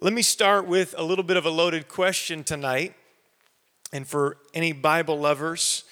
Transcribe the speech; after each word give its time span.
Let 0.00 0.12
me 0.12 0.22
start 0.22 0.68
with 0.68 0.94
a 0.96 1.02
little 1.02 1.24
bit 1.24 1.36
of 1.36 1.44
a 1.44 1.50
loaded 1.50 1.88
question 1.88 2.44
tonight. 2.44 2.94
And 3.92 4.06
for 4.06 4.36
any 4.54 4.70
Bible 4.70 5.18
lovers 5.18 5.82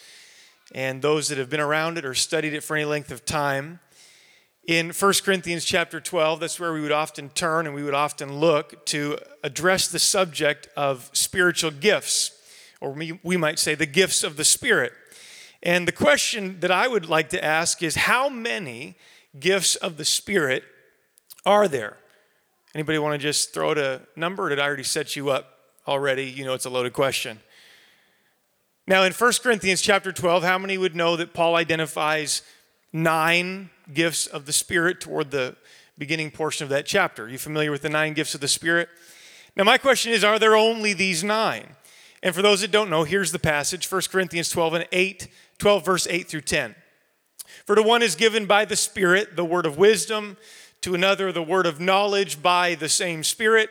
and 0.73 1.03
those 1.03 1.27
that 1.27 1.39
have 1.39 1.51
been 1.51 1.59
around 1.59 1.99
it 1.99 2.05
or 2.05 2.15
studied 2.15 2.55
it 2.55 2.63
for 2.63 2.77
any 2.77 2.85
length 2.85 3.11
of 3.11 3.25
time, 3.25 3.81
in 4.65 4.91
1 4.91 5.13
Corinthians 5.25 5.65
chapter 5.65 6.01
12, 6.01 6.39
that's 6.39 6.61
where 6.61 6.73
we 6.73 6.83
would 6.83 6.93
often 6.93 7.31
turn 7.31 7.67
and 7.67 7.75
we 7.75 7.83
would 7.83 7.95
often 7.95 8.39
look 8.39 8.87
to 8.87 9.19
address 9.43 9.89
the 9.89 9.99
subject 9.99 10.69
of 10.77 11.11
spiritual 11.13 11.73
gifts, 11.73 12.31
or 12.81 12.93
we, 12.93 13.19
we 13.25 13.37
might 13.37 13.59
say 13.59 13.75
the 13.75 13.87
gifts 13.87 14.23
of 14.23 14.37
the 14.37 14.45
Spirit. 14.45 14.93
And 15.65 15.89
the 15.89 15.91
question 15.91 16.61
that 16.61 16.71
I 16.71 16.87
would 16.87 17.09
like 17.09 17.31
to 17.31 17.45
ask 17.45 17.83
is 17.83 17.97
how 17.97 18.29
many 18.29 18.95
gifts 19.41 19.75
of 19.75 19.97
the 19.97 20.05
Spirit 20.05 20.63
are 21.45 21.67
there? 21.67 21.97
Anybody 22.77 22.99
want 22.99 23.15
to 23.15 23.19
just 23.19 23.55
throw 23.55 23.71
out 23.71 23.79
a 23.79 24.03
number? 24.17 24.51
did 24.51 24.59
I 24.59 24.65
already 24.65 24.83
set 24.83 25.17
you 25.17 25.31
up 25.31 25.61
already? 25.89 26.25
You 26.25 26.45
know 26.45 26.53
it's 26.53 26.67
a 26.67 26.71
loaded 26.71 26.93
question. 26.93 27.41
Now, 28.87 29.05
in 29.05 29.15
1 29.15 29.33
Corinthians 29.43 29.81
chapter 29.81 30.13
12, 30.13 30.43
how 30.43 30.59
many 30.59 30.77
would 30.77 30.95
know 30.95 31.17
that 31.17 31.33
Paul 31.33 31.57
identifies 31.57 32.43
nine 32.93 33.71
gifts 33.95 34.27
of 34.27 34.45
the 34.45 34.53
Spirit 34.53 35.01
toward 35.01 35.31
the 35.31 35.57
beginning 35.97 36.31
portion 36.31 36.65
of 36.65 36.69
that 36.69 36.85
chapter? 36.85 37.25
Are 37.25 37.29
you 37.31 37.39
familiar 37.39 37.71
with 37.71 37.81
the 37.81 37.89
nine 37.89 38.13
gifts 38.13 38.35
of 38.35 38.43
the 38.43 38.47
Spirit? 38.47 38.91
Now, 39.57 39.65
my 39.65 39.79
question 39.79 40.13
is 40.13 40.23
are 40.23 40.39
there 40.39 40.55
only 40.55 40.93
these 40.93 41.25
nine? 41.25 41.77
And 42.23 42.35
for 42.35 42.43
those 42.43 42.61
that 42.61 42.73
don't 42.73 42.91
know, 42.91 43.05
here's 43.05 43.33
the 43.33 43.39
passage 43.39 43.91
1 43.91 44.03
Corinthians 44.13 44.51
12 44.51 44.75
and 44.75 44.89
8, 44.93 45.29
12, 45.57 45.83
verse 45.83 46.07
8 46.11 46.29
through 46.29 46.43
10. 46.43 46.75
For 47.65 47.75
to 47.75 47.83
one 47.83 48.03
is 48.03 48.17
given 48.17 48.45
by 48.45 48.67
the 48.67 48.77
Spirit 48.77 49.35
the 49.35 49.47
word 49.47 49.65
of 49.65 49.79
wisdom 49.79 50.37
to 50.83 50.95
another 50.95 51.33
the 51.33 51.43
word 51.43 51.67
of 51.67 51.81
knowledge 51.81 52.43
by 52.43 52.75
the 52.75 52.89
same 52.89 53.25
Spirit, 53.25 53.71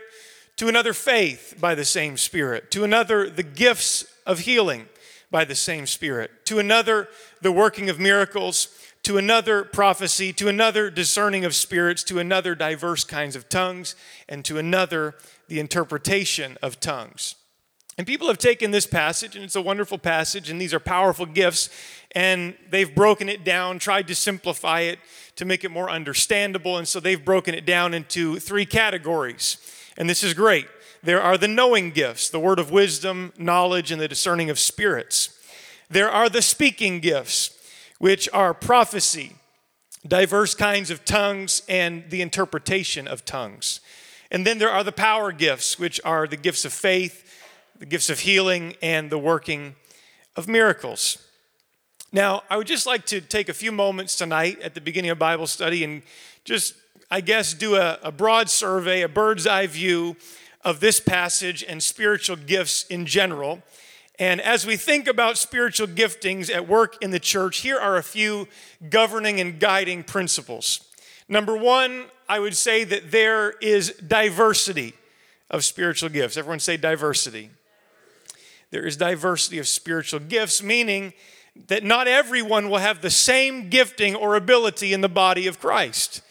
to 0.57 0.67
another 0.67 0.93
faith 0.93 1.55
by 1.59 1.75
the 1.75 1.85
same 1.85 2.17
Spirit, 2.17 2.71
to 2.71 2.83
another 2.83 3.29
the 3.29 3.43
gifts 3.43 4.05
of 4.25 4.39
healing 4.39 4.87
by 5.31 5.45
the 5.45 5.55
same 5.55 5.85
Spirit, 5.85 6.45
to 6.45 6.59
another 6.59 7.07
the 7.41 7.51
working 7.51 7.89
of 7.89 7.99
miracles, 7.99 8.69
to 9.03 9.17
another 9.17 9.63
prophecy, 9.63 10.33
to 10.33 10.47
another 10.47 10.89
discerning 10.89 11.45
of 11.45 11.53
spirits, 11.53 12.03
to 12.03 12.19
another 12.19 12.55
diverse 12.55 13.03
kinds 13.03 13.35
of 13.35 13.47
tongues, 13.49 13.95
and 14.27 14.43
to 14.43 14.57
another 14.57 15.13
the 15.47 15.59
interpretation 15.59 16.57
of 16.61 16.79
tongues. 16.79 17.35
And 17.97 18.05
people 18.05 18.27
have 18.27 18.37
taken 18.37 18.71
this 18.71 18.87
passage, 18.87 19.35
and 19.35 19.45
it's 19.45 19.55
a 19.55 19.61
wonderful 19.61 19.97
passage, 19.97 20.49
and 20.49 20.59
these 20.59 20.73
are 20.73 20.79
powerful 20.79 21.25
gifts, 21.25 21.69
and 22.15 22.55
they've 22.69 22.95
broken 22.95 23.27
it 23.27 23.43
down, 23.43 23.77
tried 23.77 24.07
to 24.07 24.15
simplify 24.15 24.79
it 24.79 24.99
to 25.35 25.43
make 25.43 25.65
it 25.65 25.69
more 25.69 25.89
understandable. 25.89 26.77
And 26.77 26.87
so 26.87 27.01
they've 27.01 27.23
broken 27.23 27.53
it 27.53 27.65
down 27.65 27.93
into 27.93 28.39
three 28.39 28.65
categories. 28.65 29.57
And 29.97 30.09
this 30.09 30.23
is 30.23 30.33
great. 30.33 30.65
There 31.03 31.21
are 31.21 31.37
the 31.37 31.49
knowing 31.49 31.91
gifts, 31.91 32.29
the 32.29 32.39
word 32.39 32.57
of 32.57 32.71
wisdom, 32.71 33.33
knowledge, 33.37 33.91
and 33.91 34.01
the 34.01 34.07
discerning 34.07 34.49
of 34.49 34.57
spirits. 34.57 35.37
There 35.89 36.09
are 36.09 36.29
the 36.29 36.41
speaking 36.41 36.99
gifts, 36.99 37.51
which 37.99 38.27
are 38.33 38.53
prophecy, 38.53 39.35
diverse 40.07 40.55
kinds 40.55 40.89
of 40.89 41.05
tongues, 41.05 41.61
and 41.67 42.09
the 42.09 42.21
interpretation 42.21 43.07
of 43.07 43.25
tongues. 43.25 43.81
And 44.31 44.47
then 44.47 44.57
there 44.57 44.71
are 44.71 44.83
the 44.83 44.91
power 44.91 45.31
gifts, 45.31 45.77
which 45.77 46.01
are 46.03 46.27
the 46.27 46.37
gifts 46.37 46.65
of 46.65 46.73
faith, 46.73 47.21
the 47.77 47.85
gifts 47.85 48.09
of 48.09 48.21
healing, 48.21 48.75
and 48.81 49.09
the 49.09 49.19
working 49.19 49.75
of 50.35 50.47
miracles. 50.47 51.19
Now, 52.15 52.43
I 52.49 52.55
would 52.55 52.65
just 52.65 52.85
like 52.87 53.05
to 53.07 53.19
take 53.19 53.49
a 53.49 53.53
few 53.53 53.73
moments 53.73 54.15
tonight 54.15 54.61
at 54.61 54.73
the 54.73 54.79
beginning 54.79 55.11
of 55.11 55.19
Bible 55.19 55.47
study 55.47 55.83
and 55.83 56.01
just, 56.45 56.73
I 57.11 57.19
guess, 57.19 57.53
do 57.53 57.75
a, 57.75 57.99
a 58.01 58.09
broad 58.09 58.49
survey, 58.49 59.01
a 59.01 59.09
bird's 59.09 59.45
eye 59.45 59.67
view 59.67 60.15
of 60.63 60.79
this 60.79 61.01
passage 61.01 61.61
and 61.61 61.83
spiritual 61.83 62.37
gifts 62.37 62.85
in 62.85 63.05
general. 63.05 63.61
And 64.17 64.39
as 64.39 64.65
we 64.65 64.77
think 64.77 65.07
about 65.09 65.37
spiritual 65.37 65.87
giftings 65.87 66.49
at 66.49 66.69
work 66.69 66.95
in 67.03 67.11
the 67.11 67.19
church, 67.19 67.57
here 67.57 67.77
are 67.77 67.97
a 67.97 68.01
few 68.01 68.47
governing 68.89 69.41
and 69.41 69.59
guiding 69.59 70.01
principles. 70.01 70.87
Number 71.27 71.57
one, 71.57 72.05
I 72.29 72.39
would 72.39 72.55
say 72.55 72.85
that 72.85 73.11
there 73.11 73.55
is 73.61 73.91
diversity 73.95 74.93
of 75.49 75.65
spiritual 75.65 76.07
gifts. 76.07 76.37
Everyone 76.37 76.59
say 76.61 76.77
diversity. 76.77 77.49
There 78.71 78.85
is 78.85 78.95
diversity 78.95 79.59
of 79.59 79.67
spiritual 79.67 80.21
gifts, 80.21 80.63
meaning 80.63 81.11
that 81.67 81.83
not 81.83 82.07
everyone 82.07 82.69
will 82.69 82.79
have 82.79 83.01
the 83.01 83.09
same 83.09 83.69
gifting 83.69 84.15
or 84.15 84.35
ability 84.35 84.93
in 84.93 85.01
the 85.01 85.09
body 85.09 85.47
of 85.47 85.59
Christ. 85.59 86.21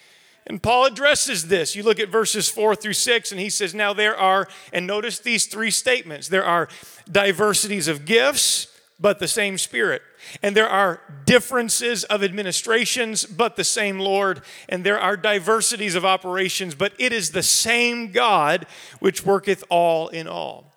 And 0.47 0.63
Paul 0.63 0.87
addresses 0.87 1.49
this. 1.49 1.75
You 1.75 1.83
look 1.83 1.99
at 1.99 2.11
verses 2.11 2.49
four 2.49 2.77
through 2.77 2.93
six, 2.93 3.33
and 3.33 3.41
he 3.41 3.49
says, 3.49 3.75
Now 3.75 3.93
there 3.93 4.17
are, 4.17 4.47
and 4.73 4.87
notice 4.87 5.19
these 5.19 5.47
three 5.47 5.71
statements 5.71 6.29
there 6.29 6.45
are 6.45 6.69
diversities 7.11 7.89
of 7.89 8.05
gifts, 8.05 8.69
but 9.01 9.19
the 9.19 9.29
same 9.29 9.57
Spirit. 9.59 10.03
And 10.43 10.57
there 10.57 10.69
are 10.69 11.01
differences 11.25 12.05
of 12.05 12.23
administrations, 12.23 13.25
but 13.25 13.57
the 13.57 13.65
same 13.65 13.99
Lord. 13.99 14.43
And 14.69 14.85
there 14.85 15.01
are 15.01 15.17
diversities 15.17 15.95
of 15.95 16.05
operations, 16.05 16.75
but 16.75 16.93
it 16.99 17.13
is 17.13 17.31
the 17.31 17.43
same 17.43 18.13
God 18.13 18.67
which 19.01 19.25
worketh 19.25 19.65
all 19.71 20.09
in 20.09 20.29
all. 20.29 20.73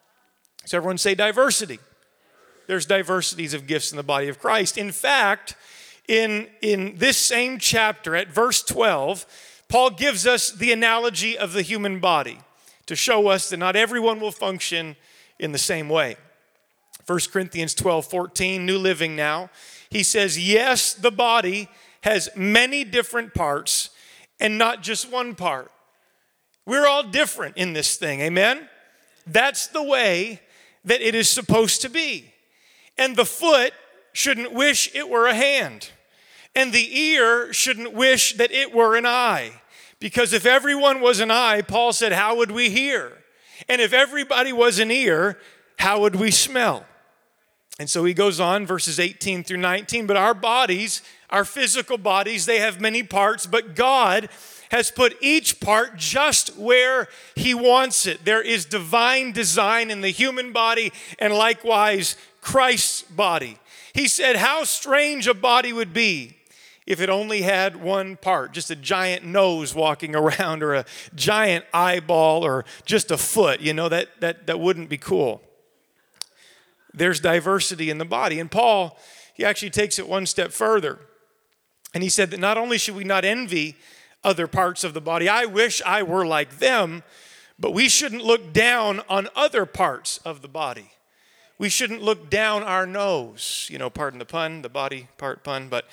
So 0.66 0.78
everyone 0.78 0.98
say 0.98 1.14
diversity 1.14 1.80
there's 2.68 2.86
diversities 2.86 3.54
of 3.54 3.66
gifts 3.66 3.92
in 3.92 3.98
the 3.98 4.04
body 4.04 4.28
of 4.28 4.40
Christ. 4.40 4.78
In 4.78 4.92
fact, 4.92 5.56
in, 6.08 6.48
in 6.62 6.98
this 6.98 7.18
same 7.18 7.58
chapter, 7.58 8.16
at 8.16 8.30
verse 8.30 8.62
12, 8.62 9.26
Paul 9.70 9.90
gives 9.92 10.28
us 10.28 10.52
the 10.52 10.72
analogy 10.72 11.38
of 11.38 11.54
the 11.54 11.62
human 11.62 12.00
body 12.00 12.40
to 12.86 12.96
show 12.96 13.28
us 13.28 13.50
that 13.50 13.58
not 13.58 13.76
everyone 13.76 14.20
will 14.20 14.32
function 14.32 14.96
in 15.40 15.52
the 15.52 15.58
same 15.58 15.90
way. 15.90 16.16
1 17.06 17.20
Corinthians 17.32 17.74
12 17.74 18.06
14, 18.06 18.66
New 18.66 18.78
Living 18.78 19.16
Now, 19.16 19.50
he 19.90 20.04
says, 20.04 20.38
Yes, 20.38 20.94
the 20.94 21.12
body 21.12 21.70
has 22.02 22.30
many 22.36 22.84
different 22.84 23.34
parts 23.34 23.90
and 24.40 24.58
not 24.58 24.84
just 24.84 25.12
one 25.12 25.36
part. 25.36 25.72
We're 26.66 26.88
all 26.88 27.04
different 27.04 27.58
in 27.58 27.74
this 27.74 27.96
thing, 27.96 28.20
amen? 28.22 28.68
That's 29.26 29.68
the 29.68 29.84
way 29.84 30.42
that 30.86 31.02
it 31.02 31.16
is 31.16 31.30
supposed 31.30 31.82
to 31.82 31.90
be. 31.90 32.34
And 32.98 33.16
the 33.16 33.26
foot 33.26 33.74
shouldn't 34.14 34.54
wish 34.54 34.94
it 34.96 35.10
were 35.10 35.28
a 35.28 35.36
hand. 35.36 35.90
And 36.56 36.74
the 36.74 36.98
ear 37.00 37.54
shouldn't 37.54 37.94
wish 37.94 38.36
that 38.38 38.52
it 38.52 38.74
were 38.74 38.96
an 38.96 39.06
eye. 39.06 39.52
Because 40.00 40.34
if 40.34 40.46
everyone 40.46 41.02
was 41.02 41.20
an 41.20 41.32
eye, 41.32 41.62
Paul 41.62 41.94
said, 41.94 42.12
how 42.12 42.36
would 42.38 42.52
we 42.52 42.70
hear? 42.70 43.18
And 43.70 43.82
if 43.82 43.94
everybody 43.94 44.54
was 44.54 44.80
an 44.80 44.92
ear, 44.92 45.40
how 45.78 46.02
would 46.02 46.16
we 46.16 46.32
smell? 46.32 46.86
And 47.80 47.90
so 47.90 48.04
he 48.06 48.14
goes 48.14 48.40
on, 48.40 48.66
verses 48.66 49.00
18 49.00 49.44
through 49.44 49.58
19. 49.58 50.08
But 50.08 50.18
our 50.18 50.34
bodies, 50.34 51.04
our 51.30 51.46
physical 51.46 51.98
bodies, 51.98 52.46
they 52.46 52.60
have 52.60 52.82
many 52.82 53.04
parts, 53.04 53.46
but 53.46 53.76
God 53.76 54.30
has 54.72 54.92
put 54.92 55.16
each 55.22 55.60
part 55.60 55.96
just 55.96 56.58
where 56.58 57.08
he 57.36 57.54
wants 57.54 58.06
it. 58.06 58.26
There 58.26 58.42
is 58.42 58.66
divine 58.66 59.32
design 59.32 59.92
in 59.92 60.02
the 60.02 60.10
human 60.10 60.52
body, 60.52 60.92
and 61.20 61.34
likewise, 61.34 62.18
Christ's 62.48 63.02
body. 63.02 63.60
He 63.92 64.08
said, 64.08 64.38
How 64.38 64.64
strange 64.64 65.28
a 65.28 65.34
body 65.34 65.74
would 65.74 65.92
be 65.92 66.38
if 66.86 67.02
it 67.02 67.10
only 67.10 67.42
had 67.42 67.76
one 67.76 68.16
part, 68.16 68.54
just 68.54 68.72
a 68.72 68.76
giant 68.78 69.26
nose 69.26 69.76
walking 69.76 70.16
around, 70.16 70.64
or 70.64 70.74
a 70.74 70.86
giant 71.14 71.66
eyeball, 71.74 72.46
or 72.46 72.64
just 72.86 73.12
a 73.12 73.18
foot. 73.18 73.60
You 73.60 73.74
know, 73.74 73.90
that, 73.90 74.22
that, 74.22 74.48
that 74.48 74.62
wouldn't 74.62 74.88
be 74.88 74.98
cool. 74.98 75.42
There's 76.94 77.20
diversity 77.20 77.90
in 77.90 77.98
the 77.98 78.06
body. 78.06 78.40
And 78.40 78.50
Paul, 78.50 78.98
he 79.34 79.44
actually 79.44 79.72
takes 79.72 80.00
it 80.00 80.08
one 80.08 80.26
step 80.26 80.54
further. 80.54 81.00
And 81.94 82.02
he 82.02 82.08
said 82.08 82.32
that 82.32 82.40
not 82.40 82.58
only 82.58 82.78
should 82.78 82.96
we 82.96 83.04
not 83.04 83.26
envy 83.26 83.76
other 84.24 84.48
parts 84.48 84.86
of 84.86 84.94
the 84.94 85.02
body, 85.02 85.28
I 85.28 85.44
wish 85.44 85.82
I 85.86 86.02
were 86.02 86.26
like 86.26 86.60
them, 86.60 87.04
but 87.60 87.74
we 87.74 87.90
shouldn't 87.90 88.24
look 88.24 88.54
down 88.54 89.02
on 89.10 89.28
other 89.36 89.66
parts 89.66 90.20
of 90.20 90.42
the 90.42 90.48
body 90.48 90.92
we 91.58 91.70
shouldn't 91.70 92.02
look 92.02 92.30
down 92.30 92.64
our 92.64 92.86
nose. 92.86 93.68
You 93.72 93.78
know, 93.78 93.90
pardon 93.90 94.20
the 94.20 94.26
pun, 94.26 94.62
the 94.62 94.70
body 94.70 95.08
part 95.18 95.44
pun, 95.44 95.70
but 95.70 95.86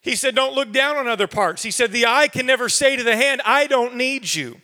he 0.00 0.14
said, 0.14 0.34
don't 0.34 0.54
look 0.54 0.72
down 0.72 0.96
on 0.96 1.08
other 1.08 1.26
parts. 1.26 1.62
He 1.62 1.70
said, 1.70 1.92
the 1.92 2.06
eye 2.06 2.28
can 2.28 2.46
never 2.46 2.68
say 2.68 2.96
to 2.96 3.02
the 3.02 3.16
hand, 3.16 3.42
I 3.44 3.66
don't 3.66 3.96
need 3.96 4.34
you. 4.34 4.60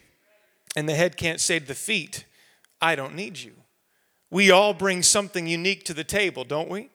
And 0.76 0.88
the 0.88 0.94
head 0.94 1.16
can't 1.16 1.40
say 1.40 1.58
to 1.58 1.66
the 1.66 1.74
feet, 1.74 2.24
I 2.80 2.96
don't 2.96 3.14
need 3.14 3.38
you. 3.38 3.52
We 4.30 4.50
all 4.50 4.74
bring 4.74 5.02
something 5.02 5.46
unique 5.46 5.84
to 5.84 5.94
the 5.94 6.04
table, 6.04 6.44
don't 6.44 6.68
we? 6.68 6.90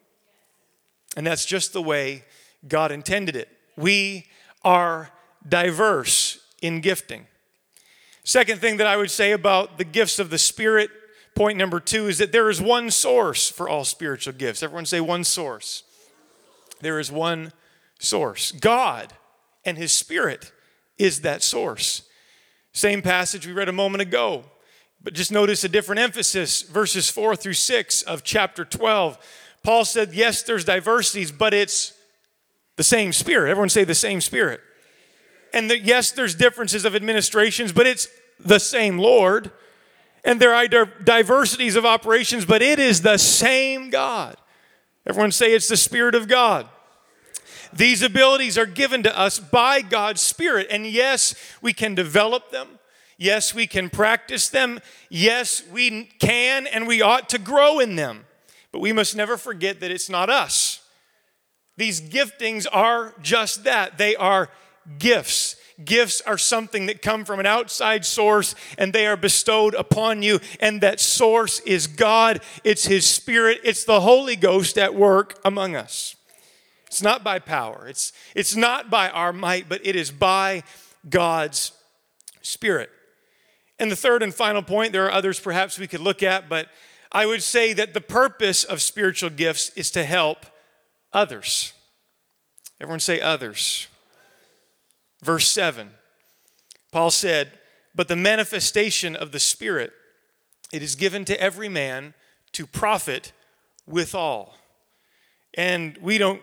And 1.15 1.25
that's 1.25 1.45
just 1.45 1.73
the 1.73 1.81
way 1.81 2.23
God 2.67 2.91
intended 2.91 3.35
it. 3.35 3.49
We 3.77 4.27
are 4.63 5.11
diverse 5.47 6.39
in 6.61 6.81
gifting. 6.81 7.27
Second 8.23 8.59
thing 8.59 8.77
that 8.77 8.87
I 8.87 8.97
would 8.97 9.11
say 9.11 9.31
about 9.31 9.77
the 9.77 9.85
gifts 9.85 10.19
of 10.19 10.29
the 10.29 10.37
Spirit 10.37 10.91
Point 11.39 11.57
number 11.57 11.79
two 11.79 12.09
is 12.09 12.17
that 12.17 12.33
there 12.33 12.49
is 12.49 12.61
one 12.61 12.91
source 12.91 13.49
for 13.49 13.69
all 13.69 13.85
spiritual 13.85 14.33
gifts. 14.33 14.61
Everyone 14.61 14.85
say 14.85 14.99
one 14.99 15.23
source. 15.23 15.83
There 16.81 16.99
is 16.99 17.13
one 17.13 17.53
source. 17.97 18.51
God 18.51 19.13
and 19.63 19.77
His 19.77 19.93
Spirit 19.93 20.51
is 20.97 21.21
that 21.21 21.41
source. 21.41 22.01
Same 22.73 23.01
passage 23.01 23.47
we 23.47 23.53
read 23.53 23.69
a 23.69 23.71
moment 23.71 24.01
ago. 24.01 24.43
But 25.01 25.13
just 25.13 25.31
notice 25.31 25.63
a 25.63 25.69
different 25.69 26.01
emphasis, 26.01 26.61
verses 26.63 27.09
4 27.09 27.37
through 27.37 27.53
6 27.53 28.01
of 28.01 28.25
chapter 28.25 28.65
12. 28.65 29.17
Paul 29.63 29.85
said, 29.85 30.13
Yes, 30.13 30.43
there's 30.43 30.65
diversities, 30.65 31.31
but 31.31 31.53
it's 31.53 31.93
the 32.75 32.83
same 32.83 33.13
spirit. 33.13 33.49
Everyone 33.49 33.69
say 33.69 33.85
the 33.85 33.95
same 33.95 34.19
spirit. 34.19 34.59
And 35.53 35.69
the, 35.69 35.79
yes, 35.79 36.11
there's 36.11 36.35
differences 36.35 36.83
of 36.83 36.97
administrations, 36.97 37.71
but 37.71 37.87
it's 37.87 38.09
the 38.41 38.59
same 38.59 38.97
Lord. 38.97 39.51
And 40.23 40.39
there 40.39 40.53
are 40.53 40.67
diversities 40.67 41.75
of 41.75 41.85
operations, 41.85 42.45
but 42.45 42.61
it 42.61 42.79
is 42.79 43.01
the 43.01 43.17
same 43.17 43.89
God. 43.89 44.35
Everyone 45.05 45.31
say 45.31 45.53
it's 45.53 45.67
the 45.67 45.77
Spirit 45.77 46.15
of 46.15 46.27
God. 46.27 46.67
These 47.71 48.01
abilities 48.01 48.57
are 48.57 48.65
given 48.65 49.03
to 49.03 49.17
us 49.17 49.39
by 49.39 49.81
God's 49.81 50.21
Spirit. 50.21 50.67
And 50.69 50.85
yes, 50.85 51.35
we 51.61 51.73
can 51.73 51.95
develop 51.95 52.51
them. 52.51 52.67
Yes, 53.17 53.53
we 53.53 53.67
can 53.67 53.89
practice 53.89 54.49
them. 54.49 54.79
Yes, 55.09 55.63
we 55.71 56.05
can 56.19 56.67
and 56.67 56.87
we 56.87 57.01
ought 57.01 57.29
to 57.29 57.37
grow 57.37 57.79
in 57.79 57.95
them. 57.95 58.25
But 58.71 58.79
we 58.79 58.93
must 58.93 59.15
never 59.15 59.37
forget 59.37 59.79
that 59.81 59.91
it's 59.91 60.09
not 60.09 60.29
us. 60.29 60.81
These 61.77 62.01
giftings 62.01 62.65
are 62.71 63.13
just 63.21 63.63
that 63.63 63.97
they 63.97 64.15
are 64.15 64.49
gifts. 64.97 65.55
Gifts 65.83 66.21
are 66.21 66.37
something 66.37 66.87
that 66.87 67.01
come 67.01 67.23
from 67.23 67.39
an 67.39 67.45
outside 67.45 68.05
source 68.05 68.53
and 68.77 68.91
they 68.91 69.07
are 69.07 69.15
bestowed 69.15 69.73
upon 69.75 70.21
you. 70.21 70.39
And 70.59 70.81
that 70.81 70.99
source 70.99 71.59
is 71.61 71.87
God, 71.87 72.41
it's 72.63 72.85
His 72.85 73.05
Spirit, 73.05 73.61
it's 73.63 73.85
the 73.85 74.01
Holy 74.01 74.35
Ghost 74.35 74.77
at 74.77 74.93
work 74.93 75.39
among 75.45 75.75
us. 75.75 76.15
It's 76.87 77.01
not 77.01 77.23
by 77.23 77.39
power, 77.39 77.87
it's, 77.87 78.11
it's 78.35 78.55
not 78.55 78.89
by 78.89 79.09
our 79.09 79.31
might, 79.31 79.69
but 79.69 79.85
it 79.85 79.95
is 79.95 80.11
by 80.11 80.63
God's 81.07 81.71
Spirit. 82.41 82.89
And 83.77 83.89
the 83.89 83.95
third 83.95 84.23
and 84.23 84.33
final 84.33 84.61
point, 84.61 84.91
there 84.91 85.05
are 85.05 85.11
others 85.11 85.39
perhaps 85.39 85.79
we 85.79 85.87
could 85.87 86.01
look 86.01 86.21
at, 86.21 86.49
but 86.49 86.67
I 87.11 87.25
would 87.25 87.41
say 87.41 87.73
that 87.73 87.93
the 87.93 88.01
purpose 88.01 88.63
of 88.63 88.81
spiritual 88.81 89.29
gifts 89.29 89.69
is 89.75 89.89
to 89.91 90.03
help 90.03 90.45
others. 91.13 91.73
Everyone 92.81 92.99
say 92.99 93.21
others. 93.21 93.87
Verse 95.21 95.49
7, 95.49 95.89
Paul 96.91 97.11
said, 97.11 97.51
But 97.93 98.07
the 98.07 98.15
manifestation 98.15 99.15
of 99.15 99.31
the 99.31 99.39
Spirit, 99.39 99.91
it 100.71 100.81
is 100.81 100.95
given 100.95 101.25
to 101.25 101.39
every 101.39 101.69
man 101.69 102.13
to 102.53 102.65
profit 102.65 103.31
withal. 103.85 104.55
And 105.55 105.97
we 106.01 106.17
don't 106.17 106.41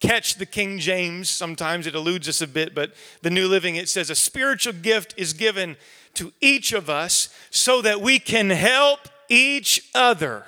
catch 0.00 0.34
the 0.34 0.46
King 0.46 0.78
James, 0.78 1.28
sometimes 1.28 1.86
it 1.86 1.94
eludes 1.94 2.28
us 2.28 2.40
a 2.40 2.46
bit, 2.46 2.74
but 2.74 2.94
the 3.22 3.30
New 3.30 3.48
Living, 3.48 3.76
it 3.76 3.88
says, 3.88 4.10
A 4.10 4.14
spiritual 4.14 4.74
gift 4.74 5.14
is 5.16 5.32
given 5.32 5.76
to 6.14 6.32
each 6.40 6.72
of 6.72 6.90
us 6.90 7.28
so 7.50 7.80
that 7.82 8.00
we 8.00 8.18
can 8.18 8.50
help 8.50 9.08
each 9.28 9.88
other. 9.94 10.44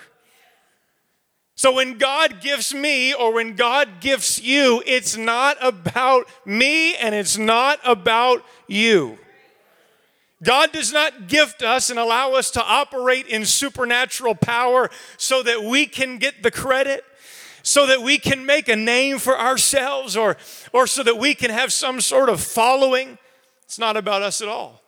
So 1.58 1.72
when 1.72 1.98
God 1.98 2.40
gifts 2.40 2.72
me 2.72 3.12
or 3.12 3.34
when 3.34 3.56
God 3.56 3.98
gifts 3.98 4.40
you, 4.40 4.80
it's 4.86 5.16
not 5.16 5.56
about 5.60 6.28
me 6.44 6.94
and 6.94 7.16
it's 7.16 7.36
not 7.36 7.80
about 7.84 8.44
you. 8.68 9.18
God 10.40 10.70
does 10.70 10.92
not 10.92 11.26
gift 11.26 11.64
us 11.64 11.90
and 11.90 11.98
allow 11.98 12.34
us 12.34 12.52
to 12.52 12.62
operate 12.62 13.26
in 13.26 13.44
supernatural 13.44 14.36
power 14.36 14.88
so 15.16 15.42
that 15.42 15.64
we 15.64 15.86
can 15.86 16.18
get 16.18 16.44
the 16.44 16.52
credit, 16.52 17.04
so 17.64 17.86
that 17.86 18.02
we 18.02 18.18
can 18.18 18.46
make 18.46 18.68
a 18.68 18.76
name 18.76 19.18
for 19.18 19.36
ourselves, 19.36 20.16
or, 20.16 20.36
or 20.72 20.86
so 20.86 21.02
that 21.02 21.18
we 21.18 21.34
can 21.34 21.50
have 21.50 21.72
some 21.72 22.00
sort 22.00 22.28
of 22.28 22.40
following. 22.40 23.18
It's 23.64 23.80
not 23.80 23.96
about 23.96 24.22
us 24.22 24.40
at 24.40 24.46
all. 24.46 24.80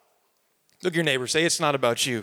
Look 0.85 0.95
your 0.95 1.03
neighbor, 1.03 1.27
say, 1.27 1.43
It's 1.43 1.59
not 1.59 1.75
about 1.75 2.07
you. 2.07 2.23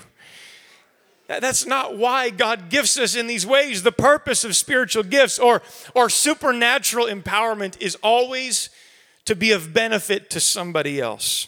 That's 1.28 1.66
not 1.66 1.98
why 1.98 2.30
God 2.30 2.70
gifts 2.70 2.98
us 2.98 3.16
in 3.16 3.28
these 3.28 3.46
ways. 3.46 3.84
The 3.84 3.92
purpose 3.92 4.46
of 4.46 4.56
spiritual 4.56 5.04
gifts 5.04 5.38
or, 5.38 5.62
or 5.94 6.10
supernatural 6.10 7.08
empowerment 7.08 7.80
is 7.82 7.96
always 8.02 8.70
to 9.26 9.36
be 9.36 9.52
of 9.52 9.74
benefit 9.74 10.30
to 10.32 10.40
somebody 10.40 11.02
else. 11.02 11.48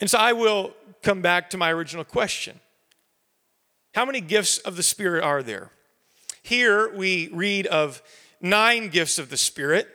And 0.00 0.08
so 0.08 0.18
I 0.18 0.32
will 0.32 0.72
come 1.02 1.20
back 1.20 1.50
to 1.50 1.58
my 1.58 1.70
original 1.70 2.04
question 2.04 2.58
How 3.94 4.06
many 4.06 4.22
gifts 4.22 4.56
of 4.58 4.76
the 4.76 4.82
Spirit 4.82 5.22
are 5.22 5.42
there? 5.42 5.70
Here 6.42 6.90
we 6.94 7.28
read 7.28 7.66
of 7.66 8.02
nine 8.40 8.88
gifts 8.88 9.18
of 9.18 9.28
the 9.28 9.36
Spirit, 9.36 9.86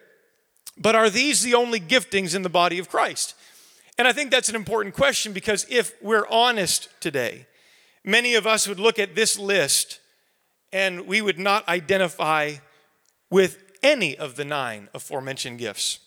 but 0.78 0.94
are 0.94 1.10
these 1.10 1.42
the 1.42 1.56
only 1.56 1.80
giftings 1.80 2.36
in 2.36 2.44
the 2.44 2.50
body 2.50 2.78
of 2.78 2.90
Christ? 2.90 3.34
And 3.98 4.08
I 4.08 4.14
think 4.14 4.30
that's 4.30 4.50
an 4.50 4.56
important 4.56 4.94
question 4.94 5.34
because 5.34 5.66
if 5.68 5.94
we're 6.02 6.28
honest 6.30 6.90
today, 7.00 7.48
many 8.06 8.36
of 8.36 8.48
us 8.48 8.68
would 8.68 8.80
look 8.80 9.00
at 9.00 9.16
this 9.16 9.38
list 9.38 10.00
and 10.72 11.08
we 11.08 11.22
would 11.22 11.40
not 11.40 11.68
identify 11.68 12.54
with 13.30 13.64
any 13.82 14.16
of 14.18 14.36
the 14.36 14.46
nine 14.46 14.88
aforementioned 14.94 15.58
gifts. 15.58 16.00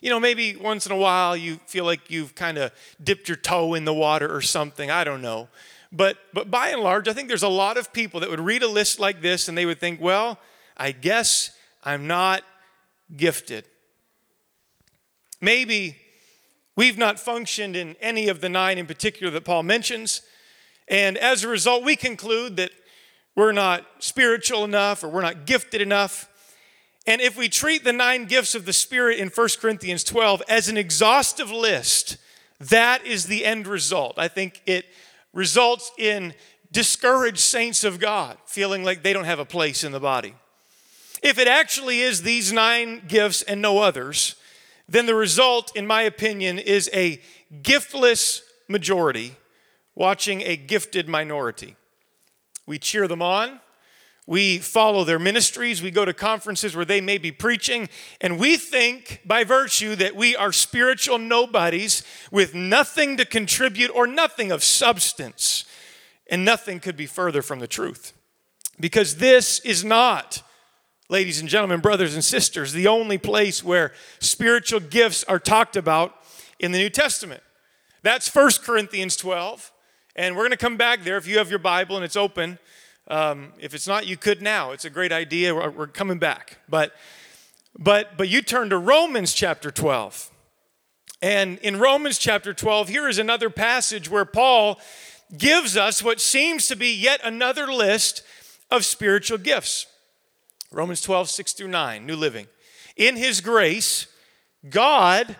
You 0.00 0.10
know, 0.10 0.20
maybe 0.20 0.56
once 0.56 0.86
in 0.86 0.92
a 0.92 0.96
while 0.96 1.36
you 1.36 1.58
feel 1.66 1.84
like 1.84 2.10
you've 2.10 2.34
kind 2.34 2.58
of 2.58 2.72
dipped 3.02 3.28
your 3.28 3.36
toe 3.36 3.74
in 3.74 3.84
the 3.84 3.94
water 3.94 4.32
or 4.32 4.40
something. 4.40 4.90
I 4.90 5.04
don't 5.04 5.22
know. 5.22 5.48
But, 5.90 6.18
but 6.32 6.50
by 6.50 6.68
and 6.68 6.82
large, 6.82 7.08
I 7.08 7.12
think 7.12 7.28
there's 7.28 7.42
a 7.42 7.48
lot 7.48 7.76
of 7.76 7.92
people 7.92 8.20
that 8.20 8.30
would 8.30 8.40
read 8.40 8.62
a 8.62 8.68
list 8.68 9.00
like 9.00 9.22
this 9.22 9.48
and 9.48 9.56
they 9.56 9.66
would 9.66 9.80
think, 9.80 10.00
well, 10.00 10.38
I 10.76 10.92
guess 10.92 11.52
I'm 11.82 12.06
not 12.06 12.42
gifted. 13.16 13.64
Maybe 15.40 15.96
we've 16.76 16.98
not 16.98 17.18
functioned 17.18 17.76
in 17.76 17.96
any 18.00 18.28
of 18.28 18.40
the 18.40 18.48
nine 18.48 18.78
in 18.78 18.86
particular 18.86 19.32
that 19.32 19.44
Paul 19.44 19.62
mentions. 19.62 20.22
And 20.88 21.18
as 21.18 21.44
a 21.44 21.48
result, 21.48 21.84
we 21.84 21.96
conclude 21.96 22.56
that 22.56 22.70
we're 23.34 23.52
not 23.52 23.86
spiritual 23.98 24.64
enough 24.64 25.04
or 25.04 25.08
we're 25.08 25.22
not 25.22 25.46
gifted 25.46 25.82
enough. 25.82 26.28
And 27.06 27.20
if 27.20 27.36
we 27.36 27.48
treat 27.48 27.84
the 27.84 27.92
nine 27.92 28.24
gifts 28.26 28.54
of 28.54 28.64
the 28.64 28.72
Spirit 28.72 29.18
in 29.18 29.28
1 29.28 29.48
Corinthians 29.60 30.02
12 30.04 30.42
as 30.48 30.68
an 30.68 30.76
exhaustive 30.76 31.50
list, 31.50 32.16
that 32.58 33.04
is 33.04 33.26
the 33.26 33.44
end 33.44 33.66
result. 33.66 34.18
I 34.18 34.28
think 34.28 34.62
it 34.66 34.86
results 35.32 35.92
in 35.98 36.34
discouraged 36.72 37.38
saints 37.38 37.84
of 37.84 38.00
God 38.00 38.38
feeling 38.46 38.82
like 38.82 39.02
they 39.02 39.12
don't 39.12 39.24
have 39.24 39.38
a 39.38 39.44
place 39.44 39.84
in 39.84 39.92
the 39.92 40.00
body. 40.00 40.34
If 41.22 41.38
it 41.38 41.48
actually 41.48 42.00
is 42.00 42.22
these 42.22 42.52
nine 42.52 43.02
gifts 43.06 43.42
and 43.42 43.60
no 43.60 43.78
others, 43.78 44.36
then 44.88 45.06
the 45.06 45.14
result, 45.14 45.74
in 45.76 45.86
my 45.86 46.02
opinion, 46.02 46.58
is 46.58 46.88
a 46.92 47.20
giftless 47.62 48.42
majority 48.68 49.36
watching 49.96 50.42
a 50.42 50.56
gifted 50.56 51.08
minority. 51.08 51.74
We 52.66 52.78
cheer 52.78 53.08
them 53.08 53.22
on. 53.22 53.60
We 54.28 54.58
follow 54.58 55.04
their 55.04 55.20
ministries. 55.20 55.82
We 55.82 55.92
go 55.92 56.04
to 56.04 56.12
conferences 56.12 56.74
where 56.74 56.84
they 56.84 57.00
may 57.00 57.16
be 57.16 57.30
preaching. 57.30 57.88
And 58.20 58.38
we 58.38 58.56
think, 58.56 59.22
by 59.24 59.44
virtue, 59.44 59.94
that 59.96 60.16
we 60.16 60.34
are 60.34 60.52
spiritual 60.52 61.18
nobodies 61.18 62.02
with 62.32 62.54
nothing 62.54 63.16
to 63.18 63.24
contribute 63.24 63.90
or 63.90 64.06
nothing 64.06 64.50
of 64.50 64.64
substance. 64.64 65.64
And 66.28 66.44
nothing 66.44 66.80
could 66.80 66.96
be 66.96 67.06
further 67.06 67.40
from 67.40 67.60
the 67.60 67.68
truth. 67.68 68.12
Because 68.80 69.16
this 69.18 69.60
is 69.60 69.84
not, 69.84 70.42
ladies 71.08 71.40
and 71.40 71.48
gentlemen, 71.48 71.78
brothers 71.78 72.14
and 72.14 72.24
sisters, 72.24 72.72
the 72.72 72.88
only 72.88 73.18
place 73.18 73.62
where 73.62 73.92
spiritual 74.18 74.80
gifts 74.80 75.22
are 75.24 75.38
talked 75.38 75.76
about 75.76 76.16
in 76.58 76.72
the 76.72 76.78
New 76.78 76.90
Testament. 76.90 77.44
That's 78.02 78.32
1 78.34 78.50
Corinthians 78.64 79.16
12. 79.16 79.72
And 80.16 80.34
we're 80.34 80.44
going 80.44 80.52
to 80.52 80.56
come 80.56 80.78
back 80.78 81.04
there 81.04 81.18
if 81.18 81.28
you 81.28 81.36
have 81.36 81.50
your 81.50 81.58
Bible 81.58 81.96
and 81.96 82.04
it's 82.04 82.16
open. 82.16 82.58
Um, 83.06 83.52
if 83.60 83.74
it's 83.74 83.86
not, 83.86 84.06
you 84.06 84.16
could 84.16 84.40
now. 84.40 84.72
It's 84.72 84.86
a 84.86 84.90
great 84.90 85.12
idea. 85.12 85.54
We're, 85.54 85.70
we're 85.70 85.86
coming 85.86 86.18
back. 86.18 86.58
But, 86.70 86.94
but, 87.78 88.16
but 88.16 88.30
you 88.30 88.40
turn 88.40 88.70
to 88.70 88.78
Romans 88.78 89.34
chapter 89.34 89.70
12. 89.70 90.30
And 91.20 91.58
in 91.58 91.78
Romans 91.78 92.16
chapter 92.16 92.54
12, 92.54 92.88
here 92.88 93.08
is 93.08 93.18
another 93.18 93.50
passage 93.50 94.10
where 94.10 94.24
Paul 94.24 94.80
gives 95.36 95.76
us 95.76 96.02
what 96.02 96.18
seems 96.18 96.66
to 96.68 96.76
be 96.76 96.94
yet 96.94 97.20
another 97.22 97.70
list 97.70 98.22
of 98.70 98.86
spiritual 98.86 99.38
gifts. 99.38 99.86
Romans 100.72 101.02
12, 101.02 101.28
6 101.28 101.52
through 101.52 101.68
9, 101.68 102.06
New 102.06 102.16
Living. 102.16 102.46
In 102.96 103.16
His 103.16 103.42
grace, 103.42 104.06
God 104.70 105.36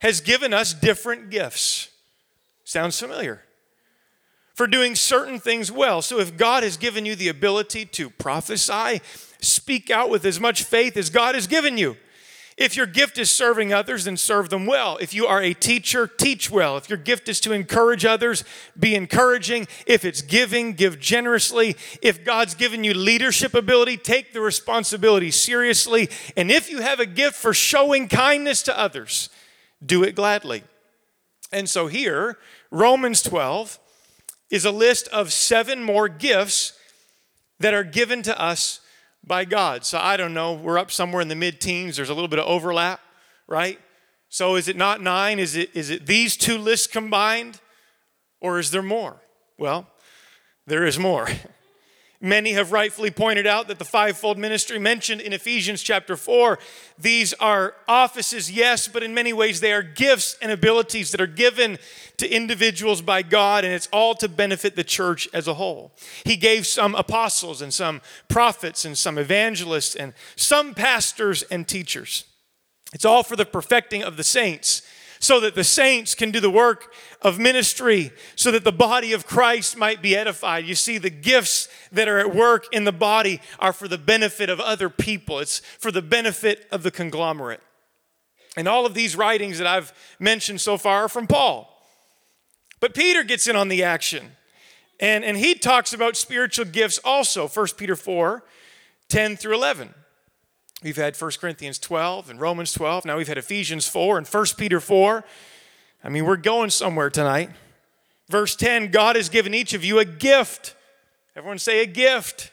has 0.00 0.20
given 0.20 0.52
us 0.52 0.74
different 0.74 1.30
gifts. 1.30 1.88
Sounds 2.64 2.98
familiar 3.00 3.42
for 4.58 4.66
doing 4.66 4.96
certain 4.96 5.38
things 5.38 5.70
well. 5.70 6.02
So 6.02 6.18
if 6.18 6.36
God 6.36 6.64
has 6.64 6.76
given 6.76 7.06
you 7.06 7.14
the 7.14 7.28
ability 7.28 7.84
to 7.84 8.10
prophesy, 8.10 9.00
speak 9.40 9.88
out 9.88 10.10
with 10.10 10.24
as 10.24 10.40
much 10.40 10.64
faith 10.64 10.96
as 10.96 11.10
God 11.10 11.36
has 11.36 11.46
given 11.46 11.78
you. 11.78 11.96
If 12.56 12.76
your 12.76 12.86
gift 12.86 13.18
is 13.18 13.30
serving 13.30 13.72
others, 13.72 14.04
then 14.04 14.16
serve 14.16 14.48
them 14.48 14.66
well. 14.66 14.96
If 14.96 15.14
you 15.14 15.28
are 15.28 15.40
a 15.40 15.54
teacher, 15.54 16.08
teach 16.08 16.50
well. 16.50 16.76
If 16.76 16.88
your 16.88 16.98
gift 16.98 17.28
is 17.28 17.38
to 17.42 17.52
encourage 17.52 18.04
others, 18.04 18.42
be 18.76 18.96
encouraging. 18.96 19.68
If 19.86 20.04
it's 20.04 20.22
giving, 20.22 20.72
give 20.72 20.98
generously. 20.98 21.76
If 22.02 22.24
God's 22.24 22.56
given 22.56 22.82
you 22.82 22.94
leadership 22.94 23.54
ability, 23.54 23.96
take 23.98 24.32
the 24.32 24.40
responsibility 24.40 25.30
seriously. 25.30 26.08
And 26.36 26.50
if 26.50 26.68
you 26.68 26.80
have 26.80 26.98
a 26.98 27.06
gift 27.06 27.36
for 27.36 27.54
showing 27.54 28.08
kindness 28.08 28.64
to 28.64 28.76
others, 28.76 29.30
do 29.86 30.02
it 30.02 30.16
gladly. 30.16 30.64
And 31.52 31.70
so 31.70 31.86
here, 31.86 32.38
Romans 32.72 33.22
12, 33.22 33.78
is 34.50 34.64
a 34.64 34.70
list 34.70 35.08
of 35.08 35.32
seven 35.32 35.82
more 35.82 36.08
gifts 36.08 36.72
that 37.60 37.74
are 37.74 37.84
given 37.84 38.22
to 38.22 38.40
us 38.40 38.80
by 39.24 39.44
God. 39.44 39.84
So 39.84 39.98
I 39.98 40.16
don't 40.16 40.34
know, 40.34 40.54
we're 40.54 40.78
up 40.78 40.90
somewhere 40.90 41.20
in 41.20 41.28
the 41.28 41.36
mid 41.36 41.60
teens, 41.60 41.96
there's 41.96 42.08
a 42.08 42.14
little 42.14 42.28
bit 42.28 42.38
of 42.38 42.46
overlap, 42.46 43.00
right? 43.46 43.78
So 44.28 44.56
is 44.56 44.68
it 44.68 44.76
not 44.76 45.00
nine? 45.00 45.38
Is 45.38 45.56
it, 45.56 45.70
is 45.74 45.90
it 45.90 46.06
these 46.06 46.36
two 46.36 46.58
lists 46.58 46.86
combined? 46.86 47.60
Or 48.40 48.58
is 48.58 48.70
there 48.70 48.82
more? 48.82 49.16
Well, 49.58 49.88
there 50.66 50.84
is 50.84 50.98
more. 50.98 51.28
Many 52.20 52.54
have 52.54 52.72
rightfully 52.72 53.12
pointed 53.12 53.46
out 53.46 53.68
that 53.68 53.78
the 53.78 53.84
fivefold 53.84 54.38
ministry 54.38 54.80
mentioned 54.80 55.20
in 55.20 55.32
Ephesians 55.32 55.82
chapter 55.82 56.16
4, 56.16 56.58
these 56.98 57.32
are 57.34 57.76
offices, 57.86 58.50
yes, 58.50 58.88
but 58.88 59.04
in 59.04 59.14
many 59.14 59.32
ways 59.32 59.60
they 59.60 59.72
are 59.72 59.84
gifts 59.84 60.36
and 60.42 60.50
abilities 60.50 61.12
that 61.12 61.20
are 61.20 61.28
given 61.28 61.78
to 62.16 62.28
individuals 62.28 63.02
by 63.02 63.22
God, 63.22 63.64
and 63.64 63.72
it's 63.72 63.88
all 63.92 64.16
to 64.16 64.28
benefit 64.28 64.74
the 64.74 64.82
church 64.82 65.28
as 65.32 65.46
a 65.46 65.54
whole. 65.54 65.92
He 66.24 66.34
gave 66.34 66.66
some 66.66 66.96
apostles 66.96 67.62
and 67.62 67.72
some 67.72 68.00
prophets 68.26 68.84
and 68.84 68.98
some 68.98 69.16
evangelists 69.16 69.94
and 69.94 70.12
some 70.34 70.74
pastors 70.74 71.44
and 71.44 71.68
teachers. 71.68 72.24
It's 72.92 73.04
all 73.04 73.22
for 73.22 73.36
the 73.36 73.46
perfecting 73.46 74.02
of 74.02 74.16
the 74.16 74.24
saints 74.24 74.82
so 75.20 75.40
that 75.40 75.54
the 75.54 75.64
saints 75.64 76.14
can 76.14 76.30
do 76.30 76.40
the 76.40 76.50
work 76.50 76.92
of 77.22 77.38
ministry, 77.38 78.12
so 78.36 78.50
that 78.50 78.64
the 78.64 78.72
body 78.72 79.12
of 79.12 79.26
Christ 79.26 79.76
might 79.76 80.02
be 80.02 80.16
edified. 80.16 80.64
You 80.64 80.74
see, 80.74 80.98
the 80.98 81.10
gifts 81.10 81.68
that 81.92 82.08
are 82.08 82.18
at 82.18 82.34
work 82.34 82.66
in 82.72 82.84
the 82.84 82.92
body 82.92 83.40
are 83.58 83.72
for 83.72 83.88
the 83.88 83.98
benefit 83.98 84.48
of 84.50 84.60
other 84.60 84.88
people, 84.88 85.38
it's 85.38 85.58
for 85.78 85.90
the 85.90 86.02
benefit 86.02 86.66
of 86.70 86.82
the 86.82 86.90
conglomerate. 86.90 87.60
And 88.56 88.66
all 88.66 88.86
of 88.86 88.94
these 88.94 89.16
writings 89.16 89.58
that 89.58 89.66
I've 89.66 89.92
mentioned 90.18 90.60
so 90.60 90.76
far 90.76 91.04
are 91.04 91.08
from 91.08 91.26
Paul. 91.26 91.74
But 92.80 92.94
Peter 92.94 93.24
gets 93.24 93.46
in 93.46 93.56
on 93.56 93.68
the 93.68 93.84
action. 93.84 94.32
And, 95.00 95.24
and 95.24 95.36
he 95.36 95.54
talks 95.54 95.92
about 95.92 96.16
spiritual 96.16 96.64
gifts 96.64 96.98
also, 97.04 97.48
1 97.48 97.66
Peter 97.76 97.96
4 97.96 98.42
10 99.08 99.36
through 99.36 99.54
11. 99.54 99.94
We've 100.82 100.96
had 100.96 101.20
1 101.20 101.30
Corinthians 101.40 101.78
12 101.78 102.30
and 102.30 102.40
Romans 102.40 102.72
12. 102.72 103.04
Now 103.04 103.16
we've 103.16 103.28
had 103.28 103.38
Ephesians 103.38 103.88
4 103.88 104.18
and 104.18 104.26
1 104.26 104.44
Peter 104.56 104.80
4. 104.80 105.24
I 106.04 106.08
mean, 106.08 106.24
we're 106.24 106.36
going 106.36 106.70
somewhere 106.70 107.10
tonight. 107.10 107.50
Verse 108.28 108.54
10 108.54 108.90
God 108.90 109.16
has 109.16 109.28
given 109.28 109.54
each 109.54 109.74
of 109.74 109.84
you 109.84 109.98
a 109.98 110.04
gift. 110.04 110.76
Everyone 111.34 111.58
say 111.58 111.82
a 111.82 111.86
gift 111.86 112.52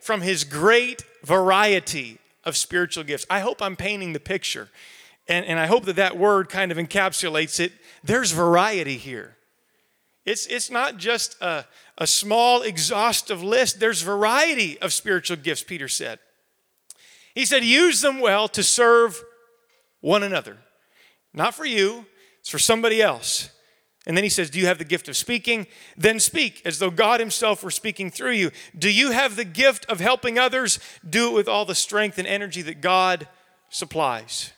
from 0.00 0.20
his 0.20 0.44
great 0.44 1.02
variety 1.24 2.18
of 2.44 2.56
spiritual 2.56 3.02
gifts. 3.02 3.26
I 3.28 3.40
hope 3.40 3.60
I'm 3.60 3.76
painting 3.76 4.12
the 4.12 4.20
picture. 4.20 4.68
And, 5.28 5.44
and 5.44 5.58
I 5.58 5.66
hope 5.66 5.86
that 5.86 5.96
that 5.96 6.16
word 6.16 6.48
kind 6.48 6.70
of 6.70 6.78
encapsulates 6.78 7.58
it. 7.58 7.72
There's 8.04 8.30
variety 8.30 8.96
here. 8.96 9.36
It's, 10.24 10.46
it's 10.46 10.70
not 10.70 10.96
just 10.98 11.40
a, 11.40 11.64
a 11.98 12.06
small, 12.06 12.62
exhaustive 12.62 13.42
list, 13.42 13.80
there's 13.80 14.02
variety 14.02 14.78
of 14.80 14.92
spiritual 14.92 15.36
gifts, 15.36 15.62
Peter 15.64 15.88
said. 15.88 16.20
He 17.36 17.44
said, 17.44 17.62
use 17.62 18.00
them 18.00 18.18
well 18.18 18.48
to 18.48 18.62
serve 18.62 19.22
one 20.00 20.22
another. 20.22 20.56
Not 21.34 21.54
for 21.54 21.66
you, 21.66 22.06
it's 22.40 22.48
for 22.48 22.58
somebody 22.58 23.02
else. 23.02 23.50
And 24.06 24.16
then 24.16 24.24
he 24.24 24.30
says, 24.30 24.48
Do 24.48 24.58
you 24.58 24.66
have 24.66 24.78
the 24.78 24.84
gift 24.84 25.08
of 25.08 25.16
speaking? 25.16 25.66
Then 25.98 26.18
speak 26.18 26.62
as 26.64 26.78
though 26.78 26.90
God 26.90 27.20
Himself 27.20 27.62
were 27.62 27.70
speaking 27.72 28.10
through 28.10 28.32
you. 28.32 28.52
Do 28.78 28.90
you 28.90 29.10
have 29.10 29.36
the 29.36 29.44
gift 29.44 29.84
of 29.86 30.00
helping 30.00 30.38
others? 30.38 30.78
Do 31.06 31.28
it 31.28 31.34
with 31.34 31.48
all 31.48 31.66
the 31.66 31.74
strength 31.74 32.16
and 32.16 32.26
energy 32.26 32.62
that 32.62 32.80
God 32.80 33.28
supplies. 33.68 34.52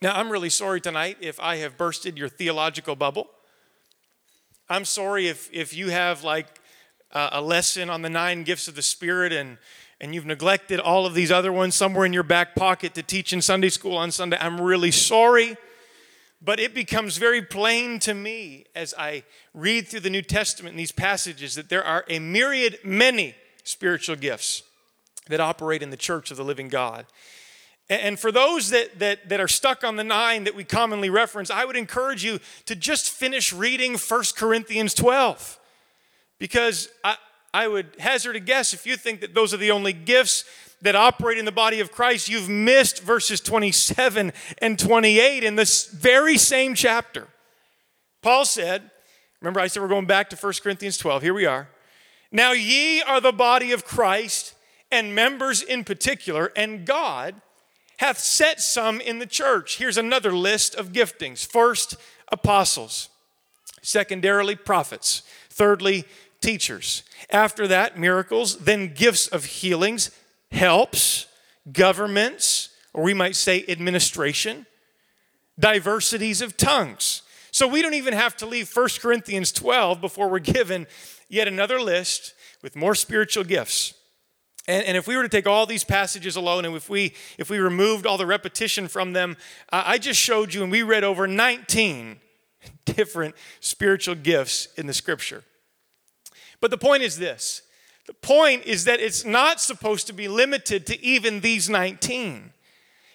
Now, 0.00 0.14
I'm 0.14 0.30
really 0.30 0.50
sorry 0.50 0.80
tonight 0.80 1.16
if 1.20 1.40
I 1.40 1.56
have 1.56 1.76
bursted 1.76 2.16
your 2.16 2.28
theological 2.28 2.94
bubble. 2.94 3.30
I'm 4.68 4.84
sorry 4.84 5.26
if, 5.26 5.48
if 5.52 5.74
you 5.74 5.88
have 5.88 6.22
like 6.22 6.60
a 7.10 7.40
lesson 7.40 7.90
on 7.90 8.02
the 8.02 8.10
nine 8.10 8.44
gifts 8.44 8.68
of 8.68 8.74
the 8.74 8.82
Spirit 8.82 9.32
and 9.32 9.56
and 10.04 10.14
you've 10.14 10.26
neglected 10.26 10.78
all 10.80 11.06
of 11.06 11.14
these 11.14 11.32
other 11.32 11.50
ones 11.50 11.74
somewhere 11.74 12.04
in 12.04 12.12
your 12.12 12.22
back 12.22 12.54
pocket 12.54 12.92
to 12.92 13.02
teach 13.02 13.32
in 13.32 13.40
Sunday 13.40 13.70
school 13.70 13.96
on 13.96 14.10
Sunday, 14.10 14.36
I'm 14.38 14.60
really 14.60 14.90
sorry. 14.90 15.56
But 16.42 16.60
it 16.60 16.74
becomes 16.74 17.16
very 17.16 17.40
plain 17.40 17.98
to 18.00 18.12
me 18.12 18.66
as 18.74 18.92
I 18.98 19.24
read 19.54 19.88
through 19.88 20.00
the 20.00 20.10
New 20.10 20.20
Testament 20.20 20.74
in 20.74 20.76
these 20.76 20.92
passages 20.92 21.54
that 21.54 21.70
there 21.70 21.82
are 21.82 22.04
a 22.10 22.18
myriad, 22.18 22.80
many 22.84 23.34
spiritual 23.62 24.16
gifts 24.16 24.62
that 25.28 25.40
operate 25.40 25.82
in 25.82 25.88
the 25.88 25.96
church 25.96 26.30
of 26.30 26.36
the 26.36 26.44
living 26.44 26.68
God. 26.68 27.06
And 27.88 28.20
for 28.20 28.30
those 28.30 28.68
that, 28.68 28.98
that, 28.98 29.30
that 29.30 29.40
are 29.40 29.48
stuck 29.48 29.84
on 29.84 29.96
the 29.96 30.04
nine 30.04 30.44
that 30.44 30.54
we 30.54 30.64
commonly 30.64 31.08
reference, 31.08 31.48
I 31.48 31.64
would 31.64 31.76
encourage 31.76 32.22
you 32.22 32.40
to 32.66 32.76
just 32.76 33.08
finish 33.08 33.54
reading 33.54 33.96
1 33.96 34.22
Corinthians 34.36 34.92
12. 34.92 35.58
Because 36.38 36.90
I, 37.02 37.16
I 37.54 37.68
would 37.68 37.94
hazard 38.00 38.34
a 38.34 38.40
guess 38.40 38.74
if 38.74 38.84
you 38.84 38.96
think 38.96 39.20
that 39.20 39.32
those 39.32 39.54
are 39.54 39.58
the 39.58 39.70
only 39.70 39.92
gifts 39.92 40.44
that 40.82 40.96
operate 40.96 41.38
in 41.38 41.44
the 41.44 41.52
body 41.52 41.78
of 41.78 41.92
Christ, 41.92 42.28
you've 42.28 42.48
missed 42.48 43.00
verses 43.00 43.40
27 43.40 44.32
and 44.58 44.76
28 44.76 45.44
in 45.44 45.54
this 45.54 45.86
very 45.86 46.36
same 46.36 46.74
chapter. 46.74 47.28
Paul 48.22 48.44
said, 48.44 48.90
remember 49.40 49.60
I 49.60 49.68
said 49.68 49.82
we're 49.82 49.88
going 49.88 50.06
back 50.06 50.30
to 50.30 50.36
1 50.36 50.52
Corinthians 50.64 50.98
12. 50.98 51.22
Here 51.22 51.32
we 51.32 51.46
are. 51.46 51.68
Now 52.32 52.50
ye 52.50 53.00
are 53.02 53.20
the 53.20 53.32
body 53.32 53.70
of 53.70 53.84
Christ 53.84 54.54
and 54.90 55.14
members 55.14 55.62
in 55.62 55.84
particular, 55.84 56.50
and 56.56 56.84
God 56.84 57.36
hath 57.98 58.18
set 58.18 58.60
some 58.60 59.00
in 59.00 59.20
the 59.20 59.26
church. 59.26 59.78
Here's 59.78 59.96
another 59.96 60.32
list 60.32 60.74
of 60.74 60.90
giftings. 60.90 61.46
First, 61.46 61.94
apostles. 62.32 63.10
Secondarily, 63.80 64.56
prophets. 64.56 65.22
Thirdly, 65.50 66.04
teachers. 66.44 67.02
After 67.30 67.66
that, 67.68 67.98
miracles, 67.98 68.58
then 68.58 68.92
gifts 68.92 69.26
of 69.26 69.46
healings, 69.46 70.10
helps, 70.50 71.26
governments, 71.72 72.68
or 72.92 73.02
we 73.02 73.14
might 73.14 73.34
say 73.34 73.64
administration, 73.66 74.66
diversities 75.58 76.42
of 76.42 76.56
tongues. 76.56 77.22
So 77.50 77.66
we 77.66 77.82
don't 77.82 77.94
even 77.94 78.14
have 78.14 78.36
to 78.38 78.46
leave 78.46 78.70
1 78.74 78.88
Corinthians 79.00 79.52
12 79.52 80.00
before 80.00 80.28
we're 80.28 80.38
given 80.38 80.86
yet 81.28 81.48
another 81.48 81.80
list 81.80 82.34
with 82.62 82.76
more 82.76 82.94
spiritual 82.94 83.44
gifts. 83.44 83.94
And, 84.66 84.84
and, 84.86 84.96
if 84.96 85.06
we 85.06 85.16
were 85.16 85.22
to 85.22 85.28
take 85.28 85.46
all 85.46 85.66
these 85.66 85.84
passages 85.84 86.36
alone 86.36 86.64
and 86.64 86.74
if 86.74 86.88
we 86.88 87.12
if 87.36 87.50
we 87.50 87.58
removed 87.58 88.06
all 88.06 88.16
the 88.16 88.24
repetition 88.24 88.88
from 88.88 89.12
them, 89.12 89.36
I 89.70 89.98
just 89.98 90.18
showed 90.18 90.54
you 90.54 90.62
and 90.62 90.72
we 90.72 90.82
read 90.82 91.04
over 91.04 91.26
19 91.26 92.18
different 92.86 93.34
spiritual 93.60 94.14
gifts 94.14 94.68
in 94.78 94.86
the 94.86 94.94
scripture. 94.94 95.44
But 96.64 96.70
the 96.70 96.78
point 96.78 97.02
is 97.02 97.18
this 97.18 97.60
the 98.06 98.14
point 98.14 98.64
is 98.64 98.84
that 98.86 98.98
it's 98.98 99.22
not 99.22 99.60
supposed 99.60 100.06
to 100.06 100.14
be 100.14 100.28
limited 100.28 100.86
to 100.86 101.04
even 101.04 101.40
these 101.40 101.68
19. 101.68 102.54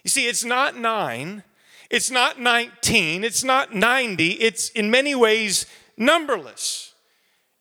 You 0.03 0.09
see, 0.11 0.27
it's 0.27 0.45
not 0.45 0.77
nine, 0.77 1.41
it's 1.89 2.11
not 2.11 2.39
19, 2.39 3.23
it's 3.23 3.43
not 3.43 3.73
90, 3.73 4.33
it's 4.33 4.69
in 4.69 4.91
many 4.91 5.15
ways 5.15 5.65
numberless. 5.97 6.93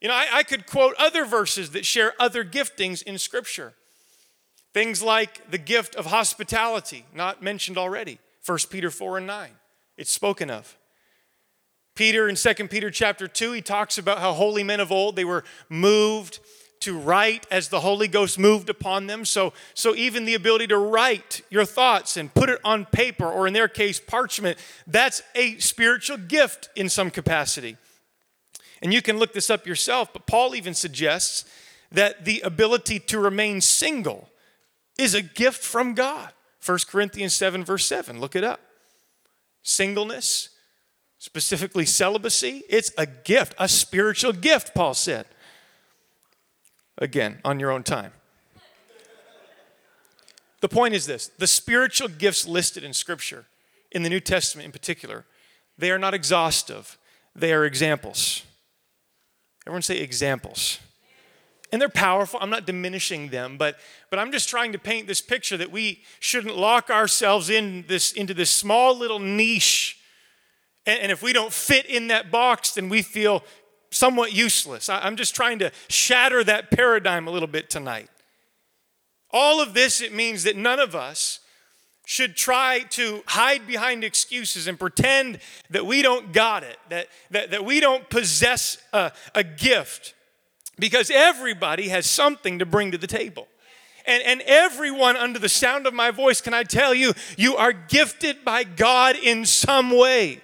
You 0.03 0.09
know, 0.09 0.15
I, 0.15 0.27
I 0.31 0.43
could 0.43 0.67
quote 0.67 0.95
other 0.99 1.25
verses 1.25 1.71
that 1.71 1.87
share 1.87 2.13
other 2.21 2.45
giftings 2.45 3.03
in 3.03 3.17
Scripture. 3.17 3.73
Things 4.75 5.03
like 5.03 5.51
the 5.51 5.57
gift 5.57 5.95
of 5.95 6.05
hospitality, 6.05 7.07
not 7.15 7.43
mentioned 7.43 7.79
already, 7.79 8.19
1 8.45 8.59
Peter 8.69 8.91
4 8.91 9.17
and 9.17 9.27
9. 9.27 9.53
It's 9.97 10.13
spoken 10.13 10.51
of. 10.51 10.78
Peter 11.99 12.29
in 12.29 12.37
2 12.37 12.55
Peter 12.69 12.93
chapter 12.93 13.27
2, 13.27 13.51
he 13.51 13.61
talks 13.61 13.99
about 13.99 14.21
how 14.21 14.33
holy 14.33 14.63
men 14.63 14.79
of 14.79 14.93
old, 14.93 15.17
they 15.17 15.25
were 15.25 15.43
moved 15.69 16.39
to 16.79 16.97
write 16.97 17.45
as 17.51 17.71
the 17.71 17.81
Holy 17.81 18.07
Ghost 18.07 18.39
moved 18.39 18.71
upon 18.71 19.09
them. 19.09 19.25
So, 19.25 19.53
so 19.75 19.97
even 19.97 20.25
the 20.25 20.35
ability 20.35 20.69
to 20.69 20.79
write 20.79 21.41
your 21.51 21.65
thoughts 21.65 22.17
and 22.17 22.33
put 22.33 22.51
it 22.51 22.61
on 22.63 22.85
paper, 22.85 23.29
or 23.29 23.49
in 23.49 23.53
their 23.53 23.67
case, 23.67 23.99
parchment, 23.99 24.59
that's 24.87 25.23
a 25.35 25.59
spiritual 25.59 26.19
gift 26.19 26.69
in 26.77 26.89
some 26.89 27.11
capacity. 27.11 27.77
And 28.81 28.95
you 28.95 29.03
can 29.03 29.19
look 29.19 29.33
this 29.33 29.51
up 29.51 29.67
yourself, 29.67 30.13
but 30.13 30.25
Paul 30.25 30.55
even 30.55 30.75
suggests 30.75 31.47
that 31.91 32.25
the 32.25 32.43
ability 32.43 33.01
to 33.01 33.19
remain 33.19 33.61
single 33.61 34.29
is 34.97 35.15
a 35.15 35.23
gift 35.23 35.65
from 35.65 35.95
God. 35.95 36.31
1 36.65 36.79
Corinthians 36.89 37.35
7, 37.35 37.65
verse 37.65 37.87
7. 37.87 38.21
Look 38.21 38.37
it 38.37 38.45
up. 38.45 38.61
Singleness 39.65 40.51
specifically 41.19 41.85
celibacy, 41.85 42.63
it's 42.69 42.93
a 42.97 43.07
gift, 43.07 43.55
a 43.59 43.69
spiritual 43.69 44.33
gift, 44.33 44.75
Paul 44.75 44.95
said. 44.95 45.27
Again, 46.97 47.39
on 47.45 47.61
your 47.61 47.71
own 47.71 47.83
time. 47.83 48.13
The 50.61 50.69
point 50.69 50.95
is 50.95 51.07
this 51.07 51.29
the 51.39 51.47
spiritual 51.47 52.09
gifts 52.09 52.47
listed 52.47 52.83
in 52.83 52.93
Scripture, 52.93 53.47
in 53.93 54.03
the 54.03 54.09
New 54.09 54.21
Testament 54.21 54.67
in 54.67 54.73
particular, 54.73 55.25
they 55.77 55.91
are 55.91 55.99
not 55.99 56.15
exhaustive, 56.15 56.99
they 57.35 57.53
are 57.53 57.65
examples. 57.65 58.43
Everyone 59.67 59.83
say 59.83 59.99
examples. 59.99 60.79
And 61.71 61.83
they're 61.83 61.91
powerful. 61.91 62.41
I'm 62.41 62.49
not 62.49 62.65
diminishing 62.65 63.29
them, 63.29 63.59
but, 63.59 63.77
but 64.09 64.19
I'm 64.19 64.33
just 64.33 64.49
trying 64.49 64.73
to 64.73 64.79
paint 64.79 65.07
this 65.07 65.21
picture 65.21 65.59
that 65.59 65.71
we 65.71 66.03
shouldn't 66.19 66.57
lock 66.57 66.89
ourselves 66.89 67.51
in 67.51 67.85
this, 67.87 68.13
into 68.13 68.33
this 68.33 68.49
small 68.49 68.97
little 68.97 69.19
niche 69.19 69.98
and, 70.89 71.13
if 71.13 71.23
we 71.23 71.33
don't 71.33 71.53
fit 71.53 71.87
in 71.87 72.09
that 72.09 72.31
box, 72.31 72.75
then 72.75 72.89
we 72.89 73.03
feel 73.03 73.45
somewhat 73.91 74.33
useless. 74.33 74.89
I'm 74.89 75.17
just 75.17 75.35
trying 75.35 75.59
to 75.61 75.73
shatter 75.89 76.45
that 76.45 76.71
paradigm 76.71 77.27
a 77.27 77.31
little 77.31 77.49
bit 77.49 77.71
tonight. 77.71 78.09
All 79.31 79.61
of 79.61 79.75
this, 79.75 80.01
it 80.01 80.15
means 80.15 80.45
that 80.45 80.57
none 80.57 80.81
of 80.81 80.95
us 80.95 81.41
should 82.07 82.37
try 82.37 82.81
to 82.89 83.23
hide 83.27 83.67
behind 83.67 84.03
excuses 84.03 84.67
and 84.67 84.79
pretend 84.79 85.41
that 85.69 85.85
we 85.85 86.01
don't 86.01 86.33
got 86.33 86.63
it, 86.63 86.79
that, 86.89 87.09
that, 87.31 87.51
that 87.51 87.65
we 87.67 87.81
don't 87.81 88.09
possess 88.09 88.79
a, 88.95 89.13
a 89.35 89.45
gift, 89.45 90.15
because 90.79 91.11
everybody 91.11 91.89
has 91.89 92.07
something 92.07 92.61
to 92.61 92.65
bring 92.65 92.93
to 92.93 92.99
the 92.99 93.07
table. 93.07 93.47
And, 94.07 94.23
and 94.23 94.41
everyone 94.47 95.17
under 95.17 95.39
the 95.39 95.51
sound 95.51 95.87
of 95.87 95.93
my 95.93 96.11
voice, 96.11 96.41
can 96.41 96.55
I 96.55 96.63
tell 96.63 96.95
you, 96.95 97.13
you 97.37 97.57
are 97.57 97.75
gifted 97.75 98.43
by 98.43 98.65
God 98.65 99.17
in 99.17 99.45
some 99.45 99.91
way. 99.91 100.41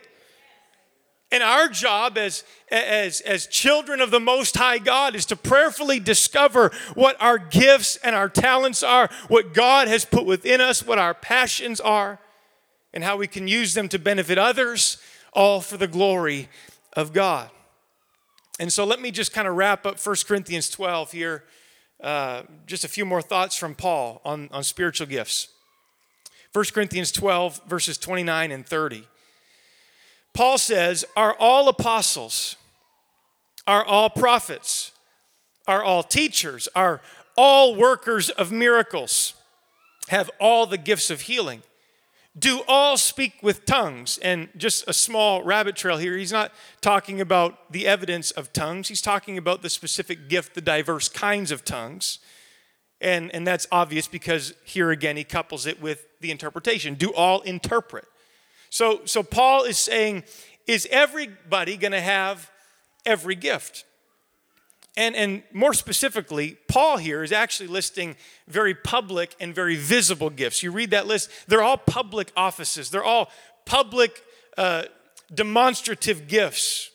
And 1.34 1.42
our 1.42 1.66
job 1.66 2.16
as, 2.16 2.44
as, 2.70 3.20
as 3.22 3.48
children 3.48 4.00
of 4.00 4.12
the 4.12 4.20
Most 4.20 4.56
High 4.56 4.78
God 4.78 5.16
is 5.16 5.26
to 5.26 5.34
prayerfully 5.34 5.98
discover 5.98 6.70
what 6.94 7.20
our 7.20 7.38
gifts 7.38 7.96
and 7.96 8.14
our 8.14 8.28
talents 8.28 8.84
are, 8.84 9.10
what 9.26 9.52
God 9.52 9.88
has 9.88 10.04
put 10.04 10.26
within 10.26 10.60
us, 10.60 10.86
what 10.86 10.96
our 10.96 11.12
passions 11.12 11.80
are, 11.80 12.20
and 12.92 13.02
how 13.02 13.16
we 13.16 13.26
can 13.26 13.48
use 13.48 13.74
them 13.74 13.88
to 13.88 13.98
benefit 13.98 14.38
others, 14.38 14.98
all 15.32 15.60
for 15.60 15.76
the 15.76 15.88
glory 15.88 16.48
of 16.92 17.12
God. 17.12 17.50
And 18.60 18.72
so 18.72 18.84
let 18.84 19.00
me 19.00 19.10
just 19.10 19.32
kind 19.32 19.48
of 19.48 19.56
wrap 19.56 19.84
up 19.86 19.98
1 19.98 20.16
Corinthians 20.28 20.70
12 20.70 21.10
here. 21.10 21.42
Uh, 22.00 22.42
just 22.64 22.84
a 22.84 22.88
few 22.88 23.04
more 23.04 23.20
thoughts 23.20 23.56
from 23.56 23.74
Paul 23.74 24.20
on, 24.24 24.48
on 24.52 24.62
spiritual 24.62 25.08
gifts. 25.08 25.48
1 26.52 26.66
Corinthians 26.72 27.10
12, 27.10 27.62
verses 27.66 27.98
29 27.98 28.52
and 28.52 28.64
30. 28.64 29.08
Paul 30.34 30.58
says, 30.58 31.04
Are 31.16 31.34
all 31.38 31.68
apostles, 31.68 32.56
are 33.66 33.84
all 33.84 34.10
prophets, 34.10 34.90
are 35.66 35.82
all 35.82 36.02
teachers, 36.02 36.68
are 36.74 37.00
all 37.36 37.74
workers 37.74 38.30
of 38.30 38.52
miracles, 38.52 39.34
have 40.08 40.30
all 40.40 40.66
the 40.66 40.76
gifts 40.76 41.10
of 41.10 41.22
healing? 41.22 41.62
Do 42.36 42.62
all 42.66 42.96
speak 42.96 43.34
with 43.42 43.64
tongues? 43.64 44.18
And 44.18 44.48
just 44.56 44.84
a 44.88 44.92
small 44.92 45.44
rabbit 45.44 45.76
trail 45.76 45.98
here. 45.98 46.16
He's 46.16 46.32
not 46.32 46.52
talking 46.80 47.20
about 47.20 47.70
the 47.72 47.86
evidence 47.86 48.32
of 48.32 48.52
tongues. 48.52 48.88
He's 48.88 49.00
talking 49.00 49.38
about 49.38 49.62
the 49.62 49.70
specific 49.70 50.28
gift, 50.28 50.54
the 50.54 50.60
diverse 50.60 51.08
kinds 51.08 51.52
of 51.52 51.64
tongues. 51.64 52.18
And, 53.00 53.32
and 53.32 53.46
that's 53.46 53.68
obvious 53.70 54.08
because 54.08 54.52
here 54.64 54.90
again 54.90 55.16
he 55.16 55.22
couples 55.22 55.64
it 55.64 55.80
with 55.80 56.08
the 56.20 56.32
interpretation. 56.32 56.94
Do 56.94 57.12
all 57.14 57.40
interpret? 57.42 58.06
So, 58.74 59.02
so 59.04 59.22
Paul 59.22 59.62
is 59.62 59.78
saying, 59.78 60.24
is 60.66 60.88
everybody 60.90 61.76
going 61.76 61.92
to 61.92 62.00
have 62.00 62.50
every 63.06 63.36
gift? 63.36 63.84
And, 64.96 65.14
and 65.14 65.44
more 65.52 65.74
specifically, 65.74 66.56
Paul 66.66 66.96
here 66.96 67.22
is 67.22 67.30
actually 67.30 67.68
listing 67.68 68.16
very 68.48 68.74
public 68.74 69.36
and 69.38 69.54
very 69.54 69.76
visible 69.76 70.28
gifts. 70.28 70.60
You 70.64 70.72
read 70.72 70.90
that 70.90 71.06
list, 71.06 71.30
they're 71.46 71.62
all 71.62 71.76
public 71.76 72.32
offices, 72.36 72.90
they're 72.90 73.04
all 73.04 73.30
public 73.64 74.24
uh, 74.58 74.86
demonstrative 75.32 76.26
gifts. 76.26 76.90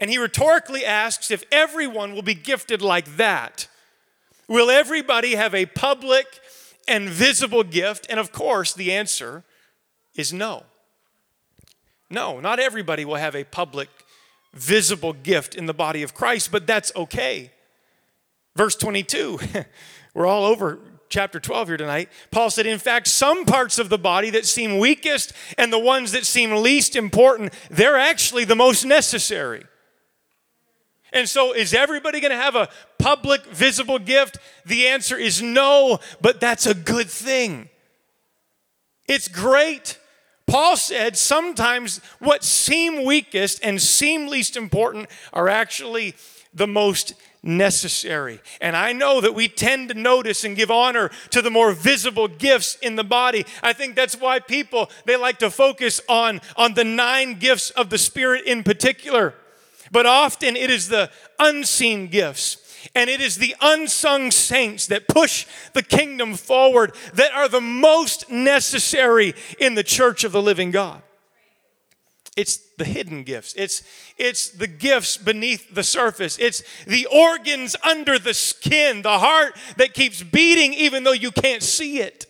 And 0.00 0.10
he 0.10 0.18
rhetorically 0.18 0.84
asks 0.84 1.30
if 1.30 1.44
everyone 1.52 2.16
will 2.16 2.22
be 2.22 2.34
gifted 2.34 2.82
like 2.82 3.16
that. 3.16 3.68
Will 4.48 4.70
everybody 4.70 5.36
have 5.36 5.54
a 5.54 5.66
public 5.66 6.26
and 6.88 7.08
visible 7.08 7.62
gift? 7.62 8.08
And 8.10 8.18
of 8.18 8.32
course, 8.32 8.74
the 8.74 8.90
answer 8.90 9.44
is 10.16 10.32
no. 10.32 10.64
No, 12.10 12.40
not 12.40 12.58
everybody 12.58 13.04
will 13.04 13.14
have 13.14 13.36
a 13.36 13.44
public, 13.44 13.88
visible 14.52 15.12
gift 15.12 15.54
in 15.54 15.66
the 15.66 15.74
body 15.74 16.02
of 16.02 16.12
Christ, 16.12 16.50
but 16.50 16.66
that's 16.66 16.92
okay. 16.96 17.52
Verse 18.56 18.74
22, 18.74 19.38
we're 20.14 20.26
all 20.26 20.44
over 20.44 20.80
chapter 21.08 21.38
12 21.38 21.68
here 21.68 21.76
tonight. 21.76 22.08
Paul 22.32 22.50
said, 22.50 22.66
In 22.66 22.78
fact, 22.78 23.06
some 23.06 23.44
parts 23.44 23.78
of 23.78 23.88
the 23.88 23.98
body 23.98 24.30
that 24.30 24.44
seem 24.44 24.78
weakest 24.78 25.32
and 25.56 25.72
the 25.72 25.78
ones 25.78 26.12
that 26.12 26.26
seem 26.26 26.52
least 26.52 26.96
important, 26.96 27.52
they're 27.70 27.98
actually 27.98 28.44
the 28.44 28.56
most 28.56 28.84
necessary. 28.84 29.64
And 31.12 31.28
so, 31.28 31.52
is 31.52 31.74
everybody 31.74 32.20
going 32.20 32.30
to 32.30 32.36
have 32.36 32.54
a 32.54 32.68
public, 32.98 33.44
visible 33.46 33.98
gift? 33.98 34.38
The 34.64 34.86
answer 34.86 35.16
is 35.16 35.42
no, 35.42 35.98
but 36.20 36.40
that's 36.40 36.66
a 36.66 36.74
good 36.74 37.10
thing. 37.10 37.68
It's 39.06 39.26
great. 39.26 39.98
Paul 40.50 40.76
said 40.76 41.16
sometimes 41.16 42.00
what 42.18 42.42
seem 42.42 43.04
weakest 43.04 43.60
and 43.62 43.80
seem 43.80 44.26
least 44.26 44.56
important 44.56 45.08
are 45.32 45.48
actually 45.48 46.16
the 46.52 46.66
most 46.66 47.14
necessary. 47.40 48.40
And 48.60 48.76
I 48.76 48.92
know 48.92 49.20
that 49.20 49.32
we 49.32 49.46
tend 49.46 49.90
to 49.90 49.94
notice 49.94 50.42
and 50.42 50.56
give 50.56 50.68
honor 50.68 51.12
to 51.30 51.40
the 51.40 51.50
more 51.50 51.70
visible 51.70 52.26
gifts 52.26 52.74
in 52.82 52.96
the 52.96 53.04
body. 53.04 53.46
I 53.62 53.72
think 53.72 53.94
that's 53.94 54.16
why 54.16 54.40
people 54.40 54.90
they 55.04 55.14
like 55.14 55.38
to 55.38 55.50
focus 55.50 56.00
on 56.08 56.40
on 56.56 56.74
the 56.74 56.82
nine 56.82 57.38
gifts 57.38 57.70
of 57.70 57.88
the 57.88 57.98
spirit 57.98 58.44
in 58.44 58.64
particular. 58.64 59.34
But 59.92 60.06
often 60.06 60.56
it 60.56 60.68
is 60.68 60.88
the 60.88 61.10
unseen 61.38 62.08
gifts 62.08 62.56
and 62.94 63.10
it 63.10 63.20
is 63.20 63.36
the 63.36 63.54
unsung 63.60 64.30
saints 64.30 64.86
that 64.86 65.08
push 65.08 65.46
the 65.72 65.82
kingdom 65.82 66.34
forward 66.34 66.94
that 67.14 67.32
are 67.32 67.48
the 67.48 67.60
most 67.60 68.30
necessary 68.30 69.34
in 69.58 69.74
the 69.74 69.82
church 69.82 70.24
of 70.24 70.32
the 70.32 70.42
living 70.42 70.70
God. 70.70 71.02
It's 72.36 72.58
the 72.78 72.84
hidden 72.84 73.24
gifts. 73.24 73.54
It's, 73.56 73.82
it's 74.16 74.50
the 74.50 74.66
gifts 74.66 75.16
beneath 75.16 75.74
the 75.74 75.82
surface. 75.82 76.38
It's 76.38 76.62
the 76.86 77.06
organs 77.06 77.76
under 77.84 78.18
the 78.18 78.34
skin, 78.34 79.02
the 79.02 79.18
heart 79.18 79.56
that 79.76 79.94
keeps 79.94 80.22
beating 80.22 80.72
even 80.74 81.04
though 81.04 81.12
you 81.12 81.32
can't 81.32 81.62
see 81.62 82.00
it. 82.00 82.26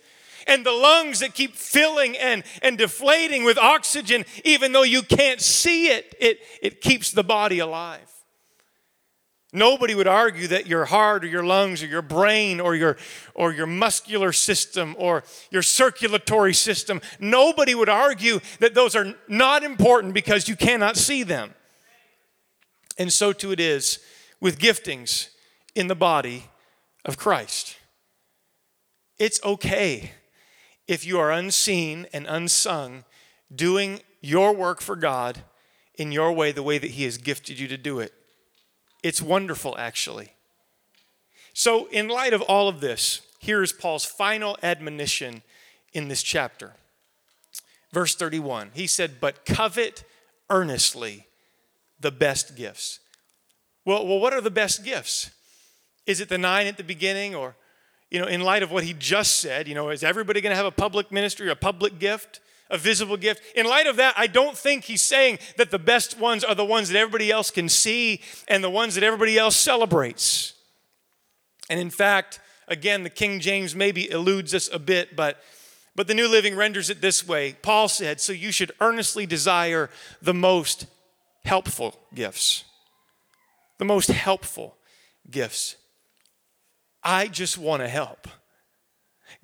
And 0.46 0.64
the 0.66 0.72
lungs 0.72 1.20
that 1.20 1.34
keep 1.34 1.54
filling 1.54 2.16
and, 2.16 2.42
and 2.62 2.76
deflating 2.78 3.44
with 3.44 3.58
oxygen 3.58 4.24
even 4.44 4.72
though 4.72 4.82
you 4.82 5.02
can't 5.02 5.40
see 5.40 5.88
it. 5.88 6.14
It, 6.18 6.40
it 6.62 6.80
keeps 6.80 7.12
the 7.12 7.22
body 7.22 7.58
alive. 7.58 8.10
Nobody 9.52 9.96
would 9.96 10.06
argue 10.06 10.46
that 10.48 10.68
your 10.68 10.84
heart 10.84 11.24
or 11.24 11.26
your 11.26 11.44
lungs 11.44 11.82
or 11.82 11.86
your 11.86 12.02
brain 12.02 12.60
or 12.60 12.76
your, 12.76 12.96
or 13.34 13.52
your 13.52 13.66
muscular 13.66 14.32
system 14.32 14.94
or 14.96 15.24
your 15.50 15.62
circulatory 15.62 16.54
system, 16.54 17.00
nobody 17.18 17.74
would 17.74 17.88
argue 17.88 18.38
that 18.60 18.74
those 18.74 18.94
are 18.94 19.14
not 19.26 19.64
important 19.64 20.14
because 20.14 20.48
you 20.48 20.54
cannot 20.54 20.96
see 20.96 21.24
them. 21.24 21.54
And 22.96 23.12
so 23.12 23.32
too 23.32 23.50
it 23.50 23.58
is 23.58 23.98
with 24.40 24.58
giftings 24.58 25.30
in 25.74 25.88
the 25.88 25.96
body 25.96 26.44
of 27.04 27.16
Christ. 27.16 27.76
It's 29.18 29.42
okay 29.44 30.12
if 30.86 31.04
you 31.04 31.18
are 31.18 31.32
unseen 31.32 32.06
and 32.12 32.26
unsung 32.28 33.04
doing 33.52 34.00
your 34.20 34.54
work 34.54 34.80
for 34.80 34.94
God 34.94 35.42
in 35.96 36.12
your 36.12 36.32
way, 36.32 36.52
the 36.52 36.62
way 36.62 36.78
that 36.78 36.92
He 36.92 37.04
has 37.04 37.18
gifted 37.18 37.58
you 37.58 37.66
to 37.68 37.76
do 37.76 37.98
it. 37.98 38.12
It's 39.02 39.22
wonderful, 39.22 39.76
actually. 39.78 40.32
So, 41.52 41.86
in 41.86 42.08
light 42.08 42.32
of 42.32 42.42
all 42.42 42.68
of 42.68 42.80
this, 42.80 43.22
here 43.38 43.62
is 43.62 43.72
Paul's 43.72 44.04
final 44.04 44.56
admonition 44.62 45.42
in 45.92 46.08
this 46.08 46.22
chapter. 46.22 46.74
Verse 47.92 48.14
31, 48.14 48.70
he 48.74 48.86
said, 48.86 49.20
But 49.20 49.44
covet 49.44 50.04
earnestly 50.48 51.26
the 51.98 52.10
best 52.10 52.56
gifts. 52.56 53.00
Well, 53.84 54.06
well, 54.06 54.20
what 54.20 54.32
are 54.32 54.40
the 54.40 54.50
best 54.50 54.84
gifts? 54.84 55.30
Is 56.06 56.20
it 56.20 56.28
the 56.28 56.38
nine 56.38 56.66
at 56.66 56.76
the 56.76 56.84
beginning? 56.84 57.34
Or, 57.34 57.56
you 58.10 58.20
know, 58.20 58.26
in 58.26 58.42
light 58.42 58.62
of 58.62 58.70
what 58.70 58.84
he 58.84 58.92
just 58.92 59.38
said, 59.38 59.66
you 59.66 59.74
know, 59.74 59.90
is 59.90 60.04
everybody 60.04 60.40
going 60.40 60.52
to 60.52 60.56
have 60.56 60.66
a 60.66 60.70
public 60.70 61.10
ministry, 61.10 61.50
a 61.50 61.56
public 61.56 61.98
gift? 61.98 62.40
A 62.70 62.78
visible 62.78 63.16
gift. 63.16 63.42
In 63.54 63.66
light 63.66 63.86
of 63.86 63.96
that, 63.96 64.14
I 64.16 64.26
don't 64.26 64.56
think 64.56 64.84
he's 64.84 65.02
saying 65.02 65.40
that 65.56 65.70
the 65.70 65.78
best 65.78 66.18
ones 66.18 66.44
are 66.44 66.54
the 66.54 66.64
ones 66.64 66.88
that 66.88 66.98
everybody 66.98 67.30
else 67.30 67.50
can 67.50 67.68
see 67.68 68.22
and 68.48 68.62
the 68.62 68.70
ones 68.70 68.94
that 68.94 69.04
everybody 69.04 69.36
else 69.36 69.56
celebrates. 69.56 70.54
And 71.68 71.78
in 71.78 71.90
fact, 71.90 72.40
again, 72.68 73.02
the 73.02 73.10
King 73.10 73.40
James 73.40 73.74
maybe 73.74 74.10
eludes 74.10 74.54
us 74.54 74.70
a 74.72 74.78
bit, 74.78 75.16
but 75.16 75.42
but 75.96 76.06
the 76.06 76.14
New 76.14 76.28
Living 76.28 76.54
renders 76.54 76.88
it 76.88 77.00
this 77.00 77.26
way. 77.26 77.56
Paul 77.60 77.88
said, 77.88 78.20
"So 78.20 78.32
you 78.32 78.52
should 78.52 78.72
earnestly 78.80 79.26
desire 79.26 79.90
the 80.22 80.32
most 80.32 80.86
helpful 81.44 82.00
gifts." 82.14 82.64
The 83.78 83.84
most 83.84 84.08
helpful 84.08 84.76
gifts. 85.28 85.76
I 87.02 87.26
just 87.26 87.58
want 87.58 87.82
to 87.82 87.88
help. 87.88 88.28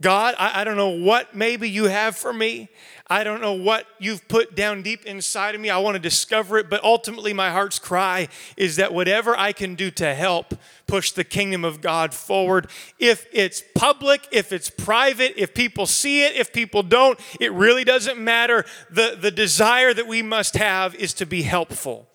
God, 0.01 0.35
I, 0.39 0.61
I, 0.61 0.65
don't 0.65 0.77
know 0.77 0.91
what 0.91 1.35
maybe 1.35 1.71
you 1.71 1.85
have 1.85 2.17
for 2.17 2.31
me. 2.31 2.69
I 3.07 3.25
don't 3.25 3.41
know 3.41 3.55
what 3.55 3.87
you've 3.99 4.29
put 4.29 4.55
down 4.55 4.83
deep 4.83 5.07
inside 5.07 5.55
of 5.55 5.61
me. 5.61 5.71
I 5.71 5.79
want 5.79 5.95
to 5.95 5.99
discover 5.99 6.59
it, 6.59 6.69
but 6.69 6.85
ultimately, 6.85 7.33
my 7.33 7.51
heart's 7.51 7.79
cry 7.79 8.29
is 8.59 8.77
that 8.77 8.93
whatever 8.93 9.35
I 9.35 9.53
can 9.53 9.75
do 9.75 9.91
to 9.93 10.15
help 10.15 10.55
push 10.87 11.13
the 11.13 11.25
kingdom 11.25 11.65
of 11.65 11.81
God 11.81 12.13
forward, 12.13 12.69
if 12.99 13.27
it's 13.33 13.63
public, 13.75 14.29
if 14.33 14.53
it's 14.53 14.69
private, 14.69 15.33
if 15.41 15.55
people 15.55 15.87
see 15.87 16.25
it, 16.25 16.37
if 16.37 16.53
people 16.53 16.83
don't, 16.83 17.19
it 17.41 17.53
really 17.53 17.85
doesn't 17.85 18.19
matter. 18.19 18.67
The, 18.91 19.17
the 19.19 19.31
desire 19.31 19.95
that 19.95 20.07
we 20.07 20.21
must 20.21 20.57
have 20.57 20.95
is 20.95 21.15
to 21.15 21.25
be 21.25 21.43
helpful. 21.43 22.07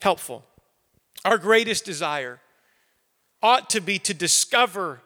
Helpful. 0.00 0.44
Our 1.24 1.38
greatest 1.38 1.84
desire 1.84 2.40
ought 3.40 3.70
to 3.70 3.80
be 3.80 4.00
to 4.00 4.14
discover 4.14 5.00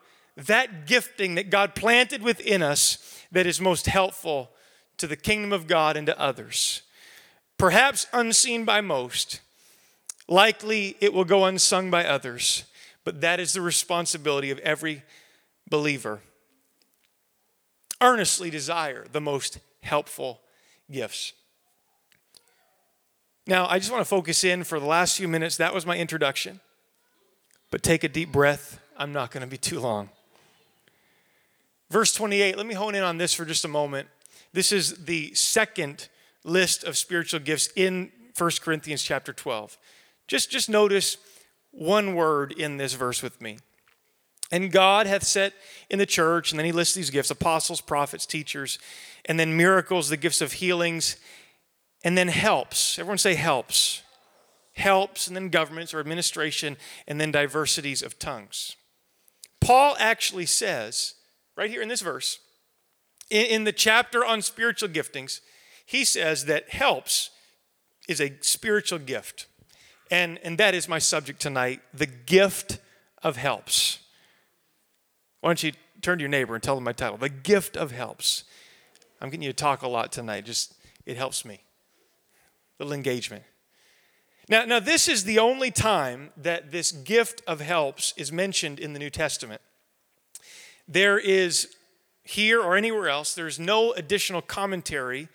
that 0.47 0.87
gifting 0.87 1.35
that 1.35 1.51
God 1.51 1.75
planted 1.75 2.23
within 2.23 2.63
us 2.63 3.25
that 3.33 3.47
is 3.47 3.61
most 3.61 3.87
helpful 3.87 4.51
to 4.99 5.07
the 5.07 5.17
kingdom 5.17 5.53
of 5.53 5.67
God 5.67 5.97
and 5.97 6.07
to 6.07 6.19
others. 6.19 6.83
Perhaps 7.57 8.07
unseen 8.13 8.65
by 8.65 8.81
most, 8.81 9.41
likely 10.29 10.97
it 11.01 11.13
will 11.13 11.25
go 11.25 11.45
unsung 11.45 11.91
by 11.91 12.05
others, 12.05 12.65
but 13.05 13.21
that 13.21 13.41
is 13.41 13.53
the 13.53 13.61
responsibility 13.61 14.51
of 14.51 14.59
every 14.61 15.03
believer. 15.69 16.21
Earnestly 18.01 18.49
desire 18.49 19.07
the 19.11 19.21
most 19.21 19.59
helpful 19.83 20.41
gifts. 20.91 21.33
Now, 23.45 23.67
I 23.67 23.79
just 23.79 23.91
want 23.91 24.03
to 24.03 24.09
focus 24.09 24.45
in 24.45 24.63
for 24.63 24.79
the 24.79 24.87
last 24.87 25.17
few 25.17 25.27
minutes. 25.27 25.57
That 25.57 25.75
was 25.75 25.85
my 25.85 25.97
introduction. 25.97 26.61
But 27.71 27.83
take 27.83 28.05
a 28.05 28.09
deep 28.09 28.31
breath. 28.31 28.79
I'm 28.97 29.13
not 29.13 29.31
going 29.31 29.41
to 29.41 29.47
be 29.47 29.59
too 29.59 29.81
long. 29.81 30.11
Verse 31.91 32.13
28, 32.13 32.57
let 32.57 32.67
me 32.67 32.75
hone 32.75 32.95
in 32.95 33.03
on 33.03 33.19
this 33.19 33.33
for 33.33 33.45
just 33.45 33.65
a 33.65 33.69
moment. 33.69 34.09
This 34.53 34.73
is 34.73 35.05
the 35.05 35.33
second 35.35 36.09
list 36.45 36.85
of 36.85 36.97
spiritual 36.97 37.41
gifts 37.41 37.71
in 37.77 38.11
1 38.37 38.51
Corinthians 38.61 39.03
chapter 39.03 39.33
12. 39.33 39.79
Just, 40.27 40.51
just 40.51 40.69
notice 40.69 41.17
one 41.71 42.15
word 42.15 42.53
in 42.53 42.77
this 42.77 42.95
verse 42.95 43.23
with 43.23 43.41
me. 43.41 43.59
And 44.51 44.73
God 44.73 45.07
hath 45.07 45.25
set 45.25 45.53
in 45.91 45.99
the 45.99 46.07
church, 46.07 46.53
and 46.53 46.59
then 46.59 46.65
he 46.65 46.73
lists 46.73 46.95
these 46.95 47.11
gifts 47.11 47.31
apostles, 47.31 47.81
prophets, 47.81 48.25
teachers, 48.25 48.79
and 49.27 49.39
then 49.39 49.57
miracles, 49.57 50.09
the 50.09 50.17
gifts 50.17 50.41
of 50.41 50.55
healings, 50.55 51.17
and 52.03 52.17
then 52.17 52.29
helps. 52.29 52.99
Everyone 52.99 53.19
say 53.19 53.35
helps. 53.35 54.03
Helps, 54.73 55.27
and 55.27 55.37
then 55.37 55.49
governments 55.49 55.93
or 55.93 56.01
administration, 56.01 56.77
and 57.07 57.21
then 57.21 57.33
diversities 57.33 58.03
of 58.03 58.19
tongues. 58.19 58.77
Paul 59.61 59.97
actually 59.99 60.47
says, 60.47 61.15
right 61.59 61.69
here 61.69 61.83
in 61.83 61.89
this 61.89 62.01
verse, 62.01 62.39
in, 63.29 63.47
in 63.47 63.65
the 63.65 63.73
chapter 63.73 64.25
on 64.25 64.41
spiritual 64.41 64.89
giftings, 64.89 65.41
he 65.85 66.05
says 66.05 66.47
that 66.47 66.71
helps 66.71 67.31
is 68.09 68.21
a 68.21 68.33
spiritual 68.41 68.99
gift. 68.99 69.47
And, 70.11 70.39
and 70.43 70.57
that 70.57 70.75
is 70.75 70.89
my 70.89 70.99
subject 70.99 71.41
tonight 71.41 71.83
the 71.93 72.07
gift 72.07 72.79
of 73.23 73.37
helps. 73.37 73.99
Why 75.41 75.51
don't 75.51 75.63
you 75.63 75.73
turn 76.01 76.19
to 76.19 76.23
your 76.23 76.31
neighbor 76.31 76.55
and 76.55 76.63
tell 76.63 76.77
them 76.77 76.85
my 76.85 76.93
title 76.93 77.19
The 77.19 77.29
Gift 77.29 77.77
of 77.77 77.91
Helps. 77.91 78.45
I'm 79.21 79.29
getting 79.29 79.43
you 79.43 79.51
to 79.51 79.57
talk 79.57 79.83
a 79.83 79.89
lot 79.89 80.13
tonight, 80.13 80.45
just 80.45 80.75
it 81.05 81.17
helps 81.17 81.45
me 81.45 81.61
little 82.79 82.95
engagement. 82.95 83.43
Now, 84.49 84.65
now, 84.65 84.81
this 84.81 85.09
is 85.09 85.25
the 85.25 85.41
only 85.41 85.71
time 85.71 86.31
that 86.37 86.71
this 86.71 86.93
gift 86.93 87.43
of 87.47 87.61
helps 87.61 88.15
is 88.17 88.33
mentioned 88.33 88.79
in 88.79 88.93
the 88.95 88.99
New 88.99 89.11
Testament. 89.11 89.61
There 90.89 91.19
is 91.19 91.75
here 92.25 92.61
or 92.63 92.77
anywhere 92.77 93.09
else, 93.09 93.35
there's 93.35 93.59
no 93.59 93.93
additional 93.93 94.43
commentary 94.43 95.29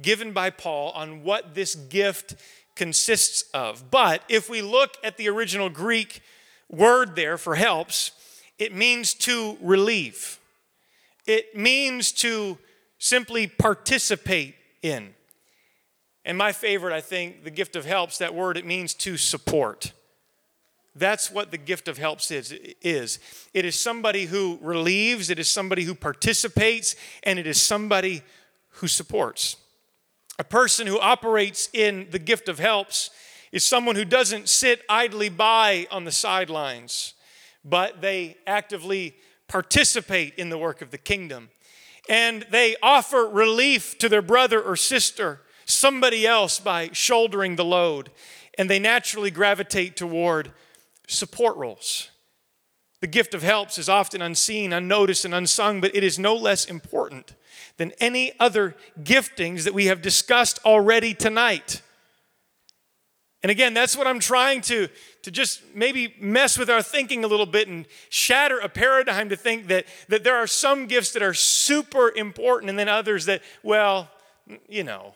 given 0.00 0.32
by 0.32 0.50
Paul 0.50 0.92
on 0.92 1.22
what 1.22 1.54
this 1.54 1.74
gift 1.74 2.36
consists 2.74 3.42
of. 3.52 3.90
But 3.90 4.22
if 4.28 4.48
we 4.48 4.62
look 4.62 4.96
at 5.04 5.16
the 5.16 5.28
original 5.28 5.68
Greek 5.68 6.22
word 6.68 7.16
there 7.16 7.36
for 7.36 7.56
helps, 7.56 8.12
it 8.58 8.74
means 8.74 9.14
to 9.14 9.58
relieve, 9.60 10.38
it 11.26 11.56
means 11.56 12.12
to 12.12 12.58
simply 12.98 13.46
participate 13.46 14.54
in. 14.82 15.14
And 16.24 16.36
my 16.36 16.52
favorite, 16.52 16.94
I 16.94 17.00
think, 17.00 17.44
the 17.44 17.50
gift 17.50 17.76
of 17.76 17.84
helps, 17.84 18.18
that 18.18 18.34
word, 18.34 18.56
it 18.56 18.66
means 18.66 18.92
to 18.94 19.16
support. 19.16 19.92
That's 21.00 21.30
what 21.30 21.50
the 21.50 21.56
gift 21.56 21.88
of 21.88 21.96
helps 21.96 22.30
is, 22.30 22.52
is. 22.82 23.18
It 23.54 23.64
is 23.64 23.74
somebody 23.74 24.26
who 24.26 24.58
relieves, 24.60 25.30
it 25.30 25.38
is 25.38 25.48
somebody 25.48 25.84
who 25.84 25.94
participates, 25.94 26.94
and 27.22 27.38
it 27.38 27.46
is 27.46 27.60
somebody 27.60 28.22
who 28.68 28.86
supports. 28.86 29.56
A 30.38 30.44
person 30.44 30.86
who 30.86 31.00
operates 31.00 31.70
in 31.72 32.08
the 32.10 32.18
gift 32.18 32.50
of 32.50 32.58
helps 32.58 33.08
is 33.50 33.64
someone 33.64 33.96
who 33.96 34.04
doesn't 34.04 34.50
sit 34.50 34.82
idly 34.90 35.30
by 35.30 35.86
on 35.90 36.04
the 36.04 36.12
sidelines, 36.12 37.14
but 37.64 38.02
they 38.02 38.36
actively 38.46 39.16
participate 39.48 40.34
in 40.34 40.50
the 40.50 40.58
work 40.58 40.82
of 40.82 40.90
the 40.90 40.98
kingdom. 40.98 41.48
And 42.10 42.46
they 42.50 42.76
offer 42.82 43.26
relief 43.26 43.96
to 43.98 44.08
their 44.10 44.22
brother 44.22 44.62
or 44.62 44.76
sister 44.76 45.40
somebody 45.64 46.26
else 46.26 46.60
by 46.60 46.90
shouldering 46.92 47.56
the 47.56 47.64
load, 47.64 48.10
and 48.58 48.68
they 48.68 48.78
naturally 48.78 49.30
gravitate 49.30 49.96
toward 49.96 50.52
support 51.10 51.56
roles. 51.56 52.10
The 53.00 53.06
gift 53.06 53.34
of 53.34 53.42
helps 53.42 53.78
is 53.78 53.88
often 53.88 54.20
unseen, 54.20 54.72
unnoticed, 54.72 55.24
and 55.24 55.34
unsung, 55.34 55.80
but 55.80 55.94
it 55.94 56.04
is 56.04 56.18
no 56.18 56.36
less 56.36 56.66
important 56.66 57.34
than 57.78 57.92
any 57.98 58.32
other 58.38 58.76
giftings 59.02 59.64
that 59.64 59.72
we 59.72 59.86
have 59.86 60.02
discussed 60.02 60.58
already 60.64 61.14
tonight. 61.14 61.80
And 63.42 63.50
again, 63.50 63.72
that's 63.72 63.96
what 63.96 64.06
I'm 64.06 64.20
trying 64.20 64.60
to, 64.62 64.88
to 65.22 65.30
just 65.30 65.62
maybe 65.74 66.14
mess 66.20 66.58
with 66.58 66.68
our 66.68 66.82
thinking 66.82 67.24
a 67.24 67.26
little 67.26 67.46
bit 67.46 67.68
and 67.68 67.86
shatter 68.10 68.58
a 68.58 68.68
paradigm 68.68 69.30
to 69.30 69.36
think 69.36 69.68
that, 69.68 69.86
that 70.08 70.24
there 70.24 70.36
are 70.36 70.46
some 70.46 70.86
gifts 70.86 71.12
that 71.12 71.22
are 71.22 71.32
super 71.32 72.12
important 72.14 72.68
and 72.68 72.78
then 72.78 72.88
others 72.88 73.24
that, 73.24 73.40
well, 73.62 74.10
you 74.68 74.84
know, 74.84 75.14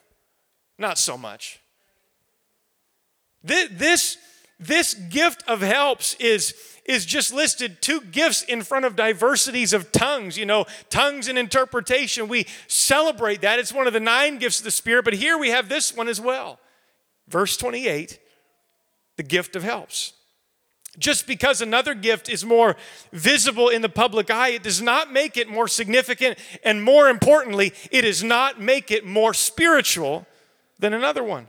not 0.79 0.97
so 0.97 1.19
much. 1.19 1.61
This, 3.43 4.17
this 4.59 4.95
gift 4.95 5.43
of 5.49 5.61
helps 5.61 6.15
is, 6.15 6.55
is 6.85 7.05
just 7.05 7.33
listed 7.33 7.83
two 7.83 8.01
gifts 8.01 8.43
in 8.43 8.63
front 8.63 8.85
of 8.85 8.97
diversities 8.97 9.73
of 9.73 9.93
tongues. 9.93 10.39
You 10.39 10.47
know, 10.47 10.67
tongues 10.91 11.29
and 11.29 11.39
interpretation. 11.39 12.29
We 12.29 12.47
celebrate 12.67 13.41
that. 13.43 13.59
It's 13.59 13.73
one 13.73 13.87
of 13.87 13.93
the 13.93 14.01
nine 14.01 14.39
gifts 14.39 14.61
of 14.61 14.65
the 14.65 14.71
Spirit, 14.71 15.05
but 15.05 15.15
here 15.15 15.37
we 15.37 15.51
have 15.51 15.69
this 15.69 15.97
one 15.97 16.09
as 16.09 16.21
well. 16.21 16.61
Verse 17.29 17.57
28 17.57 18.21
the 19.17 19.23
gift 19.23 19.55
of 19.57 19.63
helps. 19.63 20.13
Just 20.99 21.27
because 21.27 21.61
another 21.61 21.95
gift 21.95 22.29
is 22.29 22.45
more 22.45 22.77
visible 23.13 23.69
in 23.69 23.83
the 23.83 23.89
public 23.89 24.31
eye, 24.31 24.51
it 24.51 24.63
does 24.63 24.81
not 24.81 25.13
make 25.13 25.37
it 25.37 25.49
more 25.49 25.67
significant. 25.67 26.39
And 26.63 26.83
more 26.83 27.09
importantly, 27.09 27.73
it 27.91 28.03
does 28.03 28.23
not 28.23 28.61
make 28.61 28.91
it 28.91 29.05
more 29.05 29.35
spiritual 29.35 30.27
than 30.79 30.93
another 30.93 31.25
one. 31.25 31.49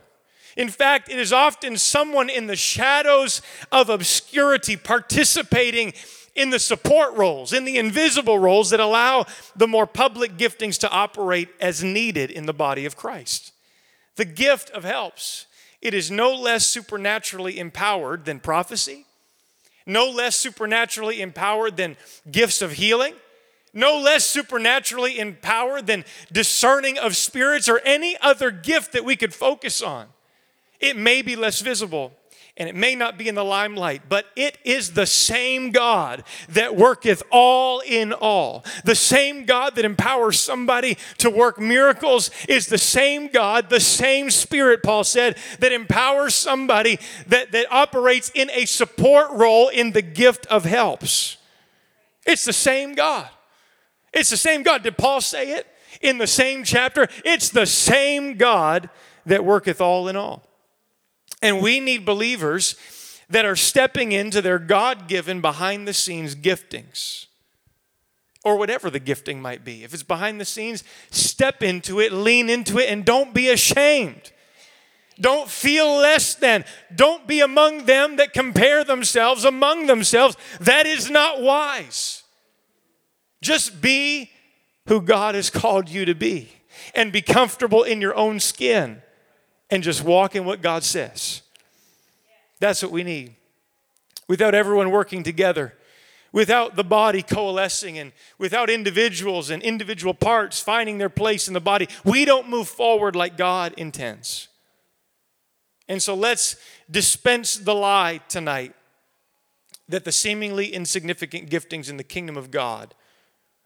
In 0.56 0.68
fact, 0.70 1.10
it 1.10 1.18
is 1.18 1.32
often 1.32 1.76
someone 1.76 2.30
in 2.30 2.46
the 2.46 2.56
shadows 2.56 3.42
of 3.70 3.90
obscurity 3.90 4.76
participating 4.76 5.92
in 6.34 6.50
the 6.50 6.58
support 6.58 7.14
roles, 7.14 7.52
in 7.52 7.64
the 7.64 7.78
invisible 7.78 8.38
roles 8.38 8.70
that 8.70 8.80
allow 8.80 9.26
the 9.54 9.68
more 9.68 9.86
public 9.86 10.36
giftings 10.36 10.78
to 10.78 10.90
operate 10.90 11.48
as 11.60 11.82
needed 11.82 12.30
in 12.30 12.46
the 12.46 12.54
body 12.54 12.84
of 12.86 12.96
Christ. 12.96 13.52
The 14.16 14.24
gift 14.24 14.70
of 14.70 14.84
helps. 14.84 15.46
It 15.82 15.92
is 15.92 16.10
no 16.10 16.34
less 16.34 16.66
supernaturally 16.66 17.58
empowered 17.58 18.24
than 18.24 18.40
prophecy, 18.40 19.04
no 19.86 20.08
less 20.10 20.36
supernaturally 20.36 21.20
empowered 21.20 21.76
than 21.76 21.96
gifts 22.30 22.62
of 22.62 22.72
healing, 22.72 23.14
no 23.72 23.98
less 23.98 24.24
supernaturally 24.24 25.18
empowered 25.18 25.86
than 25.86 26.04
discerning 26.32 26.98
of 26.98 27.14
spirits 27.14 27.68
or 27.68 27.80
any 27.84 28.16
other 28.22 28.50
gift 28.50 28.92
that 28.92 29.04
we 29.04 29.16
could 29.16 29.34
focus 29.34 29.82
on. 29.82 30.08
It 30.80 30.96
may 30.96 31.22
be 31.22 31.36
less 31.36 31.60
visible 31.60 32.12
and 32.58 32.70
it 32.70 32.74
may 32.74 32.94
not 32.94 33.18
be 33.18 33.28
in 33.28 33.34
the 33.34 33.44
limelight, 33.44 34.08
but 34.08 34.26
it 34.34 34.56
is 34.64 34.92
the 34.92 35.04
same 35.04 35.72
God 35.72 36.24
that 36.48 36.74
worketh 36.74 37.22
all 37.30 37.80
in 37.80 38.14
all. 38.14 38.64
The 38.84 38.94
same 38.94 39.44
God 39.44 39.76
that 39.76 39.84
empowers 39.84 40.40
somebody 40.40 40.96
to 41.18 41.28
work 41.28 41.60
miracles 41.60 42.30
is 42.48 42.66
the 42.66 42.78
same 42.78 43.28
God, 43.28 43.68
the 43.68 43.80
same 43.80 44.30
Spirit, 44.30 44.82
Paul 44.82 45.04
said, 45.04 45.36
that 45.58 45.72
empowers 45.72 46.34
somebody 46.34 46.98
that, 47.26 47.52
that 47.52 47.70
operates 47.70 48.30
in 48.34 48.50
a 48.50 48.64
support 48.64 49.32
role 49.32 49.68
in 49.68 49.92
the 49.92 50.02
gift 50.02 50.46
of 50.46 50.64
helps. 50.64 51.36
It's 52.24 52.46
the 52.46 52.54
same 52.54 52.94
God. 52.94 53.28
It's 54.14 54.30
the 54.30 54.36
same 54.38 54.62
God. 54.62 54.82
Did 54.82 54.96
Paul 54.96 55.20
say 55.20 55.52
it 55.52 55.66
in 56.00 56.16
the 56.16 56.26
same 56.26 56.64
chapter? 56.64 57.06
It's 57.22 57.50
the 57.50 57.66
same 57.66 58.38
God 58.38 58.88
that 59.26 59.44
worketh 59.44 59.82
all 59.82 60.08
in 60.08 60.16
all. 60.16 60.42
And 61.46 61.62
we 61.62 61.78
need 61.78 62.04
believers 62.04 62.74
that 63.30 63.44
are 63.44 63.54
stepping 63.54 64.10
into 64.10 64.42
their 64.42 64.58
God 64.58 65.06
given 65.06 65.40
behind 65.40 65.86
the 65.86 65.94
scenes 65.94 66.34
giftings 66.34 67.26
or 68.44 68.56
whatever 68.56 68.90
the 68.90 68.98
gifting 68.98 69.40
might 69.40 69.64
be. 69.64 69.84
If 69.84 69.94
it's 69.94 70.02
behind 70.02 70.40
the 70.40 70.44
scenes, 70.44 70.82
step 71.12 71.62
into 71.62 72.00
it, 72.00 72.10
lean 72.10 72.50
into 72.50 72.80
it, 72.80 72.90
and 72.90 73.04
don't 73.04 73.32
be 73.32 73.48
ashamed. 73.48 74.32
Don't 75.20 75.48
feel 75.48 75.86
less 75.98 76.34
than. 76.34 76.64
Don't 76.92 77.28
be 77.28 77.38
among 77.38 77.84
them 77.84 78.16
that 78.16 78.32
compare 78.32 78.82
themselves 78.82 79.44
among 79.44 79.86
themselves. 79.86 80.36
That 80.58 80.84
is 80.84 81.08
not 81.08 81.40
wise. 81.40 82.24
Just 83.40 83.80
be 83.80 84.32
who 84.88 85.00
God 85.00 85.36
has 85.36 85.48
called 85.48 85.88
you 85.88 86.06
to 86.06 86.14
be 86.16 86.48
and 86.92 87.12
be 87.12 87.22
comfortable 87.22 87.84
in 87.84 88.00
your 88.00 88.16
own 88.16 88.40
skin 88.40 89.00
and 89.70 89.82
just 89.82 90.02
walk 90.02 90.36
in 90.36 90.44
what 90.44 90.62
God 90.62 90.84
says. 90.84 91.42
That's 92.60 92.82
what 92.82 92.92
we 92.92 93.02
need. 93.02 93.34
without 94.28 94.54
everyone 94.54 94.90
working 94.90 95.22
together, 95.22 95.74
without 96.32 96.76
the 96.76 96.84
body 96.84 97.22
coalescing, 97.22 97.98
and 97.98 98.12
without 98.38 98.68
individuals 98.68 99.50
and 99.50 99.62
individual 99.62 100.14
parts 100.14 100.60
finding 100.60 100.98
their 100.98 101.08
place 101.08 101.48
in 101.48 101.54
the 101.54 101.60
body, 101.60 101.88
we 102.04 102.24
don't 102.24 102.48
move 102.48 102.68
forward 102.68 103.16
like 103.16 103.36
God 103.36 103.72
intends. 103.76 104.48
And 105.88 106.02
so 106.02 106.14
let's 106.14 106.56
dispense 106.90 107.56
the 107.56 107.74
lie 107.74 108.20
tonight 108.28 108.74
that 109.88 110.04
the 110.04 110.10
seemingly 110.10 110.66
insignificant 110.66 111.48
giftings 111.48 111.88
in 111.88 111.96
the 111.96 112.04
kingdom 112.04 112.36
of 112.36 112.50
God 112.50 112.94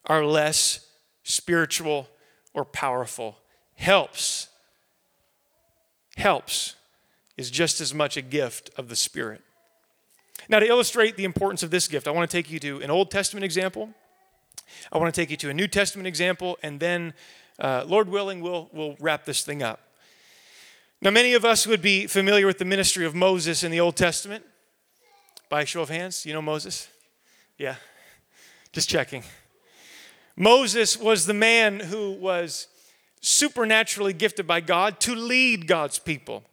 are 0.04 0.24
less 0.24 0.86
spiritual 1.22 2.08
or 2.52 2.64
powerful. 2.64 3.38
Helps, 3.74 4.48
helps 6.20 6.76
is 7.36 7.50
just 7.50 7.80
as 7.80 7.92
much 7.92 8.16
a 8.16 8.22
gift 8.22 8.70
of 8.76 8.88
the 8.88 8.96
Spirit. 8.96 9.42
Now, 10.48 10.60
to 10.60 10.66
illustrate 10.66 11.16
the 11.16 11.24
importance 11.24 11.62
of 11.62 11.70
this 11.70 11.88
gift, 11.88 12.06
I 12.06 12.10
want 12.12 12.30
to 12.30 12.36
take 12.36 12.50
you 12.50 12.58
to 12.60 12.80
an 12.80 12.90
Old 12.90 13.10
Testament 13.10 13.44
example. 13.44 13.90
I 14.92 14.98
want 14.98 15.12
to 15.14 15.20
take 15.20 15.30
you 15.30 15.36
to 15.38 15.50
a 15.50 15.54
New 15.54 15.68
Testament 15.68 16.06
example, 16.06 16.58
and 16.62 16.80
then, 16.80 17.14
uh, 17.58 17.84
Lord 17.86 18.08
willing, 18.08 18.40
we'll, 18.40 18.68
we'll 18.72 18.96
wrap 19.00 19.24
this 19.24 19.42
thing 19.42 19.62
up. 19.62 19.80
Now, 21.02 21.10
many 21.10 21.34
of 21.34 21.44
us 21.44 21.66
would 21.66 21.82
be 21.82 22.06
familiar 22.06 22.46
with 22.46 22.58
the 22.58 22.64
ministry 22.64 23.06
of 23.06 23.14
Moses 23.14 23.64
in 23.64 23.70
the 23.70 23.80
Old 23.80 23.96
Testament. 23.96 24.44
By 25.48 25.64
show 25.64 25.82
of 25.82 25.88
hands, 25.88 26.24
you 26.26 26.32
know 26.32 26.42
Moses? 26.42 26.88
Yeah, 27.58 27.76
just 28.72 28.88
checking. 28.88 29.24
Moses 30.36 30.96
was 30.96 31.26
the 31.26 31.34
man 31.34 31.80
who 31.80 32.12
was 32.12 32.68
supernaturally 33.20 34.12
gifted 34.12 34.46
by 34.46 34.60
God 34.60 35.00
to 35.00 35.14
lead 35.14 35.66
God's 35.66 35.98
people 35.98 36.44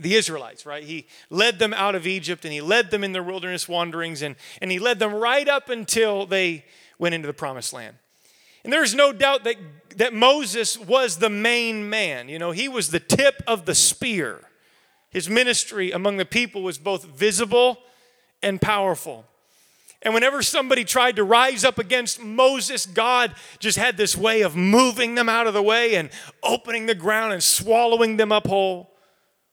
the 0.00 0.14
Israelites, 0.14 0.64
right? 0.64 0.82
He 0.82 1.06
led 1.28 1.58
them 1.58 1.74
out 1.74 1.94
of 1.94 2.06
Egypt 2.06 2.44
and 2.44 2.52
he 2.52 2.62
led 2.62 2.90
them 2.90 3.04
in 3.04 3.12
their 3.12 3.22
wilderness 3.22 3.68
wanderings 3.68 4.22
and, 4.22 4.34
and 4.60 4.70
he 4.70 4.78
led 4.78 4.98
them 4.98 5.14
right 5.14 5.46
up 5.46 5.68
until 5.68 6.26
they 6.26 6.64
went 6.98 7.14
into 7.14 7.26
the 7.26 7.34
promised 7.34 7.72
land. 7.72 7.96
And 8.64 8.72
there's 8.72 8.94
no 8.94 9.12
doubt 9.12 9.44
that, 9.44 9.56
that 9.96 10.14
Moses 10.14 10.78
was 10.78 11.18
the 11.18 11.30
main 11.30 11.88
man. 11.88 12.28
You 12.28 12.38
know, 12.38 12.50
he 12.50 12.68
was 12.68 12.90
the 12.90 13.00
tip 13.00 13.42
of 13.46 13.66
the 13.66 13.74
spear. 13.74 14.40
His 15.10 15.28
ministry 15.28 15.92
among 15.92 16.16
the 16.16 16.24
people 16.24 16.62
was 16.62 16.78
both 16.78 17.04
visible 17.04 17.78
and 18.42 18.60
powerful. 18.60 19.26
And 20.02 20.14
whenever 20.14 20.42
somebody 20.42 20.84
tried 20.84 21.16
to 21.16 21.24
rise 21.24 21.62
up 21.62 21.78
against 21.78 22.22
Moses, 22.22 22.86
God 22.86 23.34
just 23.58 23.76
had 23.76 23.96
this 23.96 24.16
way 24.16 24.40
of 24.40 24.56
moving 24.56 25.14
them 25.14 25.28
out 25.28 25.46
of 25.46 25.52
the 25.52 25.62
way 25.62 25.94
and 25.94 26.08
opening 26.42 26.86
the 26.86 26.94
ground 26.94 27.34
and 27.34 27.42
swallowing 27.42 28.16
them 28.16 28.32
up 28.32 28.46
whole. 28.46 28.90